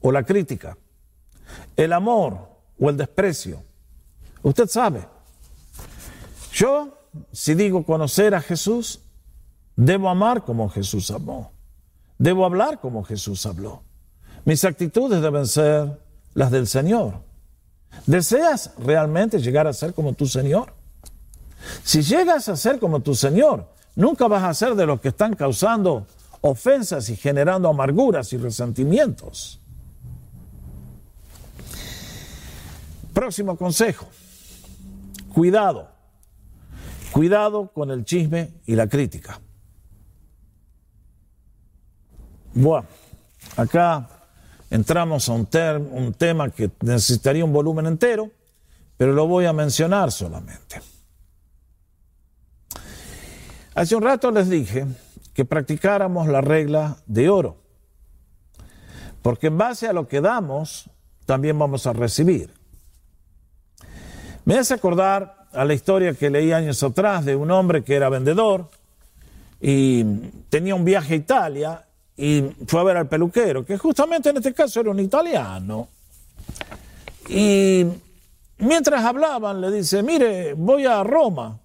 o 0.00 0.10
la 0.10 0.22
crítica? 0.22 0.78
¿El 1.76 1.92
amor 1.92 2.48
o 2.80 2.88
el 2.88 2.96
desprecio? 2.96 3.62
Usted 4.42 4.66
sabe. 4.68 5.06
Yo, 6.54 6.96
si 7.30 7.54
digo 7.54 7.84
conocer 7.84 8.34
a 8.34 8.40
Jesús, 8.40 9.00
debo 9.76 10.08
amar 10.08 10.44
como 10.44 10.70
Jesús 10.70 11.10
amó. 11.10 11.52
Debo 12.16 12.46
hablar 12.46 12.80
como 12.80 13.04
Jesús 13.04 13.44
habló. 13.44 13.82
Mis 14.46 14.64
actitudes 14.64 15.20
deben 15.20 15.46
ser 15.46 16.00
las 16.32 16.50
del 16.50 16.66
Señor. 16.66 17.20
¿Deseas 18.06 18.70
realmente 18.78 19.40
llegar 19.40 19.66
a 19.66 19.74
ser 19.74 19.92
como 19.92 20.14
tu 20.14 20.24
Señor? 20.24 20.72
Si 21.82 22.00
llegas 22.00 22.48
a 22.48 22.56
ser 22.56 22.78
como 22.78 23.00
tu 23.00 23.14
Señor, 23.14 23.74
nunca 23.96 24.28
vas 24.28 24.44
a 24.44 24.54
ser 24.54 24.74
de 24.74 24.86
los 24.86 25.00
que 25.00 25.08
están 25.08 25.34
causando 25.34 26.06
ofensas 26.40 27.08
y 27.08 27.16
generando 27.16 27.68
amarguras 27.68 28.32
y 28.32 28.36
resentimientos. 28.36 29.60
Próximo 33.14 33.56
consejo. 33.56 34.06
Cuidado. 35.32 35.88
Cuidado 37.12 37.68
con 37.72 37.90
el 37.90 38.04
chisme 38.04 38.54
y 38.66 38.74
la 38.74 38.88
crítica. 38.88 39.40
Bueno, 42.52 42.86
acá 43.56 44.08
entramos 44.70 45.28
a 45.28 45.32
un, 45.32 45.48
un 45.92 46.12
tema 46.14 46.50
que 46.50 46.70
necesitaría 46.80 47.44
un 47.44 47.52
volumen 47.52 47.86
entero, 47.86 48.30
pero 48.96 49.12
lo 49.12 49.26
voy 49.26 49.46
a 49.46 49.52
mencionar 49.52 50.12
solamente. 50.12 50.80
Hace 53.74 53.96
un 53.96 54.02
rato 54.02 54.30
les 54.30 54.48
dije 54.48 54.86
que 55.32 55.44
practicáramos 55.44 56.28
la 56.28 56.40
regla 56.40 56.96
de 57.06 57.28
oro, 57.28 57.56
porque 59.20 59.48
en 59.48 59.58
base 59.58 59.88
a 59.88 59.92
lo 59.92 60.06
que 60.06 60.20
damos, 60.20 60.88
también 61.26 61.58
vamos 61.58 61.86
a 61.88 61.92
recibir. 61.92 62.50
Me 64.44 64.58
hace 64.58 64.74
acordar 64.74 65.48
a 65.52 65.64
la 65.64 65.74
historia 65.74 66.14
que 66.14 66.30
leí 66.30 66.52
años 66.52 66.82
atrás 66.84 67.24
de 67.24 67.34
un 67.34 67.50
hombre 67.50 67.82
que 67.82 67.96
era 67.96 68.08
vendedor 68.08 68.68
y 69.60 70.04
tenía 70.50 70.76
un 70.76 70.84
viaje 70.84 71.14
a 71.14 71.16
Italia 71.16 71.84
y 72.16 72.44
fue 72.66 72.80
a 72.80 72.84
ver 72.84 72.96
al 72.96 73.08
peluquero, 73.08 73.64
que 73.64 73.76
justamente 73.76 74.30
en 74.30 74.36
este 74.36 74.54
caso 74.54 74.80
era 74.80 74.90
un 74.90 75.00
italiano. 75.00 75.88
Y 77.28 77.86
mientras 78.58 79.04
hablaban 79.04 79.60
le 79.60 79.72
dice, 79.72 80.02
mire, 80.04 80.54
voy 80.54 80.86
a 80.86 81.02
Roma, 81.02 81.58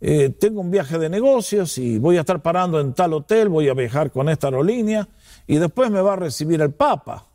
eh, 0.00 0.30
tengo 0.30 0.60
un 0.60 0.70
viaje 0.70 0.98
de 0.98 1.08
negocios 1.08 1.76
y 1.78 1.98
voy 1.98 2.16
a 2.16 2.20
estar 2.20 2.40
parando 2.40 2.80
en 2.80 2.94
tal 2.94 3.12
hotel, 3.14 3.48
voy 3.48 3.68
a 3.68 3.74
viajar 3.74 4.10
con 4.12 4.28
esta 4.28 4.46
aerolínea 4.46 5.08
y 5.46 5.56
después 5.56 5.90
me 5.90 6.00
va 6.00 6.12
a 6.12 6.16
recibir 6.16 6.60
el 6.60 6.72
Papa. 6.72 7.26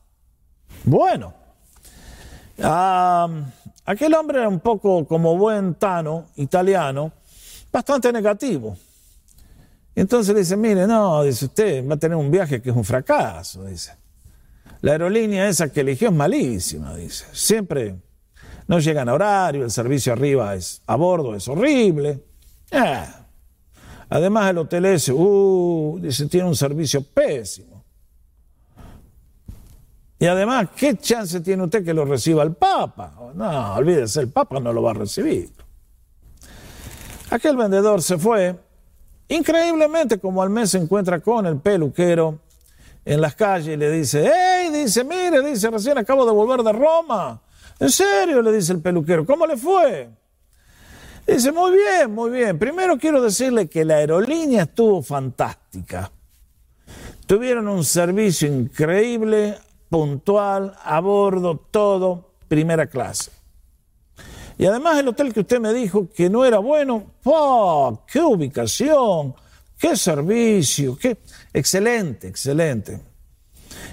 Bueno, 0.86 1.34
aquel 3.86 4.14
hombre 4.14 4.40
era 4.40 4.48
un 4.48 4.60
poco 4.60 5.06
como 5.06 5.38
buen 5.38 5.76
tano 5.76 6.28
italiano, 6.38 7.12
bastante 7.72 8.12
negativo. 8.14 8.78
Entonces 9.96 10.34
le 10.34 10.42
dice, 10.42 10.58
mire, 10.58 10.88
no, 10.88 11.24
dice 11.24 11.46
usted, 11.46 11.88
va 11.88 11.96
a 11.96 11.98
tener 11.98 12.18
un 12.18 12.32
viaje 12.32 12.62
que 12.62 12.70
es 12.70 12.76
un 12.76 12.84
fracaso, 12.84 13.66
dice. 13.66 13.96
La 14.82 14.94
aerolínea 14.94 15.48
esa 15.48 15.72
que 15.72 15.82
eligió 15.82 16.10
es 16.10 16.14
malísima, 16.14 16.96
dice. 16.96 17.26
Siempre 17.32 17.96
no 18.68 18.80
llegan 18.80 19.08
a 19.10 19.14
horario, 19.14 19.64
el 19.64 19.72
servicio 19.72 20.14
arriba 20.14 20.56
es 20.56 20.82
a 20.88 20.96
bordo, 20.96 21.36
es 21.36 21.48
horrible. 21.48 22.24
Eh. 22.74 23.06
Además 24.10 24.50
el 24.50 24.58
hotel 24.58 24.86
ese, 24.86 25.14
uh, 25.14 26.00
dice, 26.02 26.28
tiene 26.28 26.48
un 26.48 26.56
servicio 26.56 27.04
pésimo. 27.04 27.84
Y 30.20 30.26
además, 30.26 30.70
¿qué 30.76 30.98
chance 30.98 31.42
tiene 31.42 31.64
usted 31.64 31.84
que 31.84 31.94
lo 31.94 32.06
reciba 32.06 32.44
el 32.44 32.54
Papa? 32.54 33.14
No, 33.34 33.76
olvídese, 33.76 34.22
el 34.22 34.30
Papa 34.30 34.60
no 34.60 34.72
lo 34.72 34.82
va 34.82 34.92
a 34.92 34.96
recibir. 34.96 35.52
Aquel 37.30 37.58
vendedor 37.58 38.02
se 38.02 38.18
fue 38.18 38.56
Increíblemente, 39.34 40.20
como 40.20 40.44
al 40.44 40.50
mes 40.50 40.72
se 40.72 40.78
encuentra 40.78 41.20
con 41.20 41.46
el 41.46 41.60
peluquero 41.60 42.40
en 43.06 43.22
las 43.22 43.36
calles 43.36 43.74
y 43.74 43.78
le 43.78 43.90
dice, 43.90 44.32
hey, 44.32 44.70
dice, 44.72 45.04
mire, 45.04 45.42
dice, 45.42 45.70
recién 45.70 45.98
acabo 45.98 46.26
de 46.26 46.32
volver 46.32 46.62
de 46.62 46.72
Roma. 46.72 47.42
¿En 47.80 47.90
serio? 47.90 48.42
le 48.42 48.52
dice 48.52 48.74
el 48.74 48.82
peluquero, 48.82 49.26
¿cómo 49.26 49.48
le 49.48 49.58
fue? 49.58 50.10
Dice, 51.26 51.52
muy 51.52 51.72
bien, 51.72 52.14
muy 52.14 52.32
bien. 52.32 52.60
Primero 52.60 52.98
quiero 52.98 53.22
decirle 53.22 53.68
que 53.68 53.86
la 53.86 53.96
aerolínea 53.96 54.64
estuvo 54.64 55.02
fantástica. 55.02 56.12
Tuvieron 57.26 57.68
un 57.70 57.86
servicio 57.86 58.48
increíble, 58.48 59.58
puntual, 59.90 60.76
a 60.84 61.00
bordo, 61.00 61.58
todo, 61.72 62.34
primera 62.48 62.88
clase. 62.88 63.32
Y 64.58 64.66
además 64.66 65.00
el 65.00 65.08
hotel 65.08 65.34
que 65.34 65.40
usted 65.40 65.60
me 65.60 65.74
dijo 65.74 66.10
que 66.14 66.30
no 66.30 66.46
era 66.46 66.60
bueno, 66.60 67.14
¡oh, 67.24 68.04
¡Qué 68.06 68.20
ubicación! 68.20 69.34
¡Qué 69.80 69.96
servicio! 69.96 70.98
¡Qué 70.98 71.18
excelente, 71.54 72.28
excelente! 72.28 73.02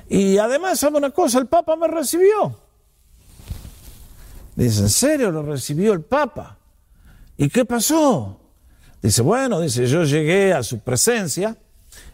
Y 0.09 0.37
además, 0.39 0.81
¿sabe 0.81 0.99
una 0.99 1.11
cosa? 1.11 1.39
El 1.39 1.47
Papa 1.47 1.77
me 1.77 1.89
recibió. 1.89 2.57
Dice, 4.57 4.83
¿en 4.83 4.91
serio 4.91 5.31
lo 5.31 5.43
recibió 5.43 5.93
el 5.93 6.03
Papa? 6.03 6.60
¿Y 7.41 7.49
qué 7.49 7.65
pasó? 7.65 8.39
Dice, 9.01 9.23
bueno, 9.23 9.61
dice, 9.61 9.87
yo 9.87 10.05
llegué 10.05 10.53
a 10.53 10.63
su 10.63 10.81
presencia 10.81 11.57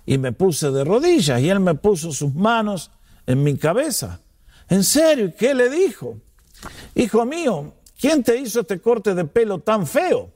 y 0.07 0.19
me 0.19 0.31
puse 0.31 0.71
de 0.71 0.85
rodillas 0.85 1.41
y 1.41 1.51
él 1.51 1.59
me 1.59 1.75
puso 1.75 2.13
sus 2.13 2.33
manos 2.33 2.93
en 3.27 3.43
mi 3.43 3.57
cabeza. 3.57 4.21
¿En 4.69 4.85
serio? 4.85 5.35
¿Qué 5.37 5.53
le 5.53 5.69
dijo? 5.69 6.21
Hijo 6.95 7.27
mío, 7.27 7.75
¿quién 7.99 8.23
te 8.23 8.39
hizo 8.39 8.61
este 8.61 8.81
corte 8.81 9.17
de 9.17 9.25
pelo 9.25 9.59
tan 9.59 9.85
feo? 9.85 10.31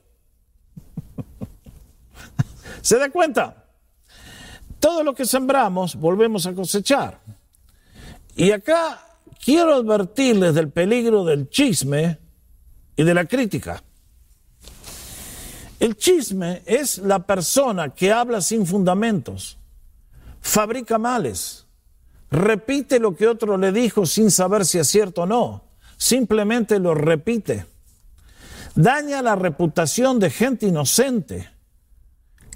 ¿Se 2.81 2.97
da 2.97 3.09
cuenta? 3.09 3.69
Todo 4.77 5.05
lo 5.05 5.15
que 5.15 5.25
sembramos 5.25 5.95
volvemos 5.95 6.45
a 6.47 6.53
cosechar. 6.53 7.17
Y 8.35 8.51
acá 8.51 8.99
quiero 9.41 9.75
advertirles 9.75 10.53
del 10.53 10.69
peligro 10.69 11.23
del 11.23 11.49
chisme 11.49 12.19
y 12.97 13.05
de 13.05 13.13
la 13.13 13.23
crítica. 13.23 13.81
El 15.81 15.97
chisme 15.97 16.61
es 16.67 16.99
la 16.99 17.25
persona 17.25 17.89
que 17.89 18.11
habla 18.11 18.39
sin 18.41 18.67
fundamentos, 18.67 19.57
fabrica 20.39 20.99
males, 20.99 21.65
repite 22.29 22.99
lo 22.99 23.15
que 23.15 23.27
otro 23.27 23.57
le 23.57 23.71
dijo 23.71 24.05
sin 24.05 24.29
saber 24.29 24.63
si 24.63 24.77
es 24.77 24.87
cierto 24.87 25.23
o 25.23 25.25
no, 25.25 25.63
simplemente 25.97 26.77
lo 26.77 26.93
repite, 26.93 27.65
daña 28.75 29.23
la 29.23 29.35
reputación 29.35 30.19
de 30.19 30.29
gente 30.29 30.67
inocente, 30.67 31.49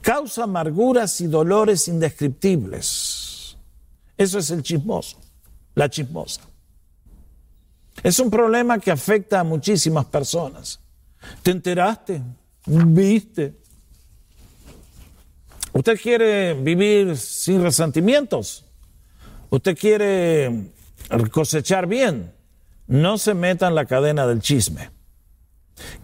causa 0.04 0.44
amarguras 0.44 1.20
y 1.20 1.26
dolores 1.26 1.88
indescriptibles. 1.88 3.58
Eso 4.16 4.38
es 4.38 4.52
el 4.52 4.62
chismoso, 4.62 5.18
la 5.74 5.90
chismosa. 5.90 6.42
Es 8.04 8.20
un 8.20 8.30
problema 8.30 8.78
que 8.78 8.92
afecta 8.92 9.40
a 9.40 9.44
muchísimas 9.44 10.06
personas. 10.06 10.80
¿Te 11.42 11.50
enteraste? 11.50 12.22
¿Viste? 12.66 13.53
¿Usted 15.74 15.99
quiere 15.99 16.53
vivir 16.53 17.18
sin 17.18 17.61
resentimientos? 17.61 18.66
¿Usted 19.49 19.78
quiere 19.78 20.72
cosechar 21.32 21.86
bien? 21.86 22.34
No 22.88 23.18
se 23.18 23.34
meta 23.34 23.68
en 23.68 23.76
la 23.76 23.86
cadena 23.86 24.26
del 24.26 24.41
chisme. 24.41 24.91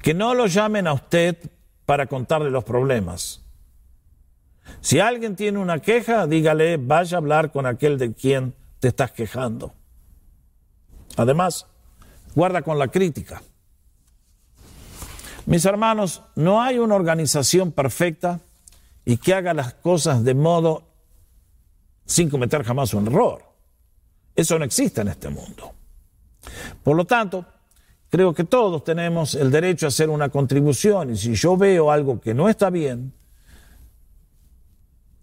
Que 0.01 0.13
no 0.13 0.33
lo 0.33 0.47
llamen 0.47 0.87
a 0.87 0.93
usted 0.93 1.37
para 1.85 2.07
contarle 2.07 2.51
los 2.51 2.63
problemas. 2.63 3.41
Si 4.81 4.99
alguien 4.99 5.35
tiene 5.35 5.59
una 5.59 5.79
queja, 5.79 6.27
dígale, 6.27 6.77
vaya 6.77 7.17
a 7.17 7.19
hablar 7.19 7.51
con 7.51 7.65
aquel 7.65 7.97
de 7.97 8.13
quien 8.13 8.53
te 8.79 8.89
estás 8.89 9.11
quejando. 9.11 9.73
Además, 11.17 11.67
guarda 12.35 12.61
con 12.61 12.79
la 12.79 12.87
crítica. 12.87 13.41
Mis 15.45 15.65
hermanos, 15.65 16.21
no 16.35 16.61
hay 16.61 16.77
una 16.77 16.95
organización 16.95 17.71
perfecta 17.71 18.39
y 19.05 19.17
que 19.17 19.33
haga 19.33 19.53
las 19.53 19.73
cosas 19.73 20.23
de 20.23 20.33
modo 20.33 20.83
sin 22.05 22.29
cometer 22.29 22.63
jamás 22.63 22.93
un 22.93 23.07
error. 23.07 23.43
Eso 24.35 24.57
no 24.59 24.65
existe 24.65 25.01
en 25.01 25.09
este 25.09 25.29
mundo. 25.29 25.71
Por 26.83 26.95
lo 26.95 27.05
tanto, 27.05 27.45
creo 28.09 28.33
que 28.33 28.43
todos 28.43 28.83
tenemos 28.83 29.35
el 29.35 29.51
derecho 29.51 29.85
a 29.85 29.89
hacer 29.89 30.09
una 30.09 30.29
contribución 30.29 31.11
y 31.11 31.17
si 31.17 31.33
yo 31.35 31.57
veo 31.57 31.91
algo 31.91 32.19
que 32.19 32.33
no 32.33 32.49
está 32.49 32.69
bien, 32.69 33.13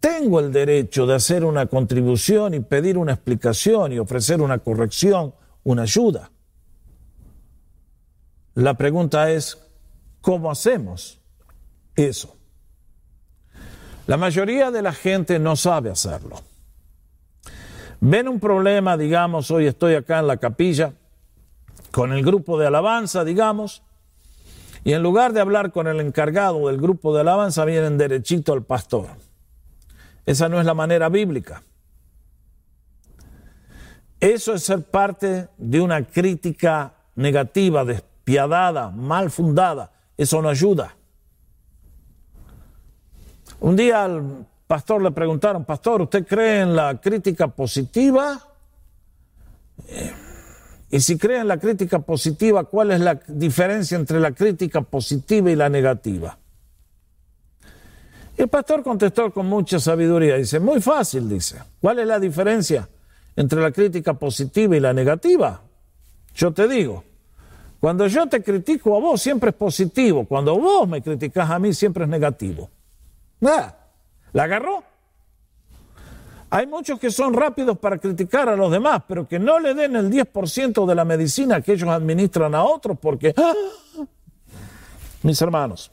tengo 0.01 0.41
el 0.41 0.53
derecho 0.53 1.07
de 1.07 1.15
hacer 1.15 1.45
una 1.45 1.67
contribución 1.67 2.55
y 2.55 2.61
pedir 2.61 2.99
una 2.99 3.13
explicación 3.13 3.93
y 3.93 3.99
ofrecer 3.99 4.41
una 4.41 4.59
corrección, 4.59 5.35
una 5.65 5.83
ayuda. 5.83 6.31
La 8.55 8.75
pregunta 8.75 9.31
es, 9.31 9.68
¿cómo 10.29 10.51
hacemos 10.51 11.19
eso? 11.97 12.37
La 14.07 14.19
mayoría 14.19 14.71
de 14.71 14.83
la 14.83 14.93
gente 14.93 15.39
no 15.39 15.57
sabe 15.57 15.89
hacerlo. 15.89 16.43
Ven 18.01 18.29
un 18.29 18.39
problema, 18.39 18.99
digamos, 18.99 19.51
hoy 19.51 19.67
estoy 19.67 19.95
acá 19.95 20.19
en 20.19 20.27
la 20.27 20.37
capilla 20.37 20.93
con 21.93 22.13
el 22.13 22.23
grupo 22.23 22.59
de 22.59 22.67
alabanza, 22.67 23.25
digamos, 23.25 23.83
y 24.85 24.93
en 24.93 25.03
lugar 25.03 25.33
de 25.33 25.41
hablar 25.41 25.73
con 25.73 25.87
el 25.87 25.99
encargado 25.99 26.69
del 26.69 26.77
grupo 26.77 27.15
de 27.15 27.23
alabanza, 27.23 27.65
vienen 27.65 27.97
derechito 27.97 28.53
al 28.53 28.65
pastor. 28.65 29.07
Esa 30.27 30.51
no 30.51 30.61
es 30.61 30.67
la 30.67 30.75
manera 30.75 31.09
bíblica. 31.09 31.63
Eso 34.21 34.53
es 34.53 34.63
ser 34.63 34.83
parte 34.83 35.49
de 35.57 35.81
una 35.81 36.05
crítica 36.05 36.97
negativa, 37.15 37.83
de 37.87 38.03
piadada, 38.25 38.91
mal 38.91 39.31
fundada, 39.31 39.93
eso 40.19 40.43
no 40.43 40.49
ayuda. 40.49 40.95
Un 43.61 43.77
día 43.77 44.05
al 44.05 44.47
pastor 44.67 45.03
le 45.03 45.13
preguntaron, 45.13 45.65
pastor, 45.65 46.03
¿usted 46.03 46.27
cree 46.27 46.61
en 46.61 46.77
la 46.77 47.01
crítica 47.01 47.49
positiva? 47.49 48.41
Eh, 49.89 50.13
y 50.91 51.01
si 51.01 51.17
cree 51.17 51.41
en 51.41 51.49
la 51.49 51.59
crítica 51.59 52.01
positiva, 52.01 52.65
¿cuál 52.65 52.91
es 52.91 53.01
la 53.01 53.15
diferencia 53.29 53.97
entre 53.97 54.21
la 54.21 54.33
crítica 54.33 54.81
positiva 54.81 55.51
y 55.51 55.57
la 55.57 55.69
negativa? 55.69 56.39
Y 58.37 58.43
el 58.43 58.49
pastor 58.49 58.83
contestó 58.83 59.33
con 59.33 59.47
mucha 59.47 59.79
sabiduría, 59.79 60.37
dice, 60.37 60.61
muy 60.61 60.81
fácil, 60.81 61.29
dice, 61.29 61.63
¿cuál 61.81 61.99
es 61.99 62.07
la 62.07 62.19
diferencia 62.19 62.89
entre 63.37 63.61
la 63.61 63.71
crítica 63.71 64.15
positiva 64.15 64.77
y 64.77 64.81
la 64.81 64.93
negativa? 64.93 65.61
Yo 66.35 66.53
te 66.53 66.69
digo, 66.69 67.05
cuando 67.81 68.07
yo 68.07 68.27
te 68.27 68.43
critico 68.43 68.97
a 68.97 69.01
vos 69.01 69.21
siempre 69.23 69.51
es 69.51 69.57
positivo, 69.57 70.25
cuando 70.27 70.59
vos 70.59 70.89
me 70.89 71.01
criticas 71.01 71.49
a 71.49 71.59
mí 71.59 71.73
siempre 71.73 72.05
es 72.05 72.11
negativo. 72.11 72.69
Nada, 73.41 73.89
¿la 74.33 74.43
agarró? 74.45 74.83
Hay 76.51 76.67
muchos 76.67 76.99
que 76.99 77.11
son 77.11 77.35
rápidos 77.35 77.79
para 77.79 77.99
criticar 77.99 78.49
a 78.49 78.57
los 78.57 78.73
demás, 78.73 79.03
pero 79.07 79.29
que 79.29 79.39
no 79.39 79.61
le 79.61 79.75
den 79.75 79.97
el 79.97 80.11
10% 80.11 80.87
de 80.87 80.95
la 80.95 81.05
medicina 81.05 81.61
que 81.61 81.73
ellos 81.73 81.89
administran 81.89 82.55
a 82.55 82.65
otros 82.65 82.99
porque... 83.01 83.35
¡ah! 83.37 83.53
Mis 85.23 85.43
hermanos, 85.43 85.91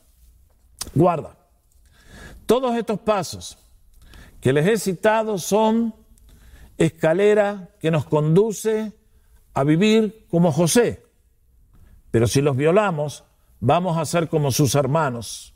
guarda. 0.93 1.35
Todos 2.45 2.75
estos 2.75 2.99
pasos 2.99 3.57
que 4.39 4.53
les 4.53 4.67
he 4.67 4.77
citado 4.77 5.37
son 5.37 5.93
escalera 6.77 7.69
que 7.79 7.91
nos 7.91 8.05
conduce 8.05 8.93
a 9.53 9.63
vivir 9.63 10.27
como 10.29 10.51
José. 10.51 11.04
Pero 12.15 12.27
si 12.27 12.39
los 12.39 12.55
violamos, 12.55 13.25
vamos 13.59 13.97
a 13.97 14.05
ser 14.05 14.29
como 14.29 14.49
sus 14.49 14.73
hermanos. 14.75 15.53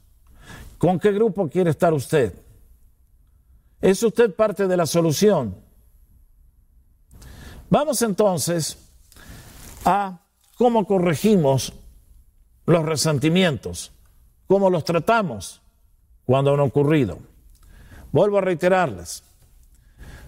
¿Con 0.77 0.99
qué 0.99 1.13
grupo 1.13 1.47
quiere 1.47 1.69
estar 1.69 1.93
usted? 1.93 2.33
¿Es 3.79 4.03
usted 4.03 4.35
parte 4.35 4.67
de 4.67 4.75
la 4.75 4.85
solución? 4.85 5.55
Vamos 7.69 8.01
entonces 8.01 8.77
a 9.85 10.19
cómo 10.57 10.85
corregimos 10.85 11.71
los 12.65 12.83
resentimientos, 12.83 13.93
cómo 14.45 14.69
los 14.69 14.83
tratamos 14.83 15.61
cuando 16.25 16.55
han 16.55 16.59
ocurrido. 16.59 17.19
Vuelvo 18.11 18.37
a 18.37 18.41
reiterarles, 18.41 19.23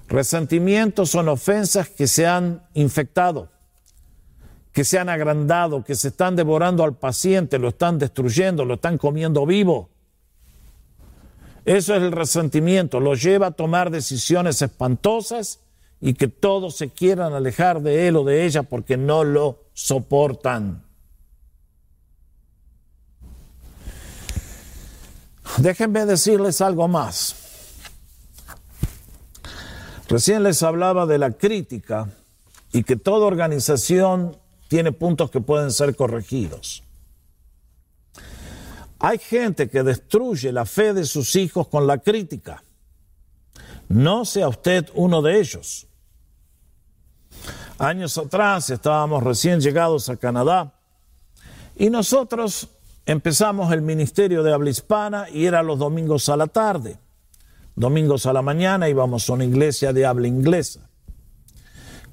resentimientos 0.08 1.10
son 1.10 1.28
ofensas 1.28 1.90
que 1.90 2.08
se 2.08 2.26
han 2.26 2.64
infectado 2.74 3.50
que 4.72 4.84
se 4.84 5.00
han 5.00 5.10
agrandado, 5.10 5.84
que 5.84 5.96
se 5.96 6.10
están 6.10 6.36
devorando 6.36 6.84
al 6.84 6.96
paciente, 6.96 7.60
lo 7.60 7.70
están 7.70 8.00
destruyendo, 8.00 8.64
lo 8.64 8.76
están 8.76 8.98
comiendo 8.98 9.46
vivo. 9.46 9.90
Eso 11.66 11.94
es 11.94 12.02
el 12.02 12.12
resentimiento, 12.12 13.00
lo 13.00 13.14
lleva 13.14 13.48
a 13.48 13.52
tomar 13.52 13.92
decisiones 13.92 14.62
espantosas 14.62 15.60
y 16.00 16.16
que 16.16 16.28
todos 16.28 16.76
se 16.76 16.90
quieran 16.90 17.34
alejar 17.34 17.82
de 17.82 18.08
él 18.08 18.16
o 18.16 18.24
de 18.24 18.46
ella 18.46 18.64
porque 18.64 18.98
no 18.98 19.24
lo 19.24 19.66
soportan. 19.74 20.84
Déjenme 25.58 26.06
decirles 26.06 26.62
algo 26.62 26.88
más. 26.88 27.36
Recién 30.08 30.44
les 30.44 30.64
hablaba 30.64 31.06
de 31.06 31.18
la 31.18 31.32
crítica 31.32 32.10
y 32.74 32.84
que 32.84 32.96
toda 32.96 33.28
organización 33.28 34.38
tiene 34.72 34.94
puntos 34.94 35.30
que 35.30 35.42
pueden 35.42 35.70
ser 35.70 35.98
corregidos. 35.98 36.82
Hay 39.00 39.18
gente 39.18 39.70
que 39.70 39.84
destruye 39.84 40.50
la 40.54 40.66
fe 40.66 40.94
de 40.94 41.04
sus 41.04 41.36
hijos 41.36 41.68
con 41.68 41.88
la 41.88 41.98
crítica. 41.98 42.64
No 43.90 44.24
sea 44.24 44.48
usted 44.48 44.90
uno 44.94 45.22
de 45.22 45.42
ellos. 45.42 45.88
Años 47.80 48.18
atrás 48.18 48.70
estábamos 48.70 49.22
recién 49.22 49.60
llegados 49.60 50.08
a 50.08 50.16
Canadá 50.16 50.74
y 51.76 51.90
nosotros 51.90 52.70
empezamos 53.06 53.74
el 53.74 53.82
ministerio 53.82 54.42
de 54.42 54.54
habla 54.54 54.70
hispana 54.70 55.30
y 55.30 55.48
era 55.48 55.64
los 55.64 55.80
domingos 55.80 56.30
a 56.30 56.38
la 56.38 56.48
tarde. 56.48 56.98
Domingos 57.76 58.26
a 58.26 58.32
la 58.32 58.42
mañana 58.42 58.88
íbamos 58.88 59.30
a 59.30 59.34
una 59.34 59.44
iglesia 59.44 59.92
de 59.92 60.06
habla 60.06 60.30
inglesa. 60.30 60.91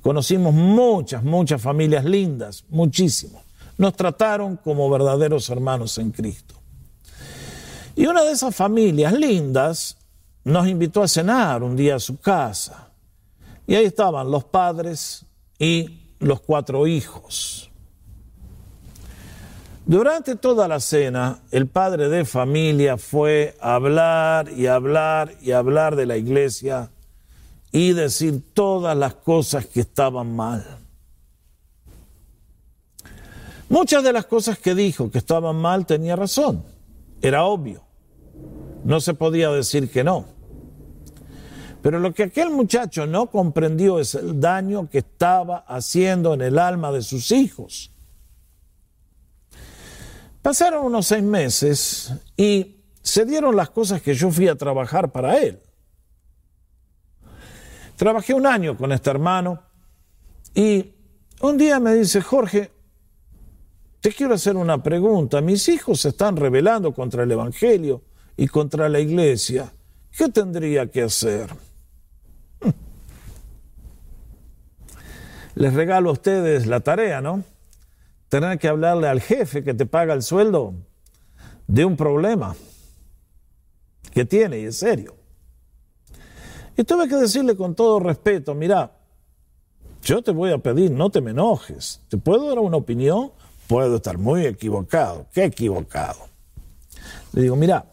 Conocimos 0.09 0.55
muchas, 0.55 1.23
muchas 1.23 1.61
familias 1.61 2.03
lindas, 2.03 2.65
muchísimo. 2.71 3.43
nos 3.77 3.95
trataron 3.95 4.57
como 4.57 4.89
verdaderos 4.89 5.51
hermanos 5.51 5.99
en 5.99 6.13
Cristo. 6.13 6.55
Y 7.95 8.07
una 8.07 8.25
de 8.25 8.31
esas 8.31 8.57
familias 8.57 9.13
lindas 9.13 9.99
nos 10.45 10.67
invitó 10.67 11.03
a 11.03 11.09
cenar 11.09 11.63
un 11.63 11.77
día 11.77 11.97
a 11.97 12.01
su 12.01 12.17
casa. 12.17 12.89
Y 13.67 13.75
ahí 13.75 13.85
estaban 13.85 14.31
los 14.31 14.45
padres 14.45 15.27
y 15.59 16.01
los 16.21 16.41
cuatro 16.41 16.87
hijos. 16.87 17.71
Durante 19.85 20.37
toda 20.37 20.67
la 20.69 20.81
cena, 20.81 21.41
el 21.51 21.67
padre 21.67 22.09
de 22.09 22.25
familia 22.25 22.97
fue 22.97 23.59
a 23.61 23.75
hablar 23.75 24.51
y 24.57 24.69
hablar 24.69 25.35
y 25.43 25.53
hablar 25.53 25.97
de 25.97 26.07
la 26.07 26.17
iglesia 26.17 26.93
y 27.73 27.93
decir 27.93 28.43
todas 28.55 28.97
las 28.97 29.15
cosas 29.15 29.67
que 29.67 29.81
estaban 29.81 30.35
mal. 30.35 30.65
Muchas 33.69 34.03
de 34.03 34.13
las 34.13 34.25
cosas 34.25 34.59
que 34.59 34.75
dijo 34.75 35.11
que 35.11 35.19
estaban 35.19 35.57
mal 35.57 35.85
tenía 35.85 36.17
razón, 36.17 36.65
era 37.21 37.45
obvio, 37.45 37.83
no 38.85 39.01
se 39.01 39.13
podía 39.15 39.51
decir 39.51 39.91
que 39.91 40.03
no. 40.03 40.25
Pero 41.83 42.01
lo 42.01 42.13
que 42.13 42.25
aquel 42.25 42.51
muchacho 42.51 43.07
no 43.07 43.31
comprendió 43.31 44.01
es 44.01 44.15
el 44.15 44.41
daño 44.41 44.89
que 44.89 44.99
estaba 44.99 45.59
haciendo 45.69 46.35
en 46.35 46.41
el 46.41 46.59
alma 46.59 46.91
de 46.91 47.03
sus 47.03 47.31
hijos. 47.31 47.93
Pasaron 50.43 50.87
unos 50.87 51.07
seis 51.07 51.23
meses 51.23 52.13
y 52.37 52.77
se 53.03 53.25
dieron 53.25 53.55
las 53.55 53.71
cosas 53.71 54.01
que 54.03 54.15
yo 54.15 54.31
fui 54.31 54.49
a 54.49 54.57
trabajar 54.57 55.13
para 55.13 55.39
él. 55.39 55.61
Trabajé 57.99 58.33
un 58.33 58.47
año 58.47 58.79
con 58.79 58.93
este 58.93 59.11
hermano 59.11 59.61
y 60.55 60.95
un 61.43 61.59
día 61.59 61.79
me 61.81 61.95
dice, 61.95 62.23
Jorge, 62.23 62.71
te 64.01 64.13
quiero 64.13 64.33
hacer 64.33 64.57
una 64.57 64.83
pregunta. 64.83 65.43
Mis 65.43 65.69
hijos 65.69 66.01
se 66.01 66.11
están 66.11 66.37
rebelando 66.37 66.95
contra 66.95 67.25
el 67.25 67.31
Evangelio 67.31 68.03
y 68.37 68.47
contra 68.47 68.89
la 68.89 69.01
iglesia. 69.01 69.71
¿Qué 70.17 70.31
tendría 70.31 70.91
que 70.91 71.03
hacer? 71.03 71.51
Les 75.57 75.75
regalo 75.75 76.09
a 76.09 76.13
ustedes 76.13 76.67
la 76.67 76.81
tarea, 76.81 77.21
¿no? 77.21 77.45
tener 78.29 78.59
que 78.59 78.69
hablarle 78.69 79.09
al 79.09 79.21
jefe 79.21 79.65
que 79.65 79.75
te 79.75 79.87
paga 79.87 80.15
el 80.15 80.23
sueldo 80.23 80.75
de 81.67 81.85
un 81.85 81.97
problema 81.97 82.55
que 84.13 84.25
tiene 84.25 84.61
y 84.61 84.65
es 84.67 84.79
serio. 84.79 85.18
Y 86.79 86.85
tuve 86.85 87.09
que 87.09 87.17
decirle 87.17 87.57
con 87.57 87.75
todo 87.75 87.99
respeto, 87.99 88.55
mira, 88.55 88.93
yo 90.01 90.23
te 90.23 90.31
voy 90.31 90.53
a 90.53 90.59
pedir, 90.59 90.93
no 90.93 91.11
te 91.11 91.21
me 91.21 91.33
enojes. 91.33 92.01
¿Te 92.09 92.17
puedo 92.17 92.49
dar 92.49 92.61
una 92.61 92.77
opinión? 92.77 93.33
Puedo 93.67 93.97
estar 93.97 94.17
muy 94.17 94.47
equivocado. 94.47 95.27
¿Qué 95.35 95.47
equivocado? 95.47 96.21
Le 97.33 97.43
digo, 97.43 97.57
mira, 97.57 97.85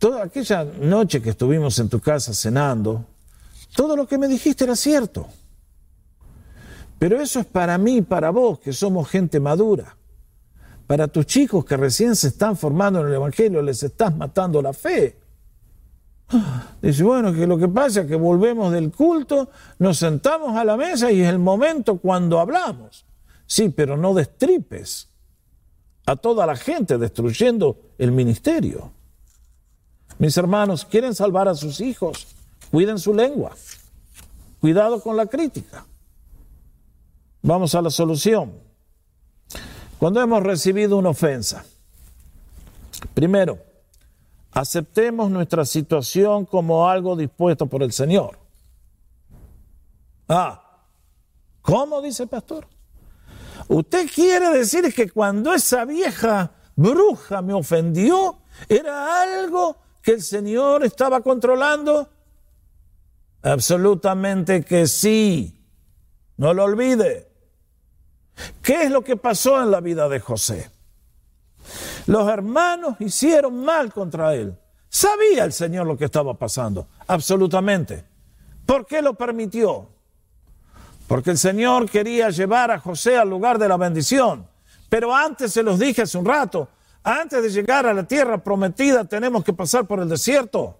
toda 0.00 0.24
aquella 0.24 0.64
noche 0.64 1.22
que 1.22 1.30
estuvimos 1.30 1.78
en 1.78 1.88
tu 1.88 2.00
casa 2.00 2.34
cenando, 2.34 3.04
todo 3.76 3.94
lo 3.94 4.08
que 4.08 4.18
me 4.18 4.26
dijiste 4.26 4.64
era 4.64 4.74
cierto. 4.74 5.28
Pero 6.98 7.20
eso 7.20 7.38
es 7.38 7.46
para 7.46 7.78
mí, 7.78 8.02
para 8.02 8.30
vos, 8.30 8.58
que 8.58 8.72
somos 8.72 9.08
gente 9.08 9.38
madura. 9.38 9.96
Para 10.88 11.06
tus 11.06 11.24
chicos 11.26 11.64
que 11.64 11.76
recién 11.76 12.16
se 12.16 12.26
están 12.26 12.56
formando 12.56 13.00
en 13.00 13.06
el 13.06 13.14
Evangelio, 13.14 13.62
les 13.62 13.80
estás 13.84 14.12
matando 14.16 14.60
la 14.60 14.72
fe. 14.72 15.22
Dice, 16.82 17.02
bueno, 17.02 17.32
que 17.32 17.46
lo 17.46 17.58
que 17.58 17.68
pasa 17.68 18.02
es 18.02 18.06
que 18.06 18.16
volvemos 18.16 18.72
del 18.72 18.90
culto, 18.90 19.50
nos 19.78 19.98
sentamos 19.98 20.56
a 20.56 20.64
la 20.64 20.76
mesa 20.76 21.10
y 21.10 21.20
es 21.20 21.28
el 21.28 21.38
momento 21.38 21.98
cuando 21.98 22.40
hablamos. 22.40 23.06
Sí, 23.46 23.68
pero 23.68 23.96
no 23.96 24.14
destripes 24.14 25.10
a 26.06 26.16
toda 26.16 26.46
la 26.46 26.56
gente 26.56 26.98
destruyendo 26.98 27.78
el 27.98 28.12
ministerio. 28.12 28.92
Mis 30.18 30.36
hermanos, 30.36 30.84
quieren 30.84 31.14
salvar 31.14 31.48
a 31.48 31.54
sus 31.54 31.80
hijos, 31.80 32.26
cuiden 32.70 32.98
su 32.98 33.14
lengua. 33.14 33.52
Cuidado 34.60 35.00
con 35.00 35.16
la 35.16 35.26
crítica. 35.26 35.86
Vamos 37.42 37.74
a 37.74 37.82
la 37.82 37.90
solución. 37.90 38.52
Cuando 39.98 40.20
hemos 40.20 40.42
recibido 40.42 40.96
una 40.96 41.10
ofensa, 41.10 41.64
primero, 43.12 43.58
aceptemos 44.54 45.30
nuestra 45.30 45.64
situación 45.64 46.46
como 46.46 46.88
algo 46.88 47.16
dispuesto 47.16 47.66
por 47.66 47.82
el 47.82 47.92
Señor. 47.92 48.38
Ah, 50.28 50.80
¿cómo 51.60 52.00
dice 52.00 52.22
el 52.22 52.28
pastor? 52.28 52.66
Usted 53.68 54.08
quiere 54.14 54.50
decir 54.50 54.94
que 54.94 55.10
cuando 55.10 55.52
esa 55.52 55.84
vieja 55.84 56.52
bruja 56.76 57.42
me 57.42 57.52
ofendió, 57.52 58.38
era 58.68 59.22
algo 59.22 59.76
que 60.00 60.12
el 60.12 60.22
Señor 60.22 60.84
estaba 60.84 61.20
controlando? 61.20 62.08
Absolutamente 63.42 64.64
que 64.64 64.86
sí. 64.86 65.60
No 66.36 66.54
lo 66.54 66.64
olvide. 66.64 67.28
¿Qué 68.62 68.84
es 68.84 68.90
lo 68.90 69.02
que 69.02 69.16
pasó 69.16 69.60
en 69.62 69.70
la 69.70 69.80
vida 69.80 70.08
de 70.08 70.20
José? 70.20 70.70
Los 72.06 72.28
hermanos 72.28 72.96
hicieron 73.00 73.64
mal 73.64 73.92
contra 73.92 74.34
él. 74.34 74.56
¿Sabía 74.88 75.44
el 75.44 75.52
Señor 75.52 75.86
lo 75.86 75.96
que 75.96 76.04
estaba 76.04 76.34
pasando? 76.34 76.86
Absolutamente. 77.06 78.04
¿Por 78.66 78.86
qué 78.86 79.02
lo 79.02 79.14
permitió? 79.14 79.88
Porque 81.06 81.30
el 81.30 81.38
Señor 81.38 81.90
quería 81.90 82.30
llevar 82.30 82.70
a 82.70 82.78
José 82.78 83.16
al 83.16 83.28
lugar 83.28 83.58
de 83.58 83.68
la 83.68 83.76
bendición. 83.76 84.46
Pero 84.88 85.14
antes 85.14 85.52
se 85.52 85.62
los 85.62 85.78
dije 85.78 86.02
hace 86.02 86.16
un 86.16 86.24
rato, 86.24 86.68
antes 87.02 87.42
de 87.42 87.50
llegar 87.50 87.86
a 87.86 87.92
la 87.92 88.04
tierra 88.04 88.42
prometida 88.42 89.04
tenemos 89.04 89.44
que 89.44 89.52
pasar 89.52 89.86
por 89.86 90.00
el 90.00 90.08
desierto. 90.08 90.78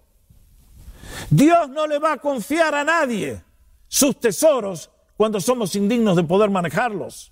Dios 1.29 1.69
no 1.69 1.85
le 1.85 1.99
va 1.99 2.13
a 2.13 2.17
confiar 2.17 2.73
a 2.73 2.83
nadie 2.83 3.43
sus 3.87 4.19
tesoros 4.19 4.89
cuando 5.17 5.39
somos 5.39 5.75
indignos 5.75 6.15
de 6.15 6.23
poder 6.23 6.49
manejarlos. 6.49 7.31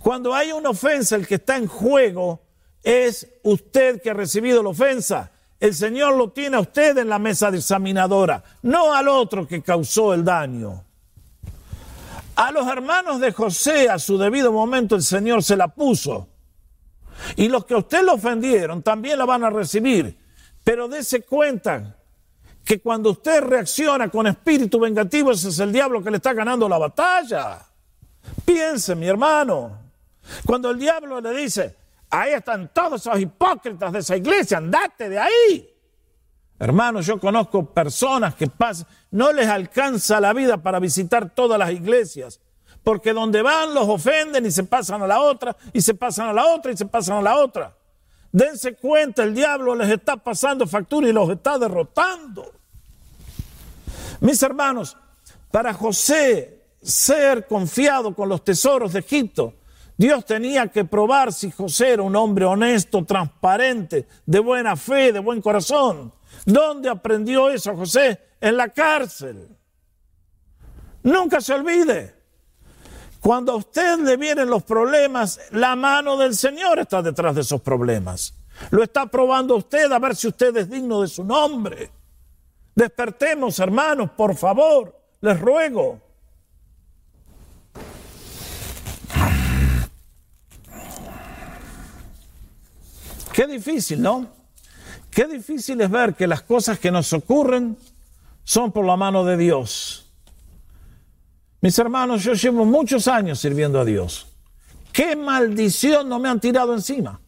Cuando 0.00 0.34
hay 0.34 0.52
una 0.52 0.70
ofensa, 0.70 1.16
el 1.16 1.26
que 1.26 1.36
está 1.36 1.56
en 1.56 1.66
juego 1.66 2.43
es 2.84 3.26
usted 3.42 4.00
que 4.00 4.10
ha 4.10 4.14
recibido 4.14 4.62
la 4.62 4.68
ofensa. 4.68 5.32
El 5.58 5.74
Señor 5.74 6.16
lo 6.16 6.30
tiene 6.30 6.56
a 6.58 6.60
usted 6.60 6.98
en 6.98 7.08
la 7.08 7.18
mesa 7.18 7.50
de 7.50 7.58
examinadora, 7.58 8.44
no 8.62 8.94
al 8.94 9.08
otro 9.08 9.48
que 9.48 9.62
causó 9.62 10.12
el 10.12 10.22
daño. 10.22 10.84
A 12.36 12.50
los 12.52 12.66
hermanos 12.68 13.20
de 13.20 13.32
José, 13.32 13.88
a 13.88 13.98
su 13.98 14.18
debido 14.18 14.52
momento, 14.52 14.94
el 14.96 15.02
Señor 15.02 15.42
se 15.42 15.56
la 15.56 15.68
puso. 15.68 16.28
Y 17.36 17.48
los 17.48 17.64
que 17.64 17.74
a 17.74 17.78
usted 17.78 18.02
lo 18.02 18.14
ofendieron 18.14 18.82
también 18.82 19.18
la 19.18 19.24
van 19.24 19.44
a 19.44 19.50
recibir. 19.50 20.18
Pero 20.62 20.88
dése 20.88 21.22
cuenta 21.22 21.96
que 22.64 22.80
cuando 22.80 23.10
usted 23.10 23.42
reacciona 23.42 24.08
con 24.08 24.26
espíritu 24.26 24.80
vengativo, 24.80 25.30
ese 25.30 25.48
es 25.48 25.58
el 25.60 25.72
diablo 25.72 26.02
que 26.02 26.10
le 26.10 26.16
está 26.16 26.34
ganando 26.34 26.68
la 26.68 26.78
batalla. 26.78 27.60
Piense, 28.44 28.94
mi 28.94 29.06
hermano. 29.06 29.78
Cuando 30.44 30.70
el 30.70 30.78
diablo 30.78 31.20
le 31.20 31.32
dice, 31.34 31.76
ahí 32.20 32.32
están 32.32 32.70
todos 32.72 33.00
esos 33.00 33.18
hipócritas 33.18 33.92
de 33.92 33.98
esa 33.98 34.16
iglesia, 34.16 34.58
andate 34.58 35.08
de 35.08 35.18
ahí. 35.18 35.70
Hermanos, 36.58 37.06
yo 37.06 37.18
conozco 37.18 37.66
personas 37.66 38.34
que 38.34 38.46
pasan, 38.46 38.86
no 39.10 39.32
les 39.32 39.48
alcanza 39.48 40.20
la 40.20 40.32
vida 40.32 40.58
para 40.58 40.78
visitar 40.78 41.34
todas 41.34 41.58
las 41.58 41.70
iglesias, 41.72 42.40
porque 42.82 43.12
donde 43.12 43.42
van 43.42 43.74
los 43.74 43.88
ofenden 43.88 44.46
y 44.46 44.50
se 44.50 44.64
pasan 44.64 45.02
a 45.02 45.06
la 45.06 45.20
otra, 45.20 45.56
y 45.72 45.80
se 45.80 45.94
pasan 45.94 46.28
a 46.28 46.32
la 46.32 46.46
otra, 46.46 46.72
y 46.72 46.76
se 46.76 46.86
pasan 46.86 47.18
a 47.18 47.22
la 47.22 47.36
otra. 47.36 47.76
Dense 48.30 48.74
cuenta, 48.74 49.22
el 49.22 49.34
diablo 49.34 49.74
les 49.74 49.90
está 49.90 50.16
pasando 50.16 50.66
factura 50.66 51.08
y 51.08 51.12
los 51.12 51.28
está 51.30 51.58
derrotando. 51.58 52.52
Mis 54.20 54.42
hermanos, 54.42 54.96
para 55.50 55.74
José 55.74 56.62
ser 56.82 57.46
confiado 57.46 58.14
con 58.14 58.28
los 58.28 58.44
tesoros 58.44 58.92
de 58.92 59.00
Egipto, 59.00 59.54
Dios 59.96 60.24
tenía 60.24 60.68
que 60.68 60.84
probar 60.84 61.32
si 61.32 61.50
José 61.50 61.92
era 61.92 62.02
un 62.02 62.16
hombre 62.16 62.44
honesto, 62.44 63.04
transparente, 63.04 64.06
de 64.26 64.38
buena 64.40 64.76
fe, 64.76 65.12
de 65.12 65.20
buen 65.20 65.40
corazón. 65.40 66.12
¿Dónde 66.44 66.88
aprendió 66.88 67.48
eso 67.48 67.76
José? 67.76 68.20
En 68.40 68.56
la 68.56 68.68
cárcel. 68.68 69.48
Nunca 71.04 71.40
se 71.40 71.54
olvide. 71.54 72.14
Cuando 73.20 73.52
a 73.52 73.56
usted 73.56 74.00
le 74.00 74.16
vienen 74.16 74.50
los 74.50 74.64
problemas, 74.64 75.40
la 75.52 75.76
mano 75.76 76.16
del 76.16 76.34
Señor 76.34 76.78
está 76.78 77.00
detrás 77.00 77.34
de 77.34 77.40
esos 77.42 77.60
problemas. 77.60 78.34
Lo 78.70 78.82
está 78.82 79.06
probando 79.06 79.56
usted 79.56 79.90
a 79.90 79.98
ver 79.98 80.16
si 80.16 80.28
usted 80.28 80.56
es 80.56 80.68
digno 80.68 81.02
de 81.02 81.08
su 81.08 81.24
nombre. 81.24 81.90
Despertemos, 82.74 83.58
hermanos, 83.60 84.10
por 84.16 84.36
favor, 84.36 84.94
les 85.20 85.40
ruego. 85.40 86.00
Qué 93.34 93.48
difícil, 93.48 94.00
¿no? 94.00 94.28
Qué 95.10 95.26
difícil 95.26 95.80
es 95.80 95.90
ver 95.90 96.14
que 96.14 96.28
las 96.28 96.42
cosas 96.42 96.78
que 96.78 96.92
nos 96.92 97.12
ocurren 97.12 97.76
son 98.44 98.70
por 98.70 98.86
la 98.86 98.96
mano 98.96 99.24
de 99.24 99.36
Dios. 99.36 100.12
Mis 101.60 101.76
hermanos, 101.80 102.22
yo 102.22 102.34
llevo 102.34 102.64
muchos 102.64 103.08
años 103.08 103.40
sirviendo 103.40 103.80
a 103.80 103.84
Dios. 103.84 104.28
¿Qué 104.92 105.16
maldición 105.16 106.08
no 106.08 106.20
me 106.20 106.28
han 106.28 106.38
tirado 106.38 106.74
encima? 106.74 107.20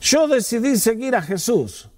Yo 0.00 0.26
decidí 0.26 0.78
seguir 0.78 1.14
a 1.14 1.20
Jesús. 1.20 1.90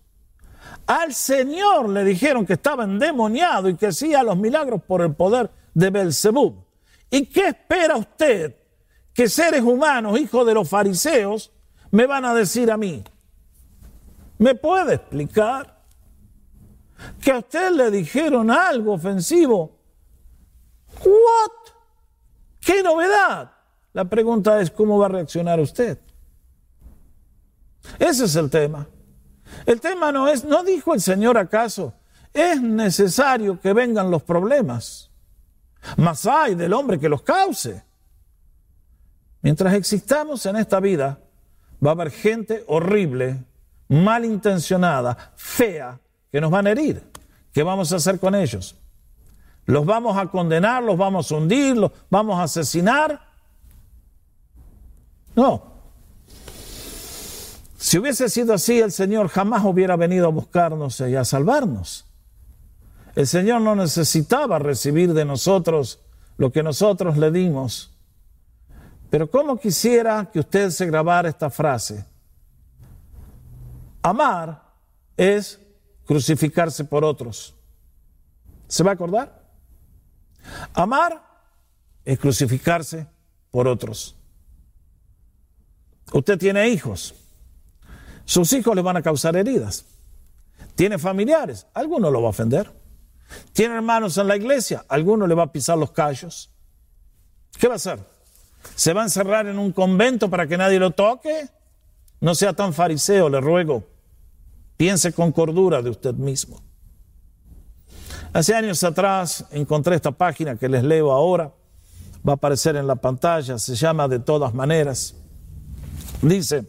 Al 0.88 1.14
Señor 1.14 1.88
le 1.88 2.02
dijeron 2.02 2.44
que 2.44 2.54
estaba 2.54 2.82
endemoniado 2.82 3.68
y 3.68 3.76
que 3.76 3.86
hacía 3.86 4.24
los 4.24 4.36
milagros 4.36 4.82
por 4.82 5.02
el 5.02 5.14
poder 5.14 5.52
de 5.72 5.90
Belzebub. 5.90 6.64
¿Y 7.12 7.26
qué 7.26 7.46
espera 7.46 7.96
usted 7.96 8.56
que 9.14 9.28
seres 9.28 9.62
humanos, 9.62 10.18
hijos 10.18 10.44
de 10.44 10.54
los 10.54 10.68
fariseos, 10.68 11.52
me 11.90 12.06
van 12.06 12.24
a 12.24 12.34
decir 12.34 12.70
a 12.70 12.76
mí? 12.76 13.02
¿Me 14.38 14.54
puede 14.54 14.94
explicar? 14.94 15.84
Que 17.20 17.32
a 17.32 17.38
usted 17.38 17.72
le 17.72 17.90
dijeron 17.90 18.50
algo 18.50 18.94
ofensivo. 18.94 19.78
¿What? 21.04 21.72
¿Qué 22.60 22.82
novedad? 22.82 23.52
La 23.92 24.04
pregunta 24.04 24.60
es 24.60 24.70
cómo 24.70 24.98
va 24.98 25.06
a 25.06 25.10
reaccionar 25.10 25.58
usted. 25.60 25.98
Ese 27.98 28.24
es 28.24 28.36
el 28.36 28.50
tema. 28.50 28.86
El 29.66 29.80
tema 29.80 30.12
no 30.12 30.28
es, 30.28 30.44
¿no 30.44 30.62
dijo 30.62 30.94
el 30.94 31.00
Señor 31.00 31.36
acaso? 31.36 31.94
Es 32.32 32.60
necesario 32.62 33.60
que 33.60 33.72
vengan 33.72 34.10
los 34.10 34.22
problemas, 34.22 35.10
mas 35.96 36.24
hay 36.26 36.54
del 36.54 36.72
hombre 36.72 37.00
que 37.00 37.08
los 37.08 37.22
cause. 37.22 37.82
Mientras 39.42 39.74
existamos 39.74 40.44
en 40.46 40.56
esta 40.56 40.78
vida, 40.78 41.18
va 41.84 41.90
a 41.90 41.92
haber 41.92 42.10
gente 42.10 42.64
horrible, 42.66 43.44
malintencionada, 43.88 45.32
fea, 45.36 45.98
que 46.30 46.40
nos 46.40 46.50
van 46.50 46.66
a 46.66 46.70
herir. 46.70 47.02
¿Qué 47.52 47.62
vamos 47.62 47.92
a 47.92 47.96
hacer 47.96 48.18
con 48.20 48.34
ellos? 48.34 48.76
¿Los 49.66 49.84
vamos 49.84 50.16
a 50.16 50.26
condenar? 50.26 50.82
¿Los 50.82 50.96
vamos 50.96 51.30
a 51.30 51.36
hundir? 51.36 51.76
¿Los 51.76 51.92
vamos 52.08 52.38
a 52.38 52.44
asesinar? 52.44 53.20
No, 55.34 55.70
si 57.80 57.98
hubiese 57.98 58.28
sido 58.28 58.52
así, 58.52 58.78
el 58.78 58.92
Señor 58.92 59.28
jamás 59.28 59.64
hubiera 59.64 59.96
venido 59.96 60.26
a 60.26 60.30
buscarnos 60.30 61.00
y 61.00 61.16
a 61.16 61.24
salvarnos. 61.24 62.04
El 63.14 63.26
Señor 63.26 63.62
no 63.62 63.74
necesitaba 63.74 64.58
recibir 64.58 65.14
de 65.14 65.24
nosotros 65.24 65.98
lo 66.36 66.52
que 66.52 66.62
nosotros 66.62 67.16
le 67.16 67.30
dimos. 67.30 67.90
Pero 69.10 69.28
¿cómo 69.28 69.58
quisiera 69.58 70.30
que 70.32 70.38
usted 70.38 70.70
se 70.70 70.86
grabara 70.86 71.28
esta 71.28 71.50
frase? 71.50 72.04
Amar 74.02 74.62
es 75.16 75.58
crucificarse 76.06 76.84
por 76.84 77.04
otros. 77.04 77.54
¿Se 78.68 78.84
va 78.84 78.92
a 78.92 78.94
acordar? 78.94 79.42
Amar 80.72 81.22
es 82.04 82.18
crucificarse 82.18 83.06
por 83.50 83.66
otros. 83.66 84.14
Usted 86.12 86.38
tiene 86.38 86.68
hijos. 86.68 87.14
Sus 88.24 88.52
hijos 88.52 88.76
le 88.76 88.82
van 88.82 88.96
a 88.96 89.02
causar 89.02 89.36
heridas. 89.36 89.84
Tiene 90.76 90.98
familiares, 90.98 91.66
alguno 91.74 92.10
lo 92.10 92.22
va 92.22 92.28
a 92.28 92.30
ofender. 92.30 92.72
Tiene 93.52 93.74
hermanos 93.74 94.16
en 94.18 94.28
la 94.28 94.36
iglesia, 94.36 94.84
alguno 94.88 95.26
le 95.26 95.34
va 95.34 95.44
a 95.44 95.52
pisar 95.52 95.76
los 95.76 95.90
callos. 95.90 96.50
¿Qué 97.58 97.66
va 97.66 97.74
a 97.74 97.76
hacer? 97.76 97.98
¿Se 98.74 98.92
va 98.92 99.02
a 99.02 99.04
encerrar 99.04 99.46
en 99.46 99.58
un 99.58 99.72
convento 99.72 100.30
para 100.30 100.46
que 100.46 100.56
nadie 100.56 100.78
lo 100.78 100.90
toque? 100.90 101.48
No 102.20 102.34
sea 102.34 102.52
tan 102.52 102.72
fariseo, 102.72 103.28
le 103.28 103.40
ruego. 103.40 103.84
Piense 104.76 105.12
con 105.12 105.32
cordura 105.32 105.82
de 105.82 105.90
usted 105.90 106.14
mismo. 106.14 106.62
Hace 108.32 108.54
años 108.54 108.82
atrás 108.84 109.44
encontré 109.50 109.96
esta 109.96 110.12
página 110.12 110.56
que 110.56 110.68
les 110.68 110.84
leo 110.84 111.12
ahora. 111.12 111.52
Va 112.26 112.32
a 112.32 112.36
aparecer 112.36 112.76
en 112.76 112.86
la 112.86 112.96
pantalla. 112.96 113.58
Se 113.58 113.74
llama 113.74 114.08
De 114.08 114.18
todas 114.18 114.54
maneras. 114.54 115.14
Dice, 116.22 116.66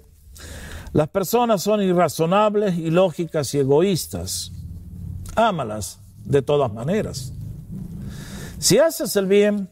las 0.93 1.09
personas 1.09 1.61
son 1.61 1.81
irrazonables, 1.81 2.77
ilógicas 2.77 3.53
y 3.53 3.59
egoístas. 3.59 4.51
Ámalas 5.35 5.99
de 6.25 6.41
todas 6.41 6.71
maneras. 6.73 7.33
Si 8.59 8.77
haces 8.77 9.15
el 9.15 9.25
bien, 9.25 9.69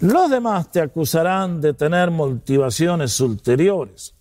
los 0.00 0.30
demás 0.30 0.70
te 0.70 0.80
acusarán 0.80 1.60
de 1.60 1.74
tener 1.74 2.10
motivaciones 2.10 3.20
ulteriores. 3.20 4.14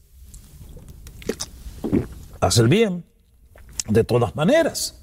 Haz 2.39 2.57
el 2.57 2.67
bien 2.67 3.03
de 3.87 4.03
todas 4.03 4.35
maneras. 4.35 4.95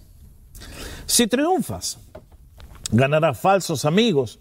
Si 1.07 1.27
triunfas, 1.27 1.99
ganarás 2.91 3.39
falsos 3.39 3.85
amigos 3.85 4.41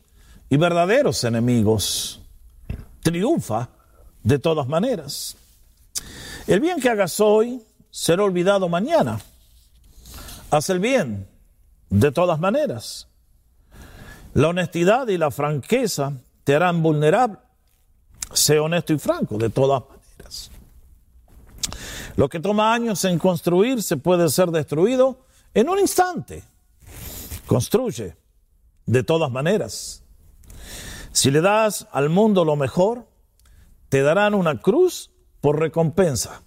y 0.49 0.57
verdaderos 0.57 1.23
enemigos. 1.23 2.21
Triunfa 3.01 3.69
de 4.23 4.39
todas 4.39 4.67
maneras. 4.67 5.35
El 6.47 6.59
bien 6.59 6.79
que 6.79 6.89
hagas 6.89 7.19
hoy 7.19 7.61
será 7.91 8.23
olvidado 8.23 8.69
mañana. 8.69 9.19
Haz 10.49 10.69
el 10.69 10.79
bien 10.79 11.27
de 11.89 12.11
todas 12.11 12.39
maneras. 12.39 13.07
La 14.33 14.47
honestidad 14.47 15.07
y 15.09 15.17
la 15.17 15.29
franqueza 15.29 16.13
te 16.43 16.55
harán 16.55 16.81
vulnerable. 16.81 17.37
Sé 18.33 18.59
honesto 18.59 18.93
y 18.93 18.99
franco 18.99 19.37
de 19.37 19.49
todas 19.49 19.83
maneras. 19.87 20.51
Lo 22.15 22.29
que 22.29 22.39
toma 22.39 22.73
años 22.73 23.03
en 23.05 23.19
construirse 23.19 23.97
puede 23.97 24.29
ser 24.29 24.49
destruido 24.49 25.25
en 25.53 25.69
un 25.69 25.79
instante. 25.79 26.43
Construye 27.45 28.15
de 28.85 29.03
todas 29.03 29.31
maneras. 29.31 30.03
Si 31.11 31.31
le 31.31 31.41
das 31.41 31.87
al 31.91 32.09
mundo 32.09 32.43
lo 32.43 32.55
mejor, 32.55 33.07
te 33.89 34.01
darán 34.01 34.33
una 34.33 34.59
cruz 34.59 35.11
por 35.41 35.59
recompensa. 35.59 36.41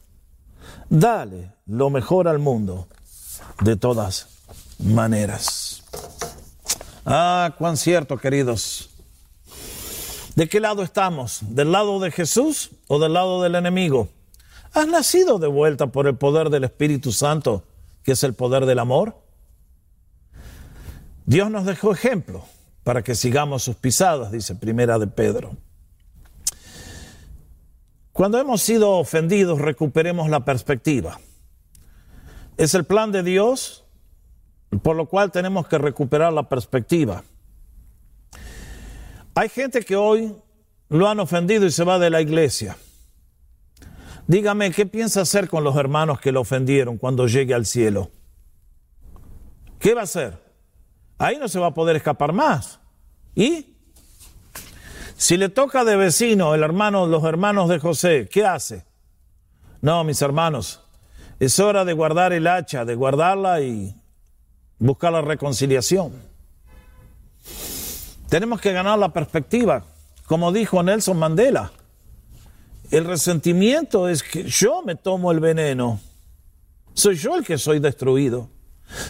Dale 0.89 1.53
lo 1.67 1.91
mejor 1.91 2.29
al 2.29 2.39
mundo 2.39 2.89
de 3.61 3.77
todas 3.77 4.29
maneras. 4.79 5.83
Ah, 7.05 7.55
cuán 7.57 7.77
cierto, 7.77 8.17
queridos. 8.19 8.91
¿De 10.37 10.51
qué 10.51 10.61
lado 10.61 10.83
estamos? 10.83 11.41
¿Del 11.49 11.73
lado 11.73 11.99
de 11.99 12.11
Jesús 12.11 12.71
o 12.89 12.99
del 12.99 13.15
lado 13.15 13.43
del 13.43 13.55
enemigo? 13.55 14.11
¿Has 14.75 14.87
nacido 14.87 15.39
de 15.39 15.47
vuelta 15.47 15.87
por 15.87 16.07
el 16.07 16.17
poder 16.17 16.51
del 16.51 16.65
Espíritu 16.65 17.11
Santo, 17.11 17.65
que 18.03 18.13
es 18.13 18.23
el 18.23 18.35
poder 18.35 18.67
del 18.67 18.79
amor? 18.79 19.17
Dios 21.25 21.51
nos 21.51 21.65
dejó 21.65 21.91
ejemplo 21.91 22.45
para 22.85 23.03
que 23.03 23.15
sigamos 23.15 23.63
sus 23.63 23.77
pisadas, 23.77 24.31
dice 24.31 24.55
Primera 24.55 24.99
de 24.99 25.07
Pedro. 25.07 25.57
Cuando 28.13 28.39
hemos 28.39 28.61
sido 28.61 28.91
ofendidos, 28.91 29.59
recuperemos 29.59 30.29
la 30.29 30.45
perspectiva. 30.45 31.19
Es 32.59 32.75
el 32.75 32.85
plan 32.85 33.11
de 33.11 33.23
Dios, 33.23 33.87
por 34.83 34.97
lo 34.97 35.07
cual 35.07 35.33
tenemos 35.33 35.67
que 35.67 35.79
recuperar 35.79 36.35
la 36.35 36.51
perspectiva. 36.51 37.25
Hay 39.37 39.51
gente 39.51 39.83
que 39.83 39.97
hoy 39.97 40.35
lo 40.89 41.07
han 41.07 41.21
ofendido 41.21 41.67
y 41.67 41.71
se 41.71 41.85
va 41.85 41.99
de 41.99 42.09
la 42.09 42.23
iglesia. 42.23 42.79
Dígame, 44.27 44.71
¿qué 44.71 44.87
piensa 44.87 45.21
hacer 45.21 45.51
con 45.51 45.63
los 45.63 45.77
hermanos 45.77 46.21
que 46.21 46.33
lo 46.33 46.41
ofendieron 46.41 46.97
cuando 46.97 47.27
llegue 47.27 47.53
al 47.53 47.67
cielo? 47.67 48.11
¿Qué 49.79 49.93
va 49.93 50.01
a 50.01 50.05
hacer? 50.05 50.43
Ahí 51.19 51.37
no 51.37 51.49
se 51.49 51.59
va 51.59 51.67
a 51.67 51.75
poder 51.75 51.97
escapar 51.97 52.33
más. 52.33 52.81
¿Y? 53.35 53.77
Si 55.19 55.37
le 55.37 55.51
toca 55.51 55.85
de 55.85 55.97
vecino 55.97 56.55
el 56.55 56.63
hermano, 56.63 57.07
los 57.07 57.23
hermanos 57.25 57.69
de 57.69 57.79
José, 57.79 58.31
¿qué 58.33 58.47
hace? 58.47 58.87
No, 59.83 60.03
mis 60.03 60.23
hermanos, 60.23 60.83
es 61.41 61.61
hora 61.61 61.85
de 61.85 61.93
guardar 61.93 62.33
el 62.33 62.47
hacha, 62.47 62.87
de 62.87 62.95
guardarla 62.95 63.61
y 63.61 63.95
buscar 64.79 65.13
la 65.13 65.21
reconciliación. 65.21 66.36
Tenemos 68.29 68.61
que 68.61 68.73
ganar 68.73 68.99
la 68.99 69.13
perspectiva, 69.13 69.85
como 70.27 70.53
dijo 70.53 70.83
Nelson 70.83 71.19
Mandela. 71.19 71.71
El 72.91 73.05
resentimiento 73.05 74.09
es 74.09 74.23
que 74.23 74.45
yo 74.45 74.83
me 74.83 74.97
tomo 74.97 75.31
el 75.33 75.41
veneno. 75.41 76.01
Soy 76.95 77.17
yo 77.17 77.37
el 77.37 77.45
que 77.45 77.59
soy 77.59 77.79
destruido. 77.79 78.49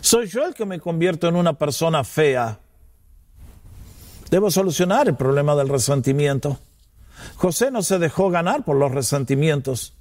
Soy 0.00 0.26
yo 0.26 0.44
el 0.44 0.54
que 0.54 0.66
me 0.66 0.80
convierto 0.80 1.28
en 1.28 1.36
una 1.36 1.54
persona 1.54 2.04
fea. 2.04 2.58
Debo 4.30 4.50
solucionar 4.50 5.08
el 5.08 5.14
problema 5.14 5.54
del 5.54 5.68
resentimiento. 5.68 6.58
José 7.36 7.70
no 7.70 7.82
se 7.82 7.98
dejó 7.98 8.30
ganar 8.30 8.64
por 8.64 8.76
los 8.76 8.92
resentimientos. 8.92 9.94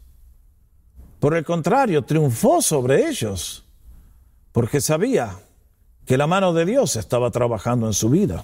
Por 1.20 1.36
el 1.36 1.46
contrario, 1.46 2.04
triunfó 2.04 2.62
sobre 2.62 3.08
ellos, 3.08 3.66
porque 4.52 4.82
sabía 4.82 5.38
que 6.06 6.18
la 6.18 6.28
mano 6.28 6.54
de 6.54 6.66
Dios 6.66 6.96
estaba 6.96 7.32
trabajando 7.32 7.88
en 7.88 7.94
su 7.94 8.10
vida. 8.10 8.44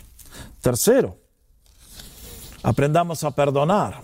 Tercero, 0.62 1.18
aprendamos 2.64 3.24
a 3.24 3.32
perdonar. 3.32 4.02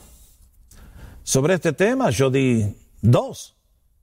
Sobre 1.23 1.55
este 1.55 1.73
tema 1.73 2.09
yo 2.09 2.29
di 2.29 2.75
dos 3.01 3.55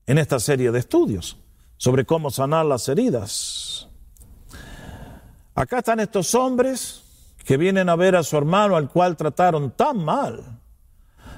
en 0.07 0.19
esta 0.19 0.39
serie 0.39 0.71
de 0.71 0.79
estudios, 0.79 1.37
sobre 1.77 2.05
cómo 2.05 2.31
sanar 2.31 2.67
las 2.67 2.89
heridas. 2.89 3.89
Acá 5.55 5.79
están 5.79 6.01
estos 6.01 6.35
hombres 6.35 7.03
que 7.45 7.57
vienen 7.57 7.89
a 7.89 7.97
ver 7.97 8.17
a 8.17 8.23
su 8.23 8.37
hermano 8.37 8.77
al 8.77 8.89
cual 8.89 9.17
trataron 9.17 9.71
tan 9.71 10.05
mal. 10.05 10.43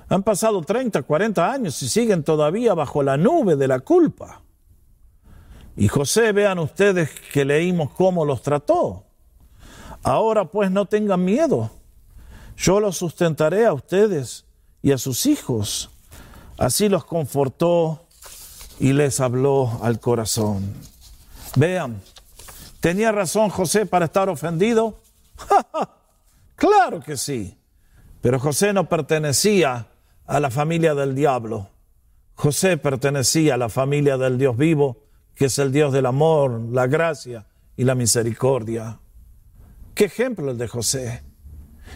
Han 0.09 0.23
pasado 0.23 0.63
30, 0.63 1.03
40 1.03 1.53
años 1.53 1.83
y 1.83 1.89
siguen 1.89 2.23
todavía 2.23 2.75
bajo 2.75 3.03
la 3.03 3.17
nube 3.17 3.57
de 3.57 3.69
la 3.69 3.81
culpa. 3.81 4.43
Y 5.77 5.89
José, 5.89 6.33
vean 6.33 6.59
ustedes 6.59 7.11
que 7.33 7.45
leímos 7.45 7.91
cómo 7.93 8.25
los 8.25 8.41
trató. 8.41 9.05
Ahora 10.03 10.45
pues 10.45 10.71
no 10.71 10.87
tengan 10.87 11.25
miedo. 11.25 11.71
Yo 12.57 12.81
los 12.81 12.97
sustentaré 12.97 13.67
a 13.67 13.73
ustedes 13.73 14.45
y 14.83 14.93
a 14.93 14.99
sus 14.99 15.27
hijos. 15.27 15.91
Así 16.59 16.89
los 16.89 17.05
confortó 17.05 18.07
y 18.79 18.93
les 18.93 19.21
habló 19.21 19.79
al 19.83 20.01
corazón. 20.01 20.75
Vean, 21.57 22.01
¿tenía 22.81 23.13
razón 23.13 23.51
José 23.51 23.87
para 23.87 24.07
estar 24.07 24.29
ofendido? 24.29 24.99
claro 26.57 27.01
que 27.01 27.17
sí. 27.17 27.57
Pero 28.21 28.39
José 28.41 28.73
no 28.73 28.89
pertenecía 28.89 29.87
a 30.27 30.41
la 30.41 30.51
familia 30.51 30.95
del 30.95 31.15
diablo. 31.15 31.69
José 32.35 32.77
pertenecía 32.77 33.55
a 33.55 33.59
la 33.59 33.69
familia 33.69 34.19
del 34.19 34.39
Dios 34.39 34.57
vivo, 34.57 35.05
que 35.35 35.47
es 35.47 35.59
el 35.59 35.73
Dios 35.73 35.93
del 35.93 36.07
amor, 36.07 36.61
la 36.71 36.87
gracia 36.87 37.47
y 37.77 37.85
la 37.85 37.95
misericordia. 37.95 38.99
¿Qué 39.97 40.05
ejemplo 40.05 40.51
el 40.51 40.59
de 40.59 40.69
José? 40.69 41.23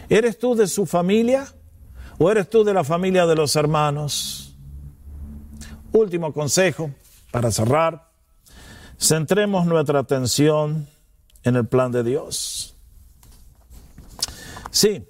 ¿Eres 0.09 0.39
tú 0.39 0.55
de 0.55 0.65
su 0.65 0.87
familia 0.87 1.45
o 2.17 2.31
eres 2.31 2.49
tú 2.49 2.63
de 2.63 2.73
la 2.73 2.83
familia 2.83 3.27
de 3.27 3.35
los 3.35 3.55
hermanos? 3.55 4.57
Último 5.91 6.33
consejo 6.33 6.89
para 7.29 7.51
cerrar. 7.51 8.09
Centremos 8.99 9.67
nuestra 9.67 9.99
atención 9.99 10.87
en 11.43 11.55
el 11.55 11.67
plan 11.67 11.91
de 11.91 12.03
Dios. 12.03 12.75
Sí, 14.71 15.07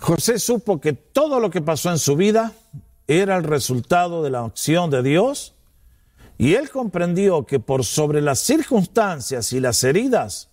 José 0.00 0.40
supo 0.40 0.80
que 0.80 0.92
todo 0.92 1.38
lo 1.38 1.50
que 1.50 1.60
pasó 1.60 1.92
en 1.92 2.00
su 2.00 2.16
vida 2.16 2.52
era 3.06 3.36
el 3.36 3.44
resultado 3.44 4.24
de 4.24 4.30
la 4.30 4.44
acción 4.44 4.90
de 4.90 5.04
Dios 5.04 5.54
y 6.36 6.54
él 6.54 6.68
comprendió 6.68 7.46
que 7.46 7.60
por 7.60 7.84
sobre 7.84 8.22
las 8.22 8.40
circunstancias 8.40 9.52
y 9.52 9.60
las 9.60 9.84
heridas 9.84 10.48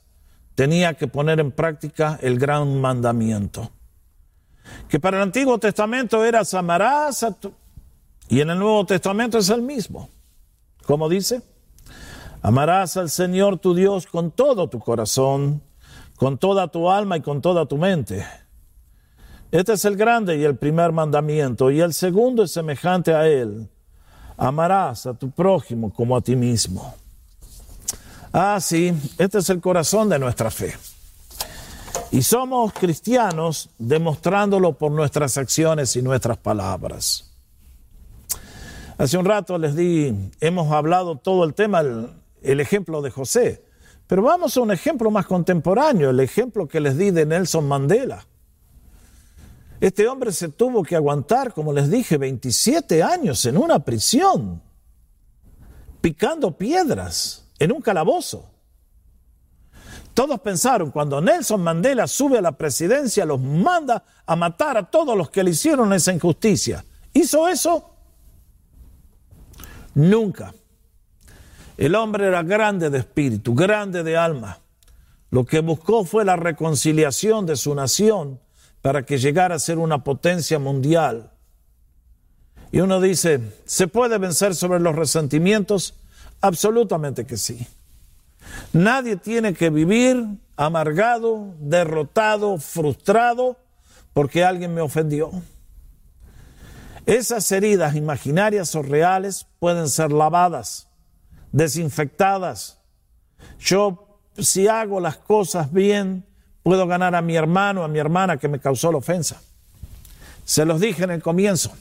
tenía 0.56 0.94
que 0.94 1.08
poner 1.08 1.40
en 1.40 1.52
práctica 1.52 2.18
el 2.22 2.40
gran 2.40 2.80
mandamiento. 2.82 3.72
Que 4.88 5.00
para 5.00 5.18
el 5.18 5.24
Antiguo 5.24 5.60
Testamento 5.60 6.26
era 6.26 6.42
amarás 6.54 7.24
a 7.24 7.32
tu... 7.32 7.54
y 8.30 8.40
en 8.40 8.50
el 8.50 8.58
Nuevo 8.58 8.86
Testamento 8.86 9.38
es 9.38 9.50
el 9.50 9.62
mismo. 9.62 10.10
Como 10.86 11.10
dice, 11.10 11.42
amarás 12.42 12.98
al 12.98 13.10
Señor 13.10 13.60
tu 13.60 13.76
Dios 13.76 14.08
con 14.08 14.32
todo 14.32 14.70
tu 14.70 14.80
corazón, 14.80 15.62
con 16.16 16.38
toda 16.38 16.70
tu 16.70 16.90
alma 16.90 17.18
y 17.18 17.22
con 17.22 17.42
toda 17.42 17.66
tu 17.66 17.78
mente. 17.78 18.26
Este 19.52 19.74
es 19.74 19.86
el 19.86 19.96
grande 19.96 20.38
y 20.38 20.44
el 20.44 20.58
primer 20.58 20.92
mandamiento, 20.92 21.70
y 21.70 21.80
el 21.80 21.94
segundo 21.94 22.44
es 22.44 22.52
semejante 22.52 23.14
a 23.14 23.28
él. 23.28 23.70
Amarás 24.38 25.06
a 25.06 25.14
tu 25.14 25.32
prójimo 25.32 25.94
como 25.94 26.18
a 26.18 26.22
ti 26.22 26.36
mismo. 26.36 26.94
Ah, 28.38 28.60
sí, 28.60 28.94
este 29.18 29.38
es 29.38 29.50
el 29.50 29.62
corazón 29.62 30.10
de 30.10 30.20
nuestra 30.20 30.52
fe. 30.52 30.76
Y 32.12 32.22
somos 32.22 32.74
cristianos 32.74 33.70
demostrándolo 33.80 34.74
por 34.74 34.92
nuestras 34.92 35.38
acciones 35.38 35.96
y 35.96 36.02
nuestras 36.02 36.38
palabras. 36.38 37.32
Hace 38.98 39.18
un 39.18 39.24
rato 39.24 39.58
les 39.58 39.74
di, 39.74 40.14
hemos 40.42 40.70
hablado 40.74 41.16
todo 41.16 41.46
el 41.46 41.54
tema, 41.54 41.80
el, 41.80 42.10
el 42.42 42.60
ejemplo 42.60 43.02
de 43.02 43.10
José. 43.10 43.64
Pero 44.06 44.24
vamos 44.24 44.58
a 44.58 44.60
un 44.60 44.72
ejemplo 44.72 45.10
más 45.10 45.28
contemporáneo, 45.28 46.10
el 46.10 46.20
ejemplo 46.20 46.68
que 46.68 46.82
les 46.82 46.98
di 46.98 47.12
de 47.12 47.26
Nelson 47.26 47.66
Mandela. 47.66 48.28
Este 49.80 50.10
hombre 50.10 50.34
se 50.34 50.50
tuvo 50.50 50.84
que 50.84 50.98
aguantar, 50.98 51.54
como 51.54 51.72
les 51.72 51.90
dije, 51.90 52.18
27 52.18 53.02
años 53.02 53.46
en 53.46 53.56
una 53.56 53.80
prisión, 53.80 54.62
picando 56.02 56.58
piedras 56.58 57.45
en 57.60 57.72
un 57.72 57.82
calabozo. 57.82 58.50
Todos 60.14 60.40
pensaron, 60.40 60.92
cuando 60.92 61.20
Nelson 61.20 61.62
Mandela 61.62 62.08
sube 62.08 62.38
a 62.38 62.42
la 62.42 62.54
presidencia, 62.54 63.26
los 63.26 63.40
manda 63.42 64.04
a 64.26 64.36
matar 64.36 64.78
a 64.78 64.90
todos 64.90 65.18
los 65.18 65.30
que 65.30 65.44
le 65.44 65.52
hicieron 65.52 65.92
esa 65.92 66.14
injusticia. 66.14 66.86
¿Hizo 67.14 67.48
eso? 67.50 67.96
Nunca. 69.94 70.54
El 71.78 71.96
hombre 71.96 72.28
era 72.28 72.44
grande 72.44 72.90
de 72.90 73.00
espíritu, 73.00 73.54
grande 73.54 74.04
de 74.04 74.16
alma. 74.16 74.60
Lo 75.32 75.46
que 75.46 75.60
buscó 75.60 76.06
fue 76.06 76.24
la 76.24 76.38
reconciliación 76.38 77.46
de 77.46 77.58
su 77.58 77.76
nación 77.76 78.40
para 78.82 79.06
que 79.06 79.18
llegara 79.18 79.56
a 79.56 79.60
ser 79.60 79.80
una 79.80 80.04
potencia 80.04 80.60
mundial. 80.60 81.32
Y 82.72 82.80
uno 82.80 83.02
dice, 83.02 83.42
¿se 83.66 83.88
puede 83.88 84.18
vencer 84.18 84.56
sobre 84.56 84.80
los 84.80 84.96
resentimientos? 84.96 85.96
Absolutamente 86.46 87.26
que 87.26 87.38
sí. 87.38 87.66
Nadie 88.72 89.16
tiene 89.16 89.56
que 89.56 89.72
vivir 89.72 90.24
amargado, 90.56 91.56
derrotado, 91.58 92.60
frustrado 92.60 93.58
porque 94.14 94.44
alguien 94.44 94.72
me 94.72 94.82
ofendió. 94.82 95.32
Esas 97.08 97.52
heridas 97.52 97.96
imaginarias 97.96 98.76
o 98.76 98.84
reales 98.84 99.48
pueden 99.58 99.90
ser 99.90 100.12
lavadas, 100.12 100.88
desinfectadas. 101.52 102.78
Yo, 103.60 104.20
si 104.38 104.68
hago 104.68 105.00
las 105.00 105.18
cosas 105.18 105.74
bien, 105.74 106.28
puedo 106.62 106.86
ganar 106.86 107.16
a 107.16 107.24
mi 107.24 107.36
hermano, 107.36 107.84
a 107.84 107.88
mi 107.88 107.98
hermana 107.98 108.38
que 108.38 108.50
me 108.50 108.60
causó 108.60 108.92
la 108.92 109.00
ofensa. 109.00 109.42
Se 110.44 110.64
los 110.64 110.80
dije 110.80 111.06
en 111.06 111.10
el 111.10 111.24
comienzo. 111.24 111.72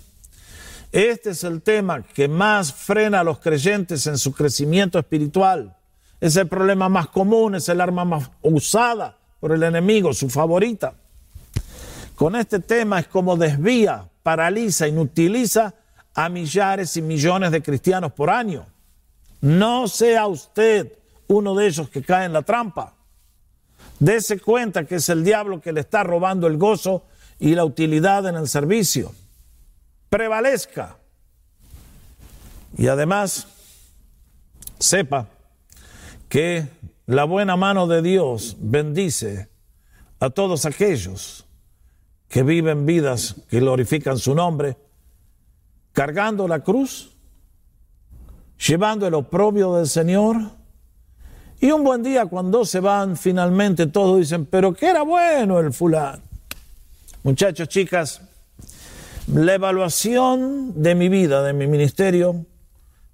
Este 0.95 1.31
es 1.31 1.43
el 1.43 1.61
tema 1.61 2.05
que 2.05 2.29
más 2.29 2.73
frena 2.73 3.19
a 3.19 3.25
los 3.25 3.41
creyentes 3.41 4.07
en 4.07 4.17
su 4.17 4.33
crecimiento 4.33 4.97
espiritual. 4.97 5.77
Es 6.21 6.37
el 6.37 6.47
problema 6.47 6.89
más 6.89 7.09
común, 7.09 7.57
es 7.57 7.69
el 7.69 7.81
arma 7.81 8.05
más 8.05 8.31
usada 8.43 9.19
por 9.41 9.51
el 9.51 9.65
enemigo, 9.65 10.15
su 10.15 10.31
favorita. 10.31 10.95
Con 12.15 12.37
este 12.37 12.61
tema 12.61 13.01
es 13.01 13.09
como 13.09 13.37
desvía, 13.37 14.09
paraliza, 14.23 14.87
inutiliza 14.87 15.75
a 16.15 16.29
millares 16.29 16.97
y 16.97 17.03
millones 17.03 17.51
de 17.51 17.61
cristianos 17.61 18.13
por 18.13 18.31
año. 18.31 18.65
No 19.41 19.89
sea 19.89 20.29
usted 20.29 20.93
uno 21.27 21.57
de 21.57 21.67
ellos 21.67 21.89
que 21.89 22.03
cae 22.03 22.27
en 22.27 22.33
la 22.33 22.43
trampa. 22.43 22.95
Dese 23.99 24.39
cuenta 24.39 24.85
que 24.85 24.95
es 24.95 25.09
el 25.09 25.25
diablo 25.25 25.61
que 25.61 25.73
le 25.73 25.81
está 25.81 26.05
robando 26.05 26.47
el 26.47 26.57
gozo 26.57 27.05
y 27.41 27.57
la 27.57 27.65
utilidad 27.65 28.29
en 28.29 28.37
el 28.37 28.47
servicio. 28.47 29.13
Prevalezca. 30.15 30.97
Y 32.79 32.87
además, 32.87 33.49
sepa 34.79 35.27
que 36.29 36.69
la 37.07 37.25
buena 37.25 37.57
mano 37.57 37.89
de 37.89 38.01
Dios 38.01 38.57
bendice 38.61 39.49
a 40.21 40.31
todos 40.31 40.67
aquellos 40.67 41.47
que 42.29 42.45
viven 42.45 42.87
vidas 42.87 43.35
que 43.51 43.59
glorifican 43.59 44.17
su 44.17 44.37
nombre, 44.37 44.77
cargando 45.93 46.47
la 46.47 46.61
cruz, 46.61 47.11
llevando 48.57 49.09
el 49.09 49.15
oprobio 49.15 49.75
del 49.75 49.89
Señor 49.89 50.37
y 51.59 51.73
un 51.73 51.83
buen 51.83 52.05
día 52.05 52.27
cuando 52.27 52.65
se 52.65 52.79
van 52.79 53.17
finalmente 53.17 53.89
todos 53.89 54.21
dicen, 54.21 54.47
pero 54.47 54.75
que 54.75 54.87
era 54.87 55.03
bueno 55.03 55.59
el 55.59 55.73
fulano. 55.73 56.23
Muchachos, 57.25 57.67
chicas, 57.67 58.23
la 59.27 59.55
evaluación 59.55 60.83
de 60.83 60.95
mi 60.95 61.09
vida, 61.09 61.43
de 61.43 61.53
mi 61.53 61.67
ministerio, 61.67 62.45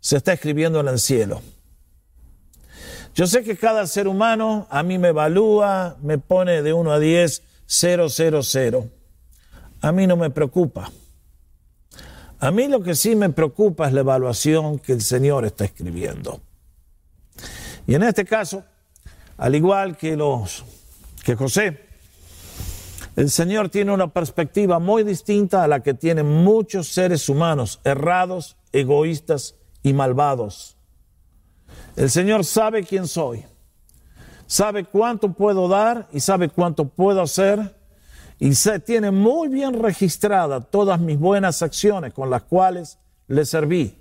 se 0.01 0.17
está 0.17 0.33
escribiendo 0.33 0.81
en 0.81 0.89
el 0.89 0.99
cielo. 0.99 1.41
Yo 3.15 3.27
sé 3.27 3.43
que 3.43 3.57
cada 3.57 3.87
ser 3.87 4.09
humano 4.09 4.67
a 4.71 4.83
mí 4.83 4.99
me 4.99 5.09
evalúa, 5.09 5.97
me 6.03 6.19
pone 6.19 6.63
de 6.63 6.73
1 6.73 6.93
a 6.93 6.99
10, 6.99 7.43
0, 7.67 8.09
0, 8.09 8.43
0. 8.43 8.89
A 9.83 9.93
mí 9.93 10.07
no 10.07 10.17
me 10.17 10.31
preocupa. 10.31 10.91
A 12.39 12.51
mí 12.51 12.69
lo 12.69 12.83
que 12.83 12.95
sí 12.95 13.15
me 13.17 13.31
preocupa 13.31 13.87
es 13.87 13.93
la 13.93 14.01
evaluación 14.01 14.79
que 14.79 14.93
el 14.93 15.03
Señor 15.03 15.45
está 15.45 15.65
escribiendo. 15.65 16.41
Y 17.87 17.95
en 17.95 18.03
este 18.03 18.25
caso, 18.25 18.65
al 19.37 19.55
igual 19.55 19.97
que 19.97 20.17
los 20.17 20.65
que 21.25 21.35
José, 21.35 21.90
el 23.17 23.31
Señor 23.31 23.69
tiene 23.69 23.93
una 23.93 24.13
perspectiva 24.13 24.79
muy 24.79 25.03
distinta 25.03 25.65
a 25.65 25.69
la 25.69 25.81
que 25.81 25.95
tienen 25.95 26.27
muchos 26.27 26.89
seres 26.89 27.29
humanos 27.29 27.81
errados, 27.85 28.57
egoístas 28.73 29.57
y 29.83 29.93
malvados. 29.93 30.77
El 31.97 32.11
Señor 32.11 32.45
sabe 32.45 32.85
quién 32.85 33.07
soy, 33.07 33.45
sabe 34.47 34.85
cuánto 34.85 35.33
puedo 35.33 35.69
dar 35.69 36.09
y 36.13 36.21
sabe 36.21 36.49
cuánto 36.49 36.89
puedo 36.89 37.21
hacer 37.23 37.77
y 38.39 38.53
tiene 38.87 39.11
muy 39.11 39.49
bien 39.49 39.83
registrada 39.83 40.61
todas 40.63 40.99
mis 40.99 41.19
buenas 41.19 41.63
acciones 41.63 42.15
con 42.15 42.31
las 42.31 42.43
cuales 42.45 42.99
le 43.29 43.45
serví. 43.45 43.99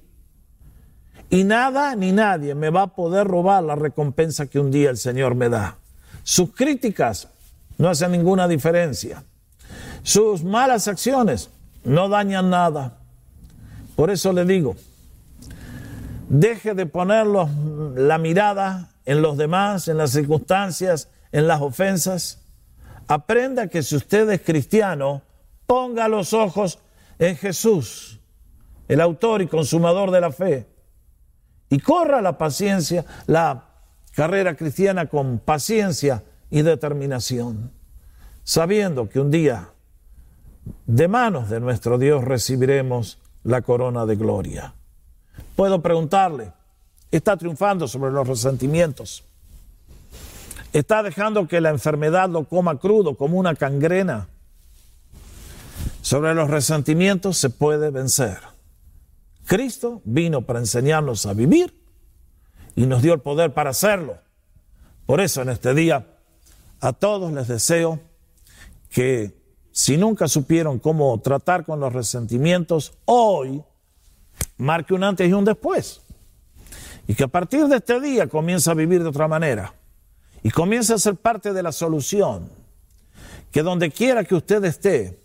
Y 1.30 1.44
nada 1.44 1.96
ni 1.96 2.12
nadie 2.12 2.56
me 2.56 2.70
va 2.70 2.84
a 2.84 2.96
poder 2.96 3.28
robar 3.28 3.64
la 3.64 3.76
recompensa 3.76 4.48
que 4.48 4.60
un 4.60 4.72
día 4.72 4.90
el 4.90 4.98
Señor 4.98 5.36
me 5.36 5.50
da. 5.50 5.78
Sus 6.24 6.56
críticas 6.56 7.28
no 7.80 7.90
hacen 7.90 8.12
ninguna 8.12 8.48
diferencia. 8.48 9.24
Sus 10.04 10.44
malas 10.44 10.88
acciones 10.88 11.50
no 11.84 12.10
dañan 12.10 12.50
nada. 12.50 12.98
Por 13.96 14.12
eso 14.12 14.34
le 14.34 14.46
digo, 14.46 14.76
deje 16.28 16.74
de 16.74 16.86
poner 16.86 17.26
la 17.26 18.18
mirada 18.18 18.90
en 19.06 19.22
los 19.22 19.38
demás, 19.38 19.88
en 19.88 19.98
las 19.98 20.12
circunstancias, 20.12 21.10
en 21.32 21.48
las 21.48 21.62
ofensas. 21.62 22.42
Aprenda 23.08 23.68
que 23.68 23.82
si 23.82 23.96
usted 23.96 24.30
es 24.30 24.42
cristiano, 24.42 25.22
ponga 25.66 26.10
los 26.10 26.34
ojos 26.34 26.80
en 27.18 27.38
Jesús, 27.38 28.20
el 28.90 29.00
autor 29.00 29.42
y 29.42 29.48
consumador 29.48 30.12
de 30.12 30.22
la 30.22 30.32
fe, 30.32 30.68
y 31.70 31.80
corra 31.80 32.22
la 32.22 32.38
paciencia, 32.38 33.06
la 33.26 33.70
carrera 34.12 34.58
cristiana 34.58 35.06
con 35.06 35.40
paciencia 35.40 36.24
y 36.50 36.62
determinación, 36.62 37.72
sabiendo 38.44 39.10
que 39.10 39.20
un 39.20 39.32
día 39.32 39.70
de 40.86 41.08
manos 41.08 41.50
de 41.50 41.60
nuestro 41.60 41.98
Dios 41.98 42.24
recibiremos 42.24 43.20
la 43.44 43.62
corona 43.62 44.06
de 44.06 44.16
gloria. 44.16 44.74
Puedo 45.56 45.82
preguntarle, 45.82 46.52
¿está 47.12 47.38
triunfando 47.38 47.88
sobre 47.88 48.12
los 48.12 48.28
resentimientos? 48.28 49.24
¿Está 50.74 51.02
dejando 51.02 51.48
que 51.48 51.62
la 51.62 51.70
enfermedad 51.70 52.30
lo 52.30 52.44
coma 52.44 52.78
crudo 52.78 53.16
como 53.16 53.38
una 53.38 53.56
cangrena? 53.56 54.28
Sobre 56.02 56.34
los 56.34 56.50
resentimientos 56.50 57.38
se 57.38 57.50
puede 57.50 57.90
vencer. 57.90 58.38
Cristo 59.46 60.02
vino 60.06 60.44
para 60.44 60.60
enseñarnos 60.60 61.26
a 61.26 61.34
vivir 61.34 61.76
y 62.76 62.86
nos 62.86 63.02
dio 63.02 63.14
el 63.14 63.20
poder 63.20 63.54
para 63.54 63.72
hacerlo. 63.72 64.20
Por 65.06 65.22
eso 65.22 65.42
en 65.42 65.50
este 65.50 65.74
día 65.74 66.06
a 66.82 66.94
todos 66.94 67.32
les 67.32 67.48
deseo 67.48 68.00
que 68.90 69.38
si 69.72 69.98
nunca 69.98 70.28
supieron 70.28 70.80
cómo 70.80 71.18
tratar 71.22 71.64
con 71.64 71.80
los 71.80 71.94
resentimientos, 71.94 72.94
hoy 73.06 73.64
marque 74.58 74.94
un 74.94 75.04
antes 75.04 75.30
y 75.30 75.34
un 75.34 75.46
después. 75.46 76.02
Y 77.08 77.16
que 77.16 77.24
a 77.24 77.28
partir 77.28 77.68
de 77.68 77.78
este 77.78 78.00
día 78.00 78.28
comience 78.28 78.70
a 78.70 78.74
vivir 78.74 79.02
de 79.02 79.10
otra 79.10 79.28
manera. 79.28 79.74
Y 80.44 80.52
comience 80.52 80.94
a 80.94 80.98
ser 80.98 81.16
parte 81.16 81.54
de 81.54 81.64
la 81.64 81.72
solución. 81.72 82.50
Que 83.52 83.64
donde 83.64 83.90
quiera 83.90 84.24
que 84.24 84.36
usted 84.36 84.64
esté, 84.66 85.20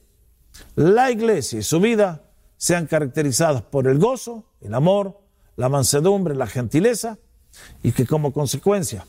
la 0.77 1.11
iglesia 1.11 1.59
y 1.59 1.63
su 1.63 1.81
vida 1.81 2.23
sean 2.57 2.87
caracterizadas 2.87 3.63
por 3.63 3.87
el 3.87 3.99
gozo, 3.99 4.45
el 4.61 4.75
amor, 4.75 5.21
la 5.57 5.69
mansedumbre, 5.69 6.35
la 6.35 6.47
gentileza 6.47 7.19
y 7.83 7.93
que 7.93 8.07
como 8.07 8.33
consecuencia 8.33 9.07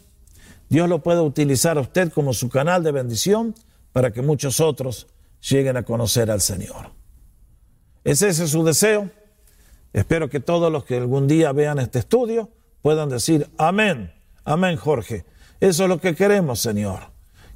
Dios 0.69 0.89
lo 0.89 1.03
pueda 1.03 1.21
utilizar 1.21 1.77
a 1.77 1.81
usted 1.81 2.11
como 2.11 2.33
su 2.33 2.49
canal 2.49 2.83
de 2.83 2.91
bendición 2.91 3.55
para 3.91 4.11
que 4.11 4.21
muchos 4.21 4.59
otros 4.59 5.07
lleguen 5.49 5.77
a 5.77 5.83
conocer 5.83 6.31
al 6.31 6.41
Señor. 6.41 6.91
¿Es 8.03 8.21
ese 8.21 8.47
su 8.47 8.63
deseo? 8.63 9.09
Espero 9.93 10.29
que 10.29 10.39
todos 10.39 10.71
los 10.71 10.83
que 10.83 10.97
algún 10.97 11.27
día 11.27 11.51
vean 11.51 11.79
este 11.79 11.99
estudio 11.99 12.49
puedan 12.81 13.09
decir, 13.09 13.49
amén, 13.57 14.13
amén 14.43 14.75
Jorge. 14.75 15.25
Eso 15.59 15.83
es 15.83 15.89
lo 15.89 15.99
que 15.99 16.15
queremos, 16.15 16.59
Señor. 16.59 17.11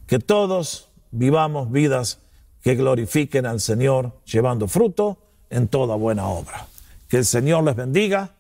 Que 0.08 0.20
todos 0.20 0.90
vivamos 1.12 1.72
vidas 1.72 2.20
que 2.62 2.76
glorifiquen 2.76 3.46
al 3.46 3.60
Señor, 3.60 4.20
llevando 4.26 4.68
fruto 4.68 5.18
en 5.50 5.68
toda 5.68 5.96
buena 5.96 6.28
obra. 6.28 6.68
Que 7.08 7.18
el 7.18 7.26
Señor 7.26 7.64
les 7.64 7.76
bendiga 7.76 8.36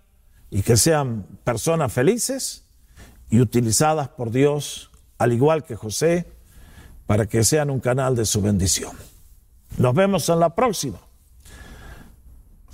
y 0.50 0.62
que 0.62 0.78
sean 0.78 1.26
personas 1.44 1.92
felices 1.92 2.66
y 3.30 3.40
utilizadas 3.40 4.10
por 4.10 4.32
Dios, 4.32 4.92
al 5.18 5.34
igual 5.34 5.64
que 5.64 5.76
José, 5.76 6.26
para 7.06 7.26
que 7.26 7.44
sean 7.44 7.70
un 7.70 7.80
canal 7.80 8.16
de 8.16 8.26
su 8.26 8.42
bendición. 8.42 8.92
Nos 9.78 9.94
vemos 9.94 10.28
en 10.30 10.40
la 10.40 10.56
próxima. 10.56 11.00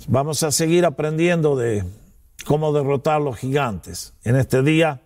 Vamos 0.08 0.42
a 0.42 0.52
seguir 0.52 0.84
aprendiendo 0.84 1.56
de 1.56 1.84
cómo 2.44 2.72
derrotar 2.72 3.20
los 3.20 3.36
gigantes. 3.36 4.14
En 4.24 4.36
este 4.36 4.62
día, 4.62 5.02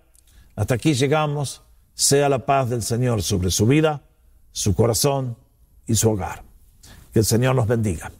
hasta 0.57 0.75
aquí 0.75 0.95
llegamos. 0.95 1.63
Sea 1.95 2.29
la 2.29 2.47
paz 2.47 2.71
del 2.71 2.83
Señor 2.83 3.23
sobre 3.23 3.51
su 3.51 3.67
vida, 3.67 4.03
su 4.53 4.75
corazón 4.75 5.37
y 5.87 5.97
su 5.97 6.11
hogar. 6.11 6.43
Que 7.13 7.19
el 7.19 7.25
Señor 7.27 7.55
nos 7.55 7.67
bendiga. 7.67 8.11